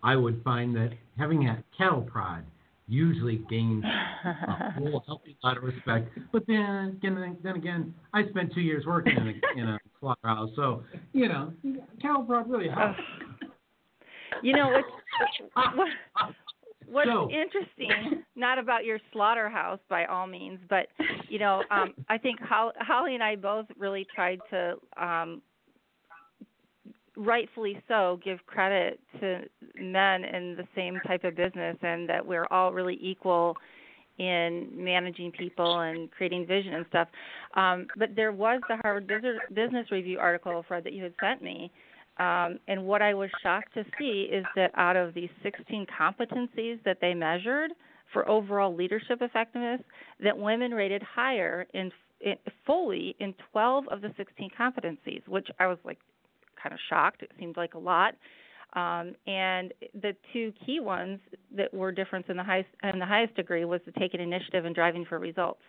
I 0.02 0.16
would 0.16 0.42
find 0.42 0.74
that 0.76 0.90
having 1.16 1.48
a 1.48 1.62
cattle 1.76 2.02
prod 2.02 2.44
usually 2.88 3.36
gains 3.48 3.84
a 3.84 4.72
whole 4.78 5.02
healthy 5.06 5.36
lot 5.42 5.56
of 5.56 5.62
respect. 5.62 6.10
But 6.32 6.46
then 6.46 6.98
again, 6.98 7.36
then 7.42 7.56
again, 7.56 7.94
I 8.12 8.28
spent 8.28 8.52
two 8.54 8.60
years 8.60 8.84
working 8.86 9.16
in 9.16 9.28
a, 9.28 9.60
in 9.60 9.68
a 9.68 9.78
slaughterhouse, 10.00 10.50
so 10.56 10.84
you 11.12 11.28
know, 11.28 11.52
cattle 12.00 12.24
prod 12.24 12.50
really 12.50 12.68
helps. 12.68 12.98
You 14.42 14.54
know, 14.54 14.72
it's, 14.74 14.88
what's 16.92 17.08
So- 17.08 17.30
interesting, 17.30 18.22
not 18.36 18.58
about 18.58 18.84
your 18.84 18.98
slaughterhouse 19.12 19.80
by 19.88 20.04
all 20.06 20.26
means, 20.26 20.58
but 20.68 20.86
you 21.28 21.38
know, 21.38 21.62
um, 21.70 21.94
I 22.08 22.18
think 22.18 22.40
Hol- 22.40 22.72
Holly 22.78 23.14
and 23.14 23.22
I 23.22 23.36
both 23.36 23.66
really 23.78 24.06
tried 24.14 24.40
to, 24.50 24.74
um, 24.96 25.42
rightfully 27.16 27.82
so, 27.88 28.20
give 28.24 28.44
credit 28.46 29.00
to 29.20 29.40
men 29.78 30.24
in 30.24 30.56
the 30.56 30.66
same 30.74 30.98
type 31.06 31.24
of 31.24 31.36
business, 31.36 31.76
and 31.82 32.08
that 32.08 32.24
we're 32.24 32.46
all 32.50 32.72
really 32.72 32.98
equal 33.00 33.56
in 34.18 34.68
managing 34.72 35.32
people 35.32 35.80
and 35.80 36.10
creating 36.10 36.46
vision 36.46 36.74
and 36.74 36.86
stuff. 36.88 37.08
Um, 37.54 37.86
but 37.96 38.14
there 38.14 38.32
was 38.32 38.60
the 38.68 38.76
Harvard 38.82 39.06
Business 39.52 39.90
Review 39.90 40.18
article, 40.18 40.64
Fred, 40.68 40.84
that 40.84 40.92
you 40.92 41.02
had 41.02 41.14
sent 41.20 41.42
me. 41.42 41.70
Um, 42.22 42.58
and 42.68 42.84
what 42.84 43.02
I 43.02 43.14
was 43.14 43.30
shocked 43.42 43.74
to 43.74 43.84
see 43.98 44.28
is 44.32 44.44
that 44.54 44.70
out 44.76 44.96
of 44.96 45.12
these 45.12 45.30
16 45.42 45.86
competencies 46.00 46.82
that 46.84 46.98
they 47.00 47.14
measured 47.14 47.72
for 48.12 48.28
overall 48.28 48.74
leadership 48.74 49.22
effectiveness, 49.22 49.80
that 50.22 50.36
women 50.36 50.72
rated 50.72 51.02
higher 51.02 51.66
in, 51.74 51.90
in 52.20 52.34
fully 52.64 53.16
in 53.18 53.34
12 53.50 53.88
of 53.88 54.02
the 54.02 54.12
16 54.16 54.50
competencies, 54.58 55.26
which 55.26 55.48
I 55.58 55.66
was 55.66 55.78
like 55.84 55.98
kind 56.62 56.72
of 56.72 56.78
shocked. 56.88 57.22
It 57.22 57.32
seemed 57.40 57.56
like 57.56 57.74
a 57.74 57.78
lot. 57.78 58.14
Um, 58.74 59.14
and 59.26 59.74
the 60.00 60.14
two 60.32 60.52
key 60.64 60.80
ones 60.80 61.18
that 61.56 61.74
were 61.74 61.90
different 61.92 62.28
in 62.28 62.36
the 62.36 62.44
highest 62.44 62.68
in 62.90 62.98
the 62.98 63.06
highest 63.06 63.34
degree 63.34 63.64
was 63.64 63.80
take 63.98 64.14
an 64.14 64.20
initiative 64.20 64.64
and 64.64 64.74
driving 64.74 65.04
for 65.04 65.18
results. 65.18 65.60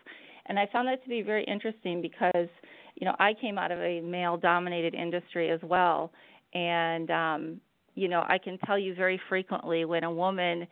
And 0.46 0.58
I 0.58 0.66
found 0.72 0.88
that 0.88 1.02
to 1.02 1.08
be 1.08 1.22
very 1.22 1.44
interesting 1.44 2.00
because, 2.00 2.48
you 2.96 3.06
know, 3.06 3.14
I 3.18 3.34
came 3.40 3.58
out 3.58 3.72
of 3.72 3.78
a 3.78 4.00
male 4.00 4.36
dominated 4.36 4.94
industry 4.94 5.50
as 5.50 5.60
well. 5.62 6.12
And 6.54 7.10
um, 7.10 7.60
you 7.94 8.08
know, 8.08 8.24
I 8.26 8.38
can 8.38 8.58
tell 8.58 8.78
you 8.78 8.94
very 8.94 9.20
frequently 9.28 9.84
when 9.84 10.04
a 10.04 10.10
woman 10.10 10.66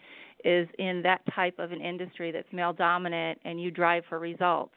is 0.45 0.69
in 0.79 1.03
that 1.03 1.21
type 1.35 1.59
of 1.59 1.73
an 1.73 1.81
industry 1.81 2.33
that's 2.33 2.49
male 2.53 2.73
dominant 2.73 3.39
and 3.45 3.61
you 3.61 3.71
drive 3.71 4.03
for 4.09 4.19
results, 4.19 4.75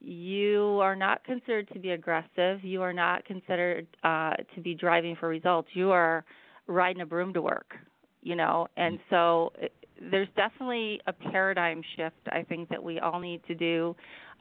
you 0.00 0.78
are 0.80 0.96
not 0.96 1.24
considered 1.24 1.68
to 1.72 1.78
be 1.78 1.90
aggressive. 1.90 2.62
You 2.62 2.82
are 2.82 2.92
not 2.92 3.24
considered 3.24 3.86
uh, 4.02 4.32
to 4.54 4.60
be 4.62 4.74
driving 4.74 5.16
for 5.16 5.28
results. 5.28 5.68
You 5.74 5.90
are 5.90 6.24
riding 6.66 7.02
a 7.02 7.06
broom 7.06 7.34
to 7.34 7.42
work, 7.42 7.74
you 8.22 8.34
know. 8.34 8.66
And 8.76 8.98
so 9.10 9.52
it, 9.58 9.72
there's 10.10 10.28
definitely 10.36 11.00
a 11.06 11.12
paradigm 11.12 11.82
shift. 11.96 12.16
I 12.28 12.42
think 12.48 12.68
that 12.70 12.82
we 12.82 12.98
all 12.98 13.20
need 13.20 13.42
to 13.46 13.54
do. 13.54 13.94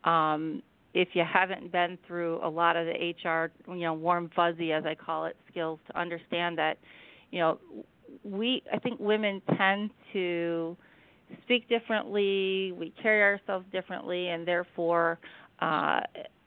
Um, 0.06 0.64
if 0.94 1.10
you 1.14 1.24
haven't 1.32 1.72
been 1.72 1.98
through 2.08 2.40
a 2.44 2.50
lot 2.50 2.76
of 2.76 2.88
the 2.88 3.14
HR, 3.30 3.52
you 3.72 3.82
know, 3.82 3.94
warm 3.94 4.30
fuzzy 4.36 4.72
as 4.72 4.86
I 4.86 4.96
call 4.96 5.26
it, 5.26 5.36
skills 5.50 5.80
to 5.88 6.00
understand 6.00 6.58
that, 6.58 6.78
you 7.32 7.40
know, 7.40 7.60
we 8.24 8.64
I 8.74 8.80
think 8.80 9.00
women 9.00 9.42
tend 9.58 9.92
to 10.14 10.76
speak 11.44 11.70
differently, 11.70 12.72
we 12.72 12.94
carry 13.02 13.22
ourselves 13.22 13.66
differently, 13.72 14.30
and 14.30 14.48
therefore 14.48 15.20
uh, 15.62 16.00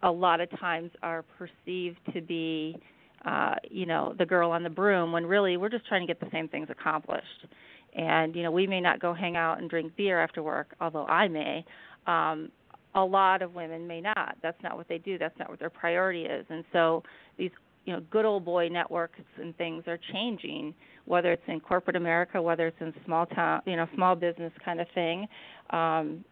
a 0.02 0.10
lot 0.10 0.40
of 0.40 0.50
times 0.58 0.90
are 1.02 1.24
perceived 1.38 1.98
to 2.12 2.20
be, 2.20 2.76
uh, 3.24 3.54
you 3.70 3.86
know, 3.86 4.14
the 4.18 4.26
girl 4.26 4.50
on 4.50 4.64
the 4.64 4.70
broom 4.70 5.12
when 5.12 5.24
really 5.24 5.56
we're 5.56 5.68
just 5.68 5.86
trying 5.86 6.00
to 6.00 6.06
get 6.06 6.18
the 6.18 6.30
same 6.32 6.48
things 6.48 6.68
accomplished. 6.68 7.46
And 7.94 8.34
you 8.34 8.42
know, 8.42 8.50
we 8.50 8.66
may 8.66 8.80
not 8.80 9.00
go 9.00 9.14
hang 9.14 9.36
out 9.36 9.60
and 9.60 9.70
drink 9.70 9.94
beer 9.96 10.20
after 10.20 10.42
work, 10.42 10.74
although 10.80 11.06
I 11.06 11.28
may. 11.28 11.64
Um, 12.06 12.50
a 12.94 13.04
lot 13.04 13.42
of 13.42 13.54
women 13.54 13.86
may 13.86 14.00
not. 14.00 14.36
That's 14.42 14.60
not 14.62 14.76
what 14.76 14.88
they 14.88 14.98
do. 14.98 15.18
That's 15.18 15.38
not 15.38 15.48
what 15.48 15.58
their 15.58 15.70
priority 15.70 16.24
is. 16.24 16.44
And 16.50 16.64
so 16.72 17.02
these, 17.38 17.50
you 17.84 17.92
know, 17.92 18.00
good 18.10 18.24
old 18.24 18.44
boy 18.44 18.68
networks 18.68 19.20
and 19.40 19.56
things 19.56 19.84
are 19.86 19.98
changing. 20.12 20.74
Whether 21.04 21.32
it's 21.32 21.42
in 21.48 21.60
corporate 21.60 21.96
America, 21.96 22.40
whether 22.40 22.66
it's 22.68 22.80
in 22.80 22.92
small 23.04 23.26
town, 23.26 23.62
you 23.66 23.76
know, 23.76 23.86
small 23.94 24.14
business 24.14 24.52
kind 24.64 24.80
of 24.80 24.86
thing. 24.94 25.26
Um, 25.70 26.24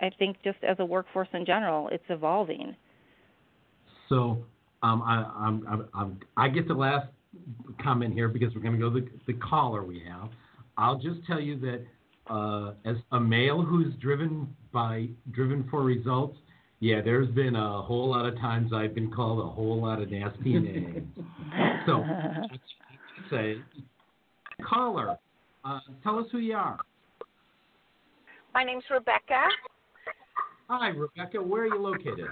I 0.00 0.10
think 0.18 0.36
just 0.44 0.58
as 0.62 0.76
a 0.78 0.84
workforce 0.84 1.28
in 1.32 1.46
general, 1.46 1.88
it's 1.88 2.04
evolving. 2.10 2.76
So 4.08 4.44
um, 4.82 5.02
I, 5.02 5.24
I'm, 5.38 5.88
I'm, 5.94 6.20
I 6.36 6.48
get 6.48 6.68
the 6.68 6.74
last 6.74 7.06
comment 7.82 8.12
here 8.12 8.28
because 8.28 8.54
we're 8.54 8.60
going 8.60 8.74
to 8.74 8.78
go 8.78 8.92
to 8.92 9.00
the, 9.00 9.08
the 9.26 9.38
caller 9.38 9.84
we 9.84 10.02
have. 10.06 10.30
I'll 10.76 10.98
just 10.98 11.24
tell 11.26 11.40
you 11.40 11.58
that 11.60 11.82
uh, 12.30 12.72
as 12.84 12.96
a 13.12 13.20
male 13.20 13.60
who's 13.62 13.92
driven 14.00 14.54
by 14.72 15.08
driven 15.32 15.66
for 15.70 15.82
results, 15.82 16.38
yeah, 16.78 17.00
there's 17.02 17.28
been 17.28 17.56
a 17.56 17.82
whole 17.82 18.08
lot 18.08 18.24
of 18.24 18.38
times 18.38 18.72
I've 18.72 18.94
been 18.94 19.10
called 19.10 19.40
a 19.40 19.48
whole 19.48 19.80
lot 19.82 20.00
of 20.00 20.10
nasty 20.10 20.54
names. 20.58 21.08
so 21.86 22.04
say, 23.30 23.56
caller, 24.66 25.18
uh, 25.64 25.80
tell 26.02 26.18
us 26.18 26.26
who 26.32 26.38
you 26.38 26.54
are. 26.56 26.78
My 28.54 28.64
name's 28.64 28.84
Rebecca. 28.90 29.42
Hi, 30.68 30.88
Rebecca. 30.88 31.42
Where 31.42 31.62
are 31.62 31.66
you 31.66 31.80
located? 31.80 32.28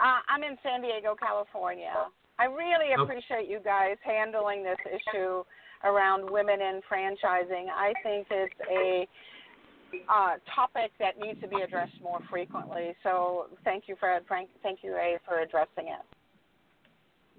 Uh, 0.00 0.18
I'm 0.28 0.42
in 0.42 0.56
San 0.62 0.82
Diego, 0.82 1.14
California. 1.14 1.92
I 2.38 2.46
really 2.46 2.92
Okay. 2.94 3.02
appreciate 3.02 3.48
you 3.48 3.60
guys 3.64 3.96
handling 4.02 4.64
this 4.64 4.78
issue 4.86 5.44
around 5.82 6.30
women 6.30 6.60
in 6.60 6.80
franchising. 6.90 7.66
I 7.74 7.92
think 8.02 8.26
it's 8.30 8.54
a 8.70 9.08
uh, 10.08 10.36
topic 10.54 10.92
that 10.98 11.18
needs 11.18 11.40
to 11.40 11.48
be 11.48 11.62
addressed 11.62 12.00
more 12.02 12.20
frequently. 12.30 12.94
So 13.02 13.46
thank 13.64 13.84
you, 13.86 13.96
Fred. 13.98 14.22
Frank, 14.26 14.48
thank 14.62 14.80
you, 14.82 14.94
Ray, 14.94 15.18
for 15.26 15.40
addressing 15.40 15.88
it. 15.88 16.04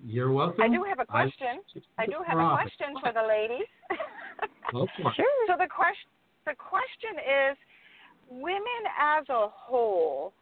You're 0.03 0.31
welcome. 0.31 0.61
I 0.61 0.67
do 0.67 0.83
have 0.83 0.99
a 0.99 1.05
question. 1.05 1.61
I 1.97 2.05
do 2.05 2.17
have 2.27 2.37
a 2.37 2.55
question 2.55 2.95
for 3.01 3.11
the 3.13 3.27
ladies. 3.27 3.67
Sure. 4.71 4.85
So 5.47 5.53
the 5.57 5.69
question 5.69 6.09
the 6.45 6.55
question 6.57 7.15
is 7.15 7.57
women 8.29 8.81
as 8.99 9.23
a 9.29 9.47
whole 9.49 10.33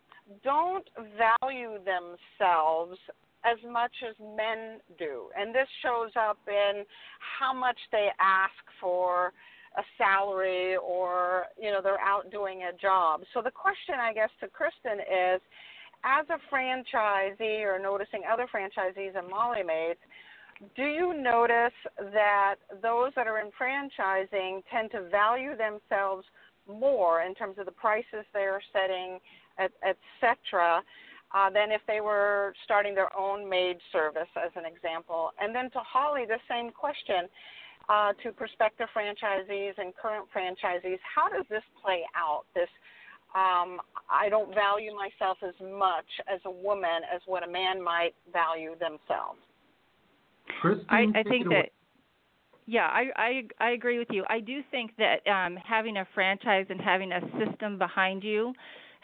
don't 0.44 0.88
value 1.18 1.78
themselves 1.84 2.98
as 3.46 3.58
much 3.70 3.92
as 4.08 4.16
men 4.20 4.80
do. 4.98 5.30
And 5.38 5.54
this 5.54 5.68
shows 5.82 6.12
up 6.16 6.38
in 6.48 6.84
how 7.40 7.54
much 7.54 7.78
they 7.92 8.10
ask 8.20 8.54
for 8.80 9.34
a 9.78 9.82
salary 9.98 10.76
or, 10.78 11.46
you 11.60 11.72
know, 11.72 11.82
they're 11.82 12.00
out 12.00 12.32
doing 12.32 12.64
a 12.64 12.78
job. 12.78 13.22
So 13.34 13.42
the 13.42 13.52
question 13.52 13.96
I 14.00 14.14
guess 14.14 14.30
to 14.42 14.48
Kristen 14.48 15.00
is 15.00 15.42
as 16.06 16.26
a 16.30 16.40
franchisee 16.54 17.64
or 17.64 17.80
noticing 17.80 18.22
other 18.32 18.48
franchisees 18.54 19.18
and 19.18 19.28
Molly 19.30 19.64
Maids, 19.64 20.00
do 20.76 20.84
you 20.84 21.14
notice 21.14 21.74
that 21.98 22.56
those 22.82 23.12
that 23.16 23.28
are 23.28 23.40
in 23.40 23.50
franchising 23.60 24.62
tend 24.72 24.92
to 24.92 25.10
value 25.10 25.58
themselves 25.58 26.26
more 26.68 27.24
in 27.24 27.34
terms 27.34 27.58
of 27.58 27.66
the 27.66 27.72
prices 27.72 28.24
they're 28.32 28.62
setting, 28.72 29.20
et, 29.60 29.72
et 29.84 29.98
cetera, 30.22 30.82
uh, 31.34 31.50
than 31.50 31.72
if 31.72 31.82
they 31.88 32.02
were 32.02 32.54
starting 32.64 32.94
their 32.94 33.16
own 33.18 33.50
maid 33.50 33.78
service, 33.92 34.30
as 34.38 34.52
an 34.56 34.66
example? 34.66 35.32
And 35.40 35.54
then 35.56 35.70
to 35.72 35.80
Holly, 35.80 36.26
the 36.28 36.40
same 36.50 36.72
question 36.72 37.28
uh, 37.90 38.14
to 38.24 38.32
prospective 38.32 38.88
franchisees 38.96 39.74
and 39.78 39.94
current 39.96 40.28
franchisees. 40.36 41.00
How 41.04 41.30
does 41.30 41.46
this 41.50 41.64
play 41.82 42.02
out? 42.16 42.44
This 42.54 42.70
um, 43.36 43.82
I 44.12 44.30
don't 44.30 44.54
value 44.54 44.92
myself 44.94 45.38
as 45.42 45.56
much 45.60 46.06
as 46.32 46.40
a 46.46 46.52
woman 46.52 47.02
as 47.14 47.20
what 47.26 47.44
a 47.44 47.52
man 47.52 47.84
might 47.84 48.14
value 48.32 48.74
themselves. 48.74 49.40
Kristen, 50.62 50.86
I, 50.90 51.06
I 51.16 51.24
think 51.24 51.50
that 51.50 51.70
yeah, 52.66 52.86
I, 52.86 53.06
I 53.16 53.42
I 53.60 53.70
agree 53.72 53.98
with 53.98 54.10
you. 54.12 54.24
I 54.30 54.40
do 54.40 54.62
think 54.72 54.92
that 54.98 55.28
um, 55.28 55.58
having 55.58 55.98
a 55.98 56.08
franchise 56.14 56.68
and 56.70 56.80
having 56.80 57.12
a 57.12 57.22
system 57.44 57.78
behind 57.78 58.24
you 58.24 58.54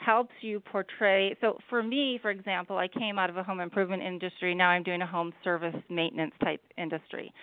helps 0.03 0.33
you 0.41 0.59
portray. 0.59 1.35
So 1.41 1.57
for 1.69 1.83
me, 1.83 2.19
for 2.21 2.31
example, 2.31 2.77
I 2.77 2.87
came 2.87 3.19
out 3.19 3.29
of 3.29 3.37
a 3.37 3.43
home 3.43 3.59
improvement 3.59 4.03
industry. 4.03 4.55
Now 4.55 4.69
I'm 4.69 4.83
doing 4.83 5.01
a 5.01 5.07
home 5.07 5.33
service 5.43 5.75
maintenance 5.89 6.33
type 6.43 6.61
industry. 6.77 7.33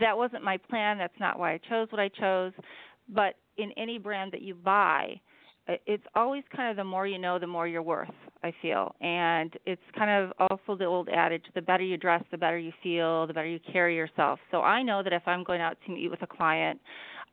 That 0.00 0.16
wasn't 0.16 0.42
my 0.42 0.56
plan. 0.56 0.98
That's 0.98 1.18
not 1.20 1.38
why 1.38 1.52
I 1.52 1.60
chose 1.68 1.88
what 1.90 2.00
I 2.00 2.08
chose. 2.08 2.52
But 3.08 3.34
in 3.58 3.70
any 3.76 3.98
brand 3.98 4.32
that 4.32 4.42
you 4.42 4.54
buy, 4.54 5.20
it's 5.86 6.04
always 6.14 6.42
kind 6.54 6.70
of 6.70 6.76
the 6.76 6.84
more 6.84 7.06
you 7.06 7.18
know, 7.18 7.38
the 7.38 7.46
more 7.46 7.66
you're 7.66 7.82
worth. 7.82 8.10
I 8.42 8.52
feel, 8.60 8.94
and 9.00 9.54
it's 9.64 9.80
kind 9.96 10.10
of 10.10 10.32
also 10.50 10.76
the 10.76 10.84
old 10.84 11.08
adage: 11.08 11.44
the 11.54 11.62
better 11.62 11.82
you 11.82 11.96
dress, 11.96 12.22
the 12.30 12.36
better 12.36 12.58
you 12.58 12.72
feel, 12.82 13.26
the 13.26 13.32
better 13.32 13.46
you 13.46 13.58
carry 13.72 13.96
yourself. 13.96 14.38
So 14.50 14.60
I 14.60 14.82
know 14.82 15.02
that 15.02 15.14
if 15.14 15.22
I'm 15.26 15.42
going 15.42 15.62
out 15.62 15.78
to 15.86 15.92
meet 15.92 16.10
with 16.10 16.20
a 16.20 16.26
client, 16.26 16.78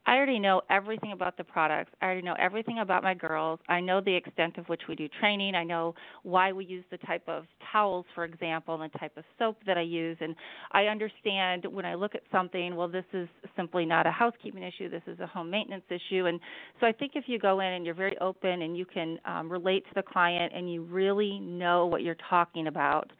I 0.05 0.15
already 0.15 0.39
know 0.39 0.61
everything 0.69 1.11
about 1.11 1.37
the 1.37 1.43
products. 1.43 1.91
I 2.01 2.05
already 2.05 2.23
know 2.23 2.35
everything 2.39 2.79
about 2.79 3.03
my 3.03 3.13
girls. 3.13 3.59
I 3.69 3.79
know 3.79 4.01
the 4.01 4.15
extent 4.15 4.57
of 4.57 4.67
which 4.67 4.81
we 4.89 4.95
do 4.95 5.07
training. 5.19 5.53
I 5.53 5.63
know 5.63 5.93
why 6.23 6.51
we 6.51 6.65
use 6.65 6.83
the 6.89 6.97
type 6.97 7.23
of 7.27 7.45
towels, 7.71 8.05
for 8.15 8.23
example, 8.23 8.81
and 8.81 8.91
the 8.91 8.97
type 8.97 9.15
of 9.15 9.23
soap 9.37 9.57
that 9.67 9.77
I 9.77 9.81
use. 9.81 10.17
And 10.19 10.35
I 10.71 10.85
understand 10.85 11.65
when 11.71 11.85
I 11.85 11.93
look 11.93 12.15
at 12.15 12.23
something, 12.31 12.75
well, 12.75 12.87
this 12.87 13.05
is 13.13 13.27
simply 13.55 13.85
not 13.85 14.07
a 14.07 14.11
housekeeping 14.11 14.63
issue. 14.63 14.89
This 14.89 15.03
is 15.05 15.19
a 15.19 15.27
home 15.27 15.51
maintenance 15.51 15.85
issue. 15.89 16.25
And 16.25 16.39
so 16.79 16.87
I 16.87 16.91
think 16.91 17.11
if 17.15 17.25
you 17.27 17.37
go 17.37 17.59
in 17.59 17.67
and 17.67 17.85
you're 17.85 17.93
very 17.93 18.17
open 18.19 18.63
and 18.63 18.75
you 18.75 18.85
can 18.85 19.19
um, 19.25 19.51
relate 19.51 19.83
to 19.85 19.91
the 19.93 20.03
client 20.03 20.51
and 20.55 20.71
you 20.71 20.81
really 20.81 21.39
know 21.39 21.85
what 21.85 22.01
you're 22.01 22.17
talking 22.27 22.67
about, 22.67 23.11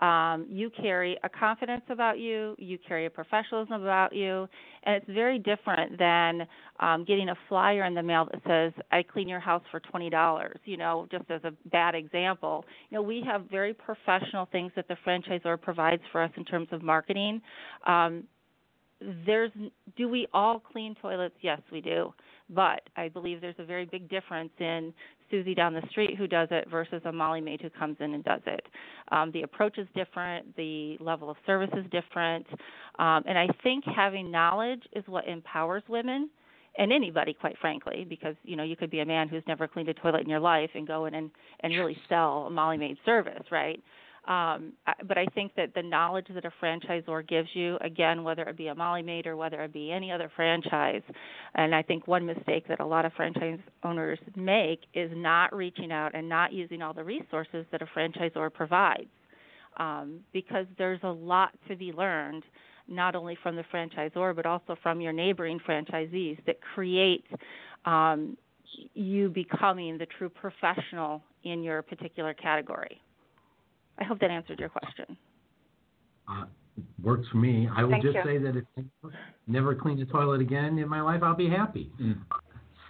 um, 0.00 0.46
you 0.48 0.70
carry 0.70 1.16
a 1.22 1.28
confidence 1.28 1.82
about 1.88 2.18
you, 2.18 2.54
you 2.58 2.78
carry 2.86 3.06
a 3.06 3.10
professionalism 3.10 3.82
about 3.82 4.14
you, 4.14 4.48
and 4.84 4.96
it's 4.96 5.06
very 5.08 5.38
different 5.38 5.98
than 5.98 6.46
um, 6.80 7.04
getting 7.04 7.28
a 7.28 7.34
flyer 7.48 7.84
in 7.84 7.94
the 7.94 8.02
mail 8.02 8.28
that 8.30 8.42
says, 8.46 8.72
I 8.90 9.02
clean 9.02 9.28
your 9.28 9.40
house 9.40 9.62
for 9.70 9.80
$20, 9.80 10.48
you 10.64 10.76
know, 10.76 11.06
just 11.10 11.30
as 11.30 11.42
a 11.44 11.52
bad 11.70 11.94
example. 11.94 12.64
You 12.90 12.96
know, 12.96 13.02
we 13.02 13.22
have 13.26 13.44
very 13.50 13.74
professional 13.74 14.46
things 14.50 14.72
that 14.76 14.88
the 14.88 14.96
franchisor 15.06 15.60
provides 15.60 16.02
for 16.10 16.22
us 16.22 16.30
in 16.36 16.44
terms 16.44 16.68
of 16.72 16.82
marketing. 16.82 17.40
Um, 17.86 18.24
there's 19.26 19.50
do 19.96 20.08
we 20.08 20.26
all 20.32 20.60
clean 20.60 20.94
toilets? 21.00 21.34
Yes, 21.40 21.60
we 21.70 21.80
do. 21.80 22.12
But 22.50 22.82
I 22.96 23.08
believe 23.08 23.40
there's 23.40 23.54
a 23.58 23.64
very 23.64 23.86
big 23.86 24.08
difference 24.10 24.50
in 24.58 24.92
Susie 25.30 25.54
down 25.54 25.72
the 25.72 25.82
street 25.90 26.16
who 26.16 26.26
does 26.26 26.48
it 26.50 26.68
versus 26.70 27.00
a 27.06 27.12
Molly 27.12 27.40
maid 27.40 27.60
who 27.60 27.70
comes 27.70 27.96
in 28.00 28.14
and 28.14 28.22
does 28.22 28.42
it. 28.46 28.66
Um, 29.10 29.30
the 29.32 29.42
approach 29.42 29.78
is 29.78 29.88
different, 29.94 30.54
the 30.56 30.98
level 31.00 31.30
of 31.30 31.36
service 31.46 31.70
is 31.72 31.84
different, 31.90 32.46
um, 32.98 33.22
and 33.26 33.38
I 33.38 33.48
think 33.62 33.84
having 33.84 34.30
knowledge 34.30 34.82
is 34.92 35.04
what 35.06 35.26
empowers 35.26 35.82
women 35.88 36.28
and 36.76 36.92
anybody 36.92 37.32
quite 37.32 37.56
frankly 37.60 38.04
because 38.08 38.34
you 38.42 38.56
know 38.56 38.62
you 38.62 38.76
could 38.76 38.90
be 38.90 39.00
a 39.00 39.06
man 39.06 39.28
who's 39.28 39.42
never 39.46 39.68
cleaned 39.68 39.88
a 39.88 39.94
toilet 39.94 40.22
in 40.22 40.28
your 40.28 40.40
life 40.40 40.70
and 40.74 40.86
go 40.86 41.06
in 41.06 41.14
and 41.14 41.30
and 41.60 41.72
really 41.74 41.96
sell 42.08 42.46
a 42.46 42.50
molly 42.50 42.76
maid 42.76 42.96
service 43.04 43.44
right 43.50 43.82
um, 44.26 44.72
but 45.06 45.18
I 45.18 45.26
think 45.34 45.54
that 45.56 45.74
the 45.74 45.82
knowledge 45.82 46.28
that 46.32 46.44
a 46.44 46.52
franchisor 46.62 47.28
gives 47.28 47.48
you, 47.52 47.76
again, 47.82 48.24
whether 48.24 48.42
it 48.44 48.56
be 48.56 48.68
a 48.68 48.74
Molly 48.74 49.02
Maid 49.02 49.26
or 49.26 49.36
whether 49.36 49.62
it 49.62 49.72
be 49.72 49.92
any 49.92 50.10
other 50.10 50.30
franchise, 50.34 51.02
and 51.54 51.74
I 51.74 51.82
think 51.82 52.06
one 52.06 52.24
mistake 52.24 52.66
that 52.68 52.80
a 52.80 52.86
lot 52.86 53.04
of 53.04 53.12
franchise 53.12 53.58
owners 53.82 54.18
make 54.34 54.80
is 54.94 55.10
not 55.14 55.54
reaching 55.54 55.92
out 55.92 56.14
and 56.14 56.26
not 56.28 56.52
using 56.52 56.80
all 56.80 56.94
the 56.94 57.04
resources 57.04 57.66
that 57.70 57.82
a 57.82 57.86
franchisor 57.86 58.52
provides, 58.52 59.10
um, 59.76 60.20
because 60.32 60.66
there's 60.78 61.00
a 61.02 61.08
lot 61.12 61.50
to 61.68 61.76
be 61.76 61.92
learned, 61.92 62.44
not 62.88 63.14
only 63.14 63.36
from 63.42 63.56
the 63.56 63.64
franchisor 63.72 64.34
but 64.34 64.46
also 64.46 64.76
from 64.82 65.00
your 65.00 65.12
neighboring 65.12 65.58
franchisees 65.68 66.38
that 66.46 66.56
create 66.74 67.24
um, 67.84 68.36
you 68.94 69.28
becoming 69.28 69.98
the 69.98 70.06
true 70.18 70.28
professional 70.28 71.22
in 71.44 71.62
your 71.62 71.82
particular 71.82 72.34
category. 72.34 73.00
I 73.98 74.04
hope 74.04 74.18
that 74.20 74.30
answered 74.30 74.58
your 74.58 74.68
question. 74.68 75.16
Uh, 76.28 76.44
works 77.02 77.26
for 77.30 77.36
me. 77.36 77.68
I 77.74 77.82
will 77.84 77.90
Thank 77.90 78.04
just 78.04 78.16
you. 78.16 78.22
say 78.24 78.38
that 78.38 78.56
if 78.56 78.64
I 78.76 79.08
never 79.46 79.74
clean 79.74 79.98
the 79.98 80.06
toilet 80.06 80.40
again 80.40 80.78
in 80.78 80.88
my 80.88 81.00
life, 81.00 81.22
I'll 81.22 81.34
be 81.36 81.48
happy. 81.48 81.90
Mm. 82.00 82.18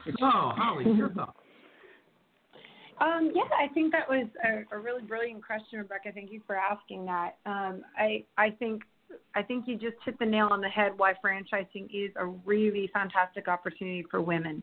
So, 0.07 0.13
Holly, 0.21 0.85
your 0.93 1.11
thoughts? 1.11 1.33
Um, 3.01 3.33
yeah, 3.35 3.43
I 3.59 3.73
think 3.75 3.91
that 3.91 4.09
was 4.09 4.29
a, 4.45 4.77
a 4.77 4.79
really 4.79 5.03
brilliant 5.03 5.45
question, 5.45 5.81
Rebecca. 5.81 6.13
Thank 6.15 6.31
you 6.31 6.41
for 6.47 6.57
asking 6.57 7.05
that. 7.07 7.39
Um, 7.45 7.83
I 7.99 8.25
I 8.39 8.51
think 8.51 8.83
I 9.35 9.43
think 9.43 9.67
you 9.67 9.77
just 9.77 9.97
hit 10.05 10.19
the 10.19 10.27
nail 10.27 10.49
on 10.51 10.61
the 10.61 10.69
head. 10.69 10.93
Why 10.97 11.15
franchising 11.25 11.87
is 11.93 12.13
a 12.17 12.27
really 12.27 12.91
fantastic 12.93 13.49
opportunity 13.49 14.05
for 14.11 14.21
women. 14.21 14.63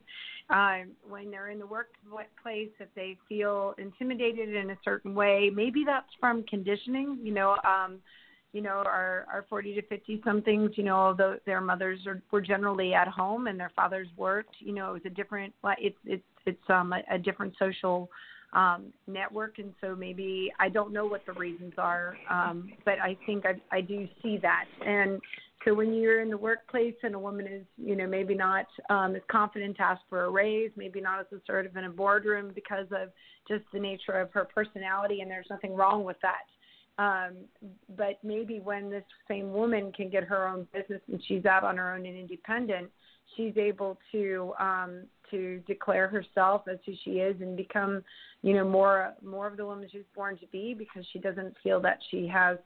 Um, 0.49 0.91
when 1.07 1.31
they're 1.31 1.49
in 1.49 1.59
the 1.59 1.67
workplace, 1.67 2.69
if 2.79 2.89
they 2.95 3.17
feel 3.29 3.73
intimidated 3.77 4.53
in 4.53 4.71
a 4.71 4.77
certain 4.83 5.15
way, 5.15 5.49
maybe 5.53 5.83
that's 5.85 6.09
from 6.19 6.43
conditioning. 6.43 7.19
You 7.23 7.33
know, 7.33 7.57
um, 7.63 7.99
you 8.53 8.61
know, 8.61 8.83
our 8.85 9.25
our 9.31 9.45
40 9.49 9.75
to 9.75 9.81
50 9.83 10.21
somethings, 10.25 10.71
you 10.75 10.83
know, 10.83 10.95
although 10.95 11.37
their 11.45 11.61
mothers 11.61 11.99
are, 12.05 12.21
were 12.31 12.41
generally 12.41 12.93
at 12.93 13.07
home 13.07 13.47
and 13.47 13.59
their 13.59 13.71
fathers 13.75 14.07
worked, 14.17 14.55
you 14.59 14.73
know, 14.73 14.89
it 14.89 14.93
was 14.93 15.01
a 15.05 15.09
different, 15.09 15.53
it's 15.79 15.97
it's 16.05 16.23
it's 16.45 16.69
um 16.69 16.93
a, 16.93 17.01
a 17.09 17.17
different 17.17 17.53
social 17.57 18.09
um 18.53 18.93
network, 19.07 19.59
and 19.59 19.73
so 19.79 19.95
maybe 19.95 20.51
I 20.59 20.69
don't 20.69 20.91
know 20.91 21.05
what 21.05 21.25
the 21.25 21.33
reasons 21.33 21.73
are, 21.77 22.17
um, 22.29 22.71
but 22.85 22.99
I 22.99 23.17
think 23.25 23.45
I 23.45 23.53
I 23.75 23.81
do 23.81 24.07
see 24.21 24.37
that, 24.41 24.65
and 24.85 25.21
so 25.63 25.75
when 25.75 25.93
you're 25.93 26.21
in 26.21 26.29
the 26.29 26.37
workplace 26.37 26.95
and 27.03 27.13
a 27.13 27.19
woman 27.19 27.45
is, 27.45 27.63
you 27.77 27.95
know, 27.95 28.07
maybe 28.07 28.33
not 28.33 28.65
um, 28.89 29.15
as 29.15 29.21
confident 29.29 29.77
to 29.77 29.83
ask 29.83 30.01
for 30.09 30.25
a 30.25 30.29
raise, 30.29 30.71
maybe 30.75 30.99
not 30.99 31.19
as 31.19 31.27
assertive 31.31 31.75
in 31.75 31.83
a 31.83 31.89
boardroom 31.89 32.51
because 32.55 32.87
of 32.91 33.09
just 33.47 33.63
the 33.71 33.79
nature 33.79 34.13
of 34.13 34.31
her 34.31 34.45
personality, 34.45 35.21
and 35.21 35.29
there's 35.29 35.47
nothing 35.49 35.75
wrong 35.75 36.03
with 36.03 36.17
that. 36.21 36.45
Um, 36.97 37.35
but 37.95 38.19
maybe 38.23 38.59
when 38.59 38.89
this 38.89 39.03
same 39.27 39.53
woman 39.53 39.91
can 39.91 40.09
get 40.09 40.23
her 40.23 40.47
own 40.47 40.67
business 40.73 41.01
and 41.07 41.21
she's 41.27 41.45
out 41.45 41.63
on 41.63 41.77
her 41.77 41.93
own 41.93 42.05
and 42.05 42.17
independent, 42.17 42.89
she's 43.35 43.55
able 43.55 43.97
to 44.11 44.53
um, 44.59 45.03
to 45.31 45.59
declare 45.67 46.07
herself 46.07 46.63
as 46.71 46.77
who 46.85 46.93
she 47.03 47.11
is 47.11 47.39
and 47.41 47.57
become, 47.57 48.03
you 48.41 48.53
know, 48.53 48.65
more 48.65 49.13
more 49.23 49.47
of 49.47 49.57
the 49.57 49.65
woman 49.65 49.87
she's 49.91 50.03
born 50.15 50.37
to 50.37 50.47
be 50.47 50.73
because 50.73 51.05
she 51.11 51.19
doesn't 51.19 51.55
feel 51.63 51.79
that 51.81 51.99
she 52.09 52.27
has 52.27 52.57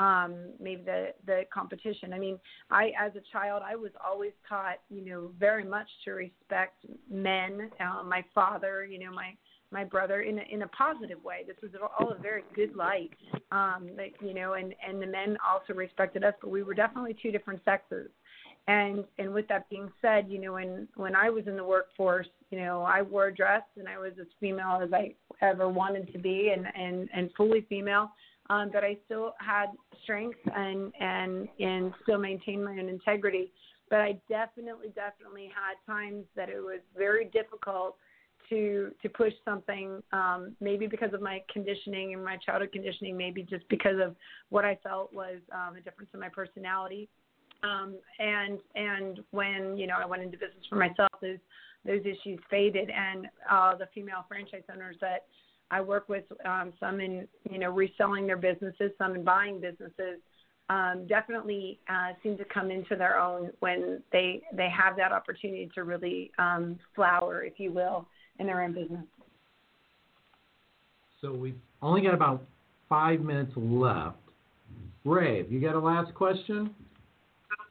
um, 0.00 0.34
maybe 0.60 0.82
the 0.82 1.08
the 1.26 1.42
competition. 1.52 2.12
I 2.12 2.18
mean, 2.18 2.38
I 2.70 2.92
as 2.98 3.12
a 3.16 3.22
child 3.32 3.62
I 3.64 3.76
was 3.76 3.92
always 4.04 4.32
taught, 4.48 4.78
you 4.90 5.04
know, 5.04 5.30
very 5.38 5.64
much 5.64 5.88
to 6.04 6.12
respect 6.12 6.84
men. 7.10 7.70
Uh, 7.80 8.02
my 8.02 8.24
father, 8.34 8.84
you 8.84 8.98
know, 8.98 9.12
my 9.12 9.34
my 9.72 9.84
brother 9.84 10.22
in 10.22 10.38
a, 10.38 10.42
in 10.50 10.62
a 10.62 10.68
positive 10.68 11.22
way. 11.24 11.44
This 11.46 11.56
was 11.62 11.72
all 11.98 12.12
a 12.12 12.18
very 12.18 12.44
good 12.54 12.76
light, 12.76 13.10
um, 13.50 13.90
like, 13.96 14.14
you 14.20 14.34
know, 14.34 14.54
and 14.54 14.74
and 14.86 15.02
the 15.02 15.06
men 15.06 15.36
also 15.46 15.74
respected 15.74 16.24
us, 16.24 16.34
but 16.40 16.50
we 16.50 16.62
were 16.62 16.74
definitely 16.74 17.16
two 17.20 17.32
different 17.32 17.60
sexes. 17.64 18.08
And 18.68 19.04
and 19.18 19.32
with 19.32 19.46
that 19.48 19.68
being 19.70 19.90
said, 20.02 20.26
you 20.28 20.40
know, 20.40 20.54
when 20.54 20.88
when 20.96 21.14
I 21.14 21.30
was 21.30 21.46
in 21.46 21.56
the 21.56 21.64
workforce, 21.64 22.26
you 22.50 22.58
know, 22.58 22.82
I 22.82 23.02
wore 23.02 23.28
a 23.28 23.34
dress 23.34 23.62
and 23.76 23.88
I 23.88 23.98
was 23.98 24.12
as 24.20 24.26
female 24.40 24.80
as 24.82 24.92
I 24.92 25.14
ever 25.40 25.68
wanted 25.68 26.12
to 26.12 26.18
be, 26.18 26.52
and 26.54 26.66
and 26.74 27.08
and 27.14 27.30
fully 27.36 27.64
female. 27.68 28.10
Um, 28.50 28.70
but 28.72 28.82
I 28.82 28.96
still 29.04 29.34
had 29.38 29.66
strength 30.02 30.38
and 30.54 30.92
and 30.98 31.48
and 31.60 31.92
still 32.02 32.18
maintained 32.18 32.64
my 32.64 32.72
own 32.72 32.88
integrity. 32.88 33.52
But 33.88 34.00
I 34.00 34.18
definitely 34.28 34.88
definitely 34.88 35.48
had 35.54 35.76
times 35.92 36.24
that 36.34 36.48
it 36.48 36.60
was 36.60 36.80
very 36.96 37.26
difficult 37.26 37.96
to 38.48 38.90
to 39.02 39.08
push 39.08 39.32
something 39.44 40.02
um 40.12 40.54
maybe 40.60 40.86
because 40.86 41.12
of 41.12 41.20
my 41.20 41.42
conditioning 41.52 42.14
and 42.14 42.24
my 42.24 42.36
childhood 42.36 42.70
conditioning 42.72 43.16
maybe 43.16 43.42
just 43.42 43.68
because 43.68 43.98
of 44.00 44.14
what 44.50 44.64
i 44.64 44.78
felt 44.82 45.12
was 45.12 45.38
um 45.52 45.76
a 45.76 45.80
difference 45.80 46.10
in 46.14 46.20
my 46.20 46.28
personality 46.28 47.08
um 47.62 47.96
and 48.18 48.58
and 48.74 49.20
when 49.30 49.76
you 49.76 49.86
know 49.86 49.96
i 49.98 50.06
went 50.06 50.22
into 50.22 50.36
business 50.36 50.64
for 50.68 50.76
myself 50.76 51.10
those 51.20 51.38
those 51.84 52.00
issues 52.00 52.38
faded 52.50 52.90
and 52.90 53.26
uh 53.50 53.74
the 53.76 53.86
female 53.94 54.24
franchise 54.28 54.62
owners 54.72 54.96
that 55.00 55.26
i 55.70 55.80
work 55.80 56.08
with 56.08 56.24
um 56.44 56.72
some 56.78 57.00
in 57.00 57.26
you 57.50 57.58
know 57.58 57.70
reselling 57.70 58.26
their 58.26 58.36
businesses 58.36 58.90
some 58.98 59.14
in 59.14 59.24
buying 59.24 59.60
businesses 59.60 60.18
um, 60.68 61.06
definitely 61.08 61.78
uh, 61.88 62.12
seem 62.22 62.36
to 62.38 62.44
come 62.44 62.70
into 62.70 62.96
their 62.96 63.18
own 63.18 63.50
when 63.60 64.02
they 64.12 64.42
they 64.52 64.68
have 64.68 64.96
that 64.96 65.12
opportunity 65.12 65.70
to 65.74 65.84
really 65.84 66.32
um, 66.38 66.78
flower, 66.94 67.44
if 67.44 67.54
you 67.58 67.72
will, 67.72 68.08
in 68.38 68.46
their 68.46 68.62
own 68.62 68.74
business. 68.74 69.04
So 71.20 71.32
we've 71.32 71.58
only 71.82 72.02
got 72.02 72.14
about 72.14 72.42
five 72.88 73.20
minutes 73.20 73.52
left. 73.56 74.16
Have 75.04 75.52
you 75.52 75.60
got 75.60 75.76
a 75.76 75.78
last 75.78 76.12
question? 76.14 76.74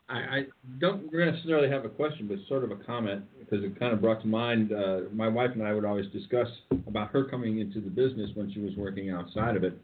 I, 0.07 0.13
I 0.13 0.43
don't 0.79 1.11
necessarily 1.11 1.69
have 1.69 1.83
a 1.85 1.89
question, 1.89 2.27
but 2.27 2.37
sort 2.47 2.63
of 2.63 2.71
a 2.71 2.75
comment 2.75 3.23
because 3.39 3.63
it 3.63 3.79
kind 3.79 3.91
of 3.93 4.01
brought 4.01 4.21
to 4.21 4.27
mind. 4.27 4.71
Uh, 4.71 5.01
my 5.11 5.27
wife 5.27 5.51
and 5.53 5.63
I 5.63 5.73
would 5.73 5.85
always 5.85 6.07
discuss 6.07 6.47
about 6.87 7.09
her 7.09 7.23
coming 7.25 7.59
into 7.59 7.81
the 7.81 7.89
business 7.89 8.29
when 8.35 8.51
she 8.53 8.59
was 8.59 8.75
working 8.77 9.09
outside 9.09 9.55
of 9.55 9.63
it, 9.63 9.77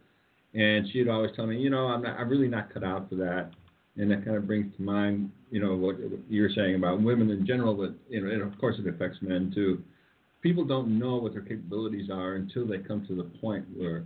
and 0.53 0.87
she'd 0.91 1.07
always 1.07 1.31
tell 1.35 1.47
me, 1.47 1.57
you 1.57 1.69
know, 1.69 1.87
I'm 1.87 2.03
not, 2.03 2.19
I'm 2.19 2.29
really 2.29 2.47
not 2.47 2.73
cut 2.73 2.83
out 2.83 3.09
for 3.09 3.15
that. 3.15 3.51
And 3.97 4.09
that 4.09 4.23
kind 4.23 4.37
of 4.37 4.47
brings 4.47 4.73
to 4.77 4.81
mind, 4.81 5.31
you 5.49 5.59
know, 5.59 5.75
what, 5.75 5.97
you're 6.29 6.49
saying 6.49 6.75
about 6.75 7.01
women 7.01 7.29
in 7.29 7.45
general, 7.45 7.73
but 7.73 7.93
you 8.09 8.21
know, 8.21 8.31
and 8.31 8.41
of 8.41 8.57
course 8.59 8.77
it 8.79 8.87
affects 8.87 9.17
men 9.21 9.51
too. 9.53 9.83
People 10.41 10.63
don't 10.63 10.97
know 10.97 11.17
what 11.17 11.33
their 11.33 11.41
capabilities 11.41 12.09
are 12.09 12.35
until 12.35 12.65
they 12.65 12.77
come 12.77 13.05
to 13.07 13.15
the 13.15 13.25
point 13.41 13.65
where 13.75 14.03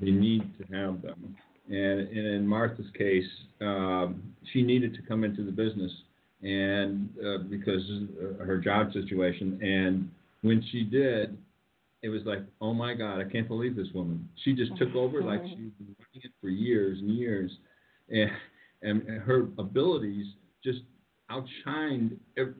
they 0.00 0.10
need 0.10 0.42
to 0.58 0.74
have 0.74 1.02
them. 1.02 1.36
And, 1.68 2.08
and 2.08 2.26
in 2.26 2.46
Martha's 2.46 2.86
case, 2.96 3.28
um, 3.60 4.22
she 4.52 4.62
needed 4.62 4.94
to 4.94 5.02
come 5.02 5.24
into 5.24 5.44
the 5.44 5.50
business, 5.50 5.90
and 6.42 7.08
uh, 7.24 7.38
because 7.50 7.82
of 8.40 8.46
her 8.46 8.58
job 8.58 8.92
situation. 8.92 9.58
And 9.62 10.10
when 10.42 10.64
she 10.70 10.84
did, 10.84 11.36
it 12.02 12.08
was 12.08 12.22
like, 12.24 12.40
oh 12.60 12.72
my 12.72 12.94
God, 12.94 13.20
I 13.20 13.24
can't 13.28 13.48
believe 13.48 13.74
this 13.74 13.88
woman. 13.94 14.28
She 14.44 14.54
just 14.54 14.76
took 14.76 14.94
over 14.94 15.22
like 15.22 15.42
she'd 15.48 15.76
been 15.78 15.96
running 15.98 16.22
it 16.22 16.32
for 16.40 16.48
years 16.48 16.98
and 17.00 17.10
years, 17.10 17.50
and 18.08 18.30
and 18.82 19.02
her 19.22 19.48
abilities 19.58 20.26
just 20.62 20.80
outshined 21.30 22.16
every, 22.36 22.54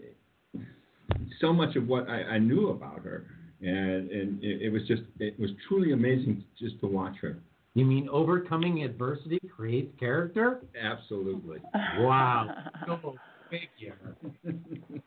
so 1.41 1.53
much 1.53 1.77
of 1.77 1.87
what 1.87 2.09
I, 2.09 2.23
I 2.23 2.39
knew 2.39 2.71
about 2.71 3.01
her. 3.01 3.27
And 3.61 4.11
and 4.11 4.43
it, 4.43 4.63
it 4.63 4.71
was 4.71 4.83
just 4.89 5.03
it 5.19 5.39
was 5.39 5.51
truly 5.69 5.93
amazing 5.93 6.45
just 6.59 6.81
to 6.81 6.87
watch 6.87 7.17
her. 7.23 7.37
You 7.77 7.85
mean 7.85 8.09
overcoming 8.09 8.83
adversity 8.85 9.39
creates 9.55 9.93
character? 10.01 10.63
Absolutely. 10.83 11.59
Wow. 11.99 12.49
Go 12.87 13.15
figure. 13.51 14.17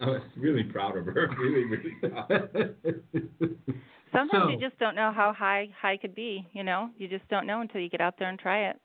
I 0.00 0.06
was 0.06 0.22
really 0.36 0.62
proud 0.62 0.96
of 0.96 1.06
her. 1.06 1.28
Really, 1.36 1.64
really 1.64 1.90
proud. 2.00 2.76
Sometimes 4.12 4.30
So- 4.44 4.48
you 4.50 4.60
just 4.60 4.78
don't 4.78 4.94
know 4.94 5.10
how 5.12 5.32
high 5.36 5.68
high 5.82 5.96
could 5.96 6.14
be. 6.14 6.46
You 6.52 6.62
know, 6.62 6.90
you 6.96 7.08
just 7.08 7.26
don't 7.28 7.44
know 7.44 7.60
until 7.60 7.80
you 7.80 7.88
get 7.90 8.00
out 8.00 8.14
there 8.20 8.28
and 8.28 8.38
try 8.38 8.68
it. 8.70 8.80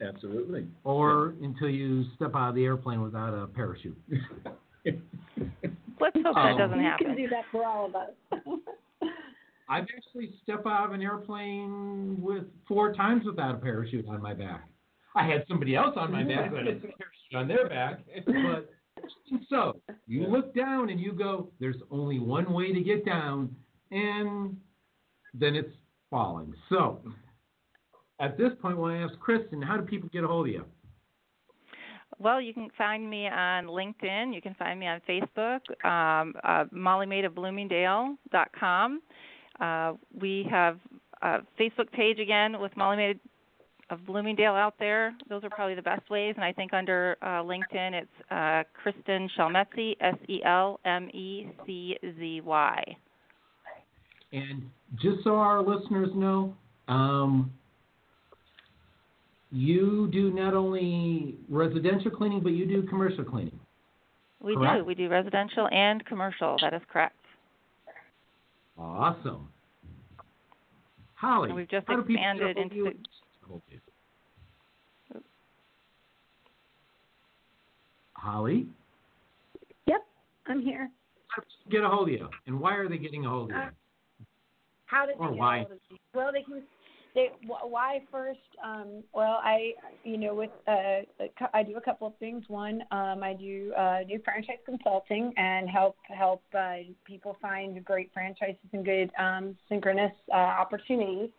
Absolutely. 0.00 0.66
or 0.84 1.34
until 1.42 1.68
you 1.68 2.04
step 2.16 2.32
out 2.34 2.48
of 2.48 2.54
the 2.56 2.64
airplane 2.64 3.02
without 3.02 3.34
a 3.34 3.46
parachute. 3.46 3.96
Let's 4.84 6.16
hope 6.16 6.34
that 6.34 6.36
Um, 6.36 6.58
doesn't 6.58 6.80
happen. 6.80 7.10
you 7.10 7.14
can 7.14 7.16
do 7.16 7.28
that 7.28 7.44
for 7.52 7.64
all 7.66 7.86
of 7.86 7.94
us. 7.94 8.10
I've 9.72 9.86
actually 9.96 10.34
stepped 10.42 10.66
out 10.66 10.88
of 10.88 10.92
an 10.92 11.00
airplane 11.00 12.20
with 12.20 12.44
four 12.68 12.92
times 12.92 13.24
without 13.24 13.54
a 13.54 13.58
parachute 13.58 14.06
on 14.06 14.20
my 14.20 14.34
back. 14.34 14.68
I 15.16 15.26
had 15.26 15.46
somebody 15.48 15.76
else 15.76 15.94
on 15.96 16.12
my 16.12 16.24
back 16.24 16.50
who 16.50 16.56
had 16.56 16.66
a 16.66 16.72
parachute 16.74 17.34
on 17.34 17.48
their 17.48 17.70
back, 17.70 18.00
but 18.26 18.68
so 19.48 19.80
you 20.06 20.26
look 20.26 20.54
down 20.54 20.90
and 20.90 21.00
you 21.00 21.12
go, 21.12 21.48
"There's 21.58 21.78
only 21.90 22.18
one 22.18 22.52
way 22.52 22.74
to 22.74 22.82
get 22.82 23.06
down," 23.06 23.56
and 23.90 24.58
then 25.32 25.56
it's 25.56 25.72
falling. 26.10 26.52
So 26.68 27.00
at 28.20 28.36
this 28.36 28.50
point, 28.60 28.76
when 28.76 28.92
I 28.92 29.04
ask 29.04 29.18
Kristen, 29.20 29.62
how 29.62 29.78
do 29.78 29.84
people 29.84 30.10
get 30.12 30.22
a 30.22 30.26
hold 30.26 30.48
of 30.48 30.52
you? 30.52 30.66
Well, 32.18 32.42
you 32.42 32.52
can 32.52 32.68
find 32.76 33.08
me 33.08 33.26
on 33.26 33.68
LinkedIn. 33.68 34.34
You 34.34 34.42
can 34.42 34.52
find 34.54 34.78
me 34.78 34.86
on 34.86 35.00
Facebook, 35.08 35.60
um, 35.82 36.34
uh, 36.44 36.64
mollymaidofbloomingdale.com. 36.74 39.00
Uh, 39.60 39.94
we 40.20 40.46
have 40.50 40.78
a 41.22 41.38
Facebook 41.58 41.90
page 41.92 42.18
again 42.18 42.60
with 42.60 42.76
Molly 42.76 42.96
Maid 42.96 43.20
of 43.90 44.04
Bloomingdale 44.06 44.54
out 44.54 44.74
there. 44.78 45.14
Those 45.28 45.44
are 45.44 45.50
probably 45.50 45.74
the 45.74 45.82
best 45.82 46.08
ways. 46.10 46.34
And 46.36 46.44
I 46.44 46.52
think 46.52 46.72
under 46.72 47.16
uh, 47.22 47.42
LinkedIn, 47.42 47.92
it's 47.92 48.30
uh, 48.30 48.62
Kristen 48.74 49.28
Selmeczy, 49.38 49.96
S 50.00 50.16
E 50.28 50.42
L 50.44 50.80
M 50.84 51.08
E 51.10 51.48
C 51.66 51.96
Z 52.02 52.40
Y. 52.44 52.96
And 54.32 54.62
just 54.94 55.22
so 55.24 55.36
our 55.36 55.62
listeners 55.62 56.08
know, 56.14 56.54
um, 56.88 57.52
you 59.50 60.08
do 60.10 60.32
not 60.32 60.54
only 60.54 61.36
residential 61.50 62.10
cleaning, 62.10 62.40
but 62.40 62.52
you 62.52 62.64
do 62.66 62.82
commercial 62.84 63.24
cleaning. 63.24 63.60
We 64.40 64.56
do. 64.56 64.84
We 64.84 64.94
do 64.94 65.08
residential 65.08 65.68
and 65.70 66.04
commercial. 66.04 66.56
That 66.62 66.74
is 66.74 66.80
correct. 66.90 67.14
Awesome. 68.82 69.48
Holly, 71.14 71.50
And 71.50 71.56
we've 71.56 71.68
just 71.68 71.86
how 71.86 71.94
do 71.96 72.02
people 72.02 72.16
get 72.16 72.36
expanded 72.36 72.56
a 72.56 72.60
hold 72.60 72.72
of 72.72 72.72
into 72.72 72.76
you? 72.84 72.92
Holly, 78.14 78.66
yep, 79.86 80.00
I'm 80.46 80.60
here. 80.62 80.90
how 81.28 81.42
do 81.42 81.70
get 81.70 81.82
a 81.84 81.88
hold 81.88 82.08
of 82.08 82.14
you, 82.14 82.28
and 82.46 82.58
why 82.60 82.74
are 82.74 82.88
they 82.88 82.98
getting 82.98 83.24
a 83.24 83.28
hold 83.28 83.50
of 83.50 83.56
you? 83.56 83.62
Uh, 83.62 83.70
How 84.86 85.06
did 85.06 85.16
Or 85.18 85.28
they 85.28 85.34
get 85.34 85.40
why? 85.40 85.56
a 85.56 85.60
hold 85.60 85.72
of 85.72 85.78
you? 85.90 85.96
Well, 86.14 86.32
they 86.32 86.42
can. 86.42 86.62
They 87.14 87.30
why 87.46 88.00
first? 88.10 88.40
Um, 88.64 89.02
well, 89.12 89.38
I 89.42 89.72
you 90.02 90.16
know 90.16 90.34
with 90.34 90.50
uh, 90.66 91.00
I 91.52 91.62
do 91.62 91.76
a 91.76 91.80
couple 91.80 92.06
of 92.06 92.16
things. 92.16 92.44
One, 92.48 92.82
um, 92.90 93.22
I 93.22 93.34
do 93.38 93.72
uh, 93.76 94.04
do 94.08 94.18
franchise 94.24 94.56
consulting 94.64 95.32
and 95.36 95.68
help 95.68 95.96
help 96.08 96.42
uh, 96.56 96.76
people 97.04 97.36
find 97.42 97.84
great 97.84 98.10
franchises 98.14 98.56
and 98.72 98.84
good 98.84 99.10
um, 99.18 99.56
synchronous 99.68 100.12
uh, 100.32 100.36
opportunities. 100.36 101.30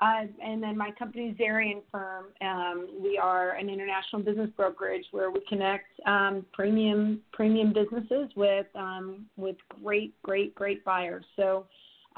Uh, 0.00 0.26
and 0.40 0.62
then 0.62 0.78
my 0.78 0.92
company, 0.92 1.36
Zarian 1.40 1.82
Firm, 1.90 2.26
um, 2.40 2.88
we 3.02 3.18
are 3.18 3.54
an 3.54 3.68
international 3.68 4.22
business 4.22 4.48
brokerage 4.56 5.04
where 5.10 5.32
we 5.32 5.40
connect 5.48 5.86
um, 6.06 6.46
premium 6.52 7.20
premium 7.32 7.72
businesses 7.72 8.30
with 8.36 8.66
um, 8.76 9.26
with 9.36 9.56
great 9.82 10.14
great 10.22 10.54
great 10.54 10.84
buyers. 10.84 11.24
So 11.34 11.66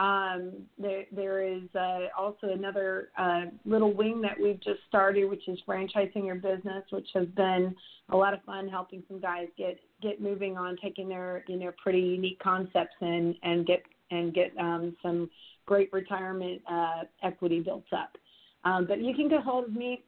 um, 0.01 0.53
there 0.79 1.05
there 1.13 1.43
is 1.47 1.63
uh, 1.75 2.07
also 2.19 2.49
another 2.49 3.11
uh, 3.19 3.43
little 3.67 3.93
wing 3.93 4.23
that 4.23 4.41
we've 4.41 4.61
just 4.61 4.81
started, 4.89 5.27
which 5.27 5.47
is 5.47 5.59
franchising 5.69 6.25
your 6.25 6.37
business, 6.37 6.85
which 6.89 7.09
has 7.13 7.27
been 7.37 7.75
a 8.09 8.17
lot 8.17 8.33
of 8.33 8.43
fun 8.45 8.67
helping 8.67 9.03
some 9.09 9.21
guys 9.21 9.49
get 9.59 9.79
get 10.03 10.19
moving 10.19 10.57
on 10.57 10.79
taking 10.83 11.07
their 11.07 11.45
you 11.49 11.59
know 11.59 11.71
pretty 11.83 12.01
unique 12.01 12.39
concepts 12.43 12.95
and 13.03 13.35
and 13.43 13.67
get 13.67 13.83
and 14.11 14.33
get 14.33 14.53
um, 14.59 14.97
some 15.03 15.29
great 15.67 15.93
retirement 15.93 16.63
uh, 16.69 17.03
equity 17.23 17.61
built 17.61 17.85
up. 17.93 18.17
Um, 18.65 18.87
but 18.87 19.03
you 19.03 19.15
can 19.15 19.29
get 19.29 19.43
hold 19.43 19.67
of 19.67 19.73
me 19.75 20.03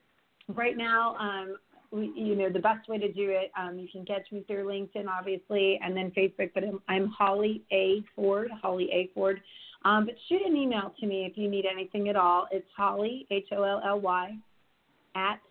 right 0.47 0.75
now. 0.75 1.15
Um, 1.17 1.57
we, 1.91 2.11
you 2.15 2.35
know, 2.35 2.49
the 2.49 2.59
best 2.59 2.89
way 2.89 2.97
to 2.97 3.11
do 3.11 3.29
it, 3.29 3.51
um, 3.57 3.77
you 3.77 3.87
can 3.91 4.03
catch 4.05 4.31
me 4.31 4.43
through 4.47 4.65
LinkedIn, 4.65 5.07
obviously, 5.07 5.79
and 5.83 5.95
then 5.95 6.11
Facebook. 6.17 6.49
But 6.55 6.63
I'm, 6.63 6.81
I'm 6.89 7.07
Holly 7.09 7.63
A. 7.71 8.03
Ford, 8.15 8.49
Holly 8.61 8.89
A. 8.91 9.11
Ford. 9.13 9.39
Um, 9.85 10.05
but 10.05 10.15
shoot 10.29 10.41
an 10.45 10.55
email 10.55 10.93
to 10.99 11.05
me 11.05 11.25
if 11.25 11.37
you 11.37 11.49
need 11.49 11.65
anything 11.65 12.09
at 12.09 12.15
all. 12.15 12.47
It's 12.51 12.67
Holly, 12.75 13.27
H 13.31 13.47
O 13.51 13.63
L 13.63 13.81
L 13.85 13.99
Y, 13.99 14.37
at 15.15 15.41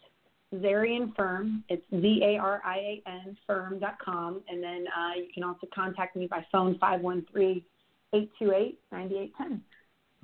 Zarian 0.55 1.15
Firm. 1.15 1.65
It's 1.69 1.85
Z 1.91 2.23
A 2.25 2.39
R 2.39 2.63
I 2.65 2.77
A 2.77 3.03
N 3.07 3.37
firm.com. 3.47 4.43
And 4.49 4.63
then 4.63 4.85
uh, 4.89 5.19
you 5.19 5.27
can 5.33 5.45
also 5.45 5.67
contact 5.75 6.17
me 6.17 6.27
by 6.27 6.45
phone 6.51 6.79
513 6.79 7.63
828 8.15 8.79
9810. 8.91 9.63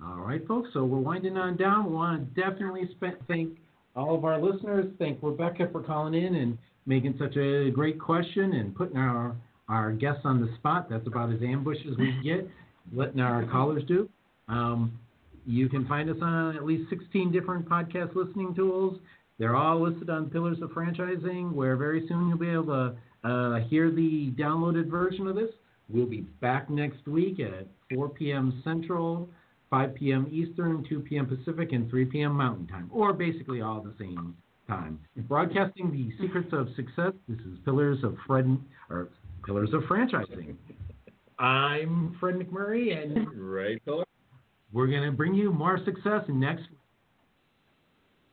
All 0.04 0.24
right, 0.24 0.46
folks. 0.46 0.70
So 0.72 0.84
we're 0.84 0.98
winding 0.98 1.36
on 1.36 1.56
down. 1.56 1.86
We 1.86 1.96
want 1.96 2.34
to 2.34 2.40
definitely 2.40 2.88
thank 3.26 3.58
all 3.96 4.14
of 4.14 4.24
our 4.24 4.40
listeners. 4.40 4.86
Thank 4.98 5.18
Rebecca 5.22 5.68
for 5.72 5.82
calling 5.82 6.14
in 6.14 6.36
and 6.36 6.56
making 6.86 7.16
such 7.18 7.36
a 7.36 7.70
great 7.70 8.00
question 8.00 8.54
and 8.54 8.74
putting 8.74 8.96
our 8.96 9.34
our 9.68 9.92
guests 9.92 10.22
on 10.24 10.40
the 10.40 10.48
spot. 10.56 10.88
That's 10.88 11.06
about 11.06 11.30
as 11.32 11.40
ambush 11.42 11.76
as 11.90 11.96
we 11.98 12.14
get. 12.22 12.48
Letting 12.92 13.20
our 13.20 13.44
callers 13.46 13.84
do. 13.86 14.08
Um, 14.48 14.98
you 15.46 15.68
can 15.68 15.86
find 15.86 16.10
us 16.10 16.16
on 16.20 16.56
at 16.56 16.64
least 16.64 16.90
16 16.90 17.32
different 17.32 17.68
podcast 17.68 18.14
listening 18.14 18.54
tools. 18.54 18.98
They're 19.38 19.56
all 19.56 19.80
listed 19.80 20.10
on 20.10 20.30
Pillars 20.30 20.58
of 20.62 20.70
Franchising, 20.70 21.52
where 21.52 21.76
very 21.76 22.06
soon 22.08 22.28
you'll 22.28 22.38
be 22.38 22.50
able 22.50 22.64
to 23.24 23.28
uh, 23.28 23.60
hear 23.68 23.90
the 23.90 24.32
downloaded 24.38 24.90
version 24.90 25.26
of 25.26 25.36
this. 25.36 25.50
We'll 25.88 26.06
be 26.06 26.22
back 26.40 26.68
next 26.68 27.06
week 27.06 27.40
at 27.40 27.66
4 27.94 28.10
p.m. 28.10 28.60
Central, 28.64 29.28
5 29.70 29.94
p.m. 29.94 30.28
Eastern, 30.30 30.84
2 30.88 31.00
p.m. 31.00 31.26
Pacific, 31.26 31.72
and 31.72 31.88
3 31.88 32.04
p.m. 32.06 32.32
Mountain 32.32 32.66
Time, 32.66 32.90
or 32.92 33.12
basically 33.12 33.62
all 33.62 33.80
the 33.80 33.94
same 33.98 34.34
time. 34.66 34.98
Broadcasting 35.16 35.90
the 35.90 36.10
secrets 36.22 36.50
of 36.52 36.68
success. 36.76 37.12
This 37.26 37.38
is 37.38 37.58
Pillars 37.64 38.04
of 38.04 38.16
Fred 38.26 38.58
or 38.90 39.08
Pillars 39.46 39.70
of 39.72 39.82
Franchising. 39.82 40.56
I'm 41.38 42.16
Fred 42.18 42.34
McMurray, 42.34 43.00
and 43.00 43.28
Right, 43.34 43.80
Philip? 43.84 44.08
we're 44.72 44.88
going 44.88 45.04
to 45.04 45.12
bring 45.12 45.34
you 45.34 45.52
more 45.52 45.78
success 45.84 46.22
next 46.28 46.62
week. 46.62 46.78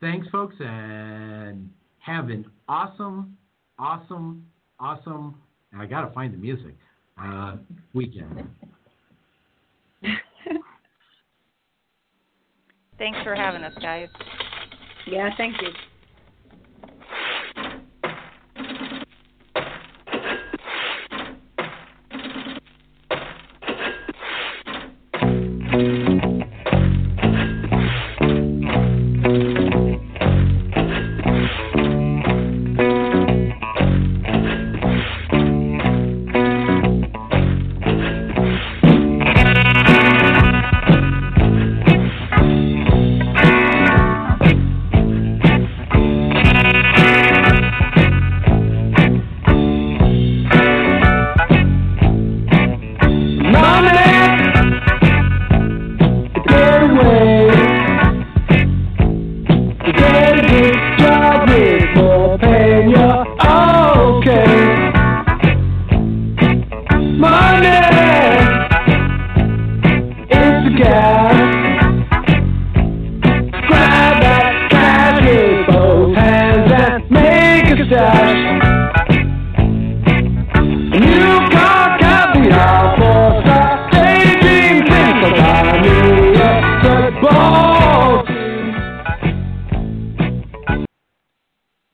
Thanks, 0.02 0.28
folks, 0.30 0.56
and 0.60 1.70
have 2.00 2.30
an 2.30 2.46
awesome, 2.68 3.38
awesome, 3.80 4.46
awesome, 4.80 5.36
and 5.72 5.82
I 5.82 5.86
got 5.86 6.02
to 6.08 6.14
find 6.14 6.34
the 6.34 6.38
music, 6.38 6.76
uh, 7.22 7.58
weekend. 7.94 8.48
Thanks 12.98 13.20
for 13.24 13.36
having 13.36 13.64
us, 13.64 13.74
guys. 13.82 14.08
Yeah, 15.08 15.30
thank 15.38 15.62
you. 15.62 15.70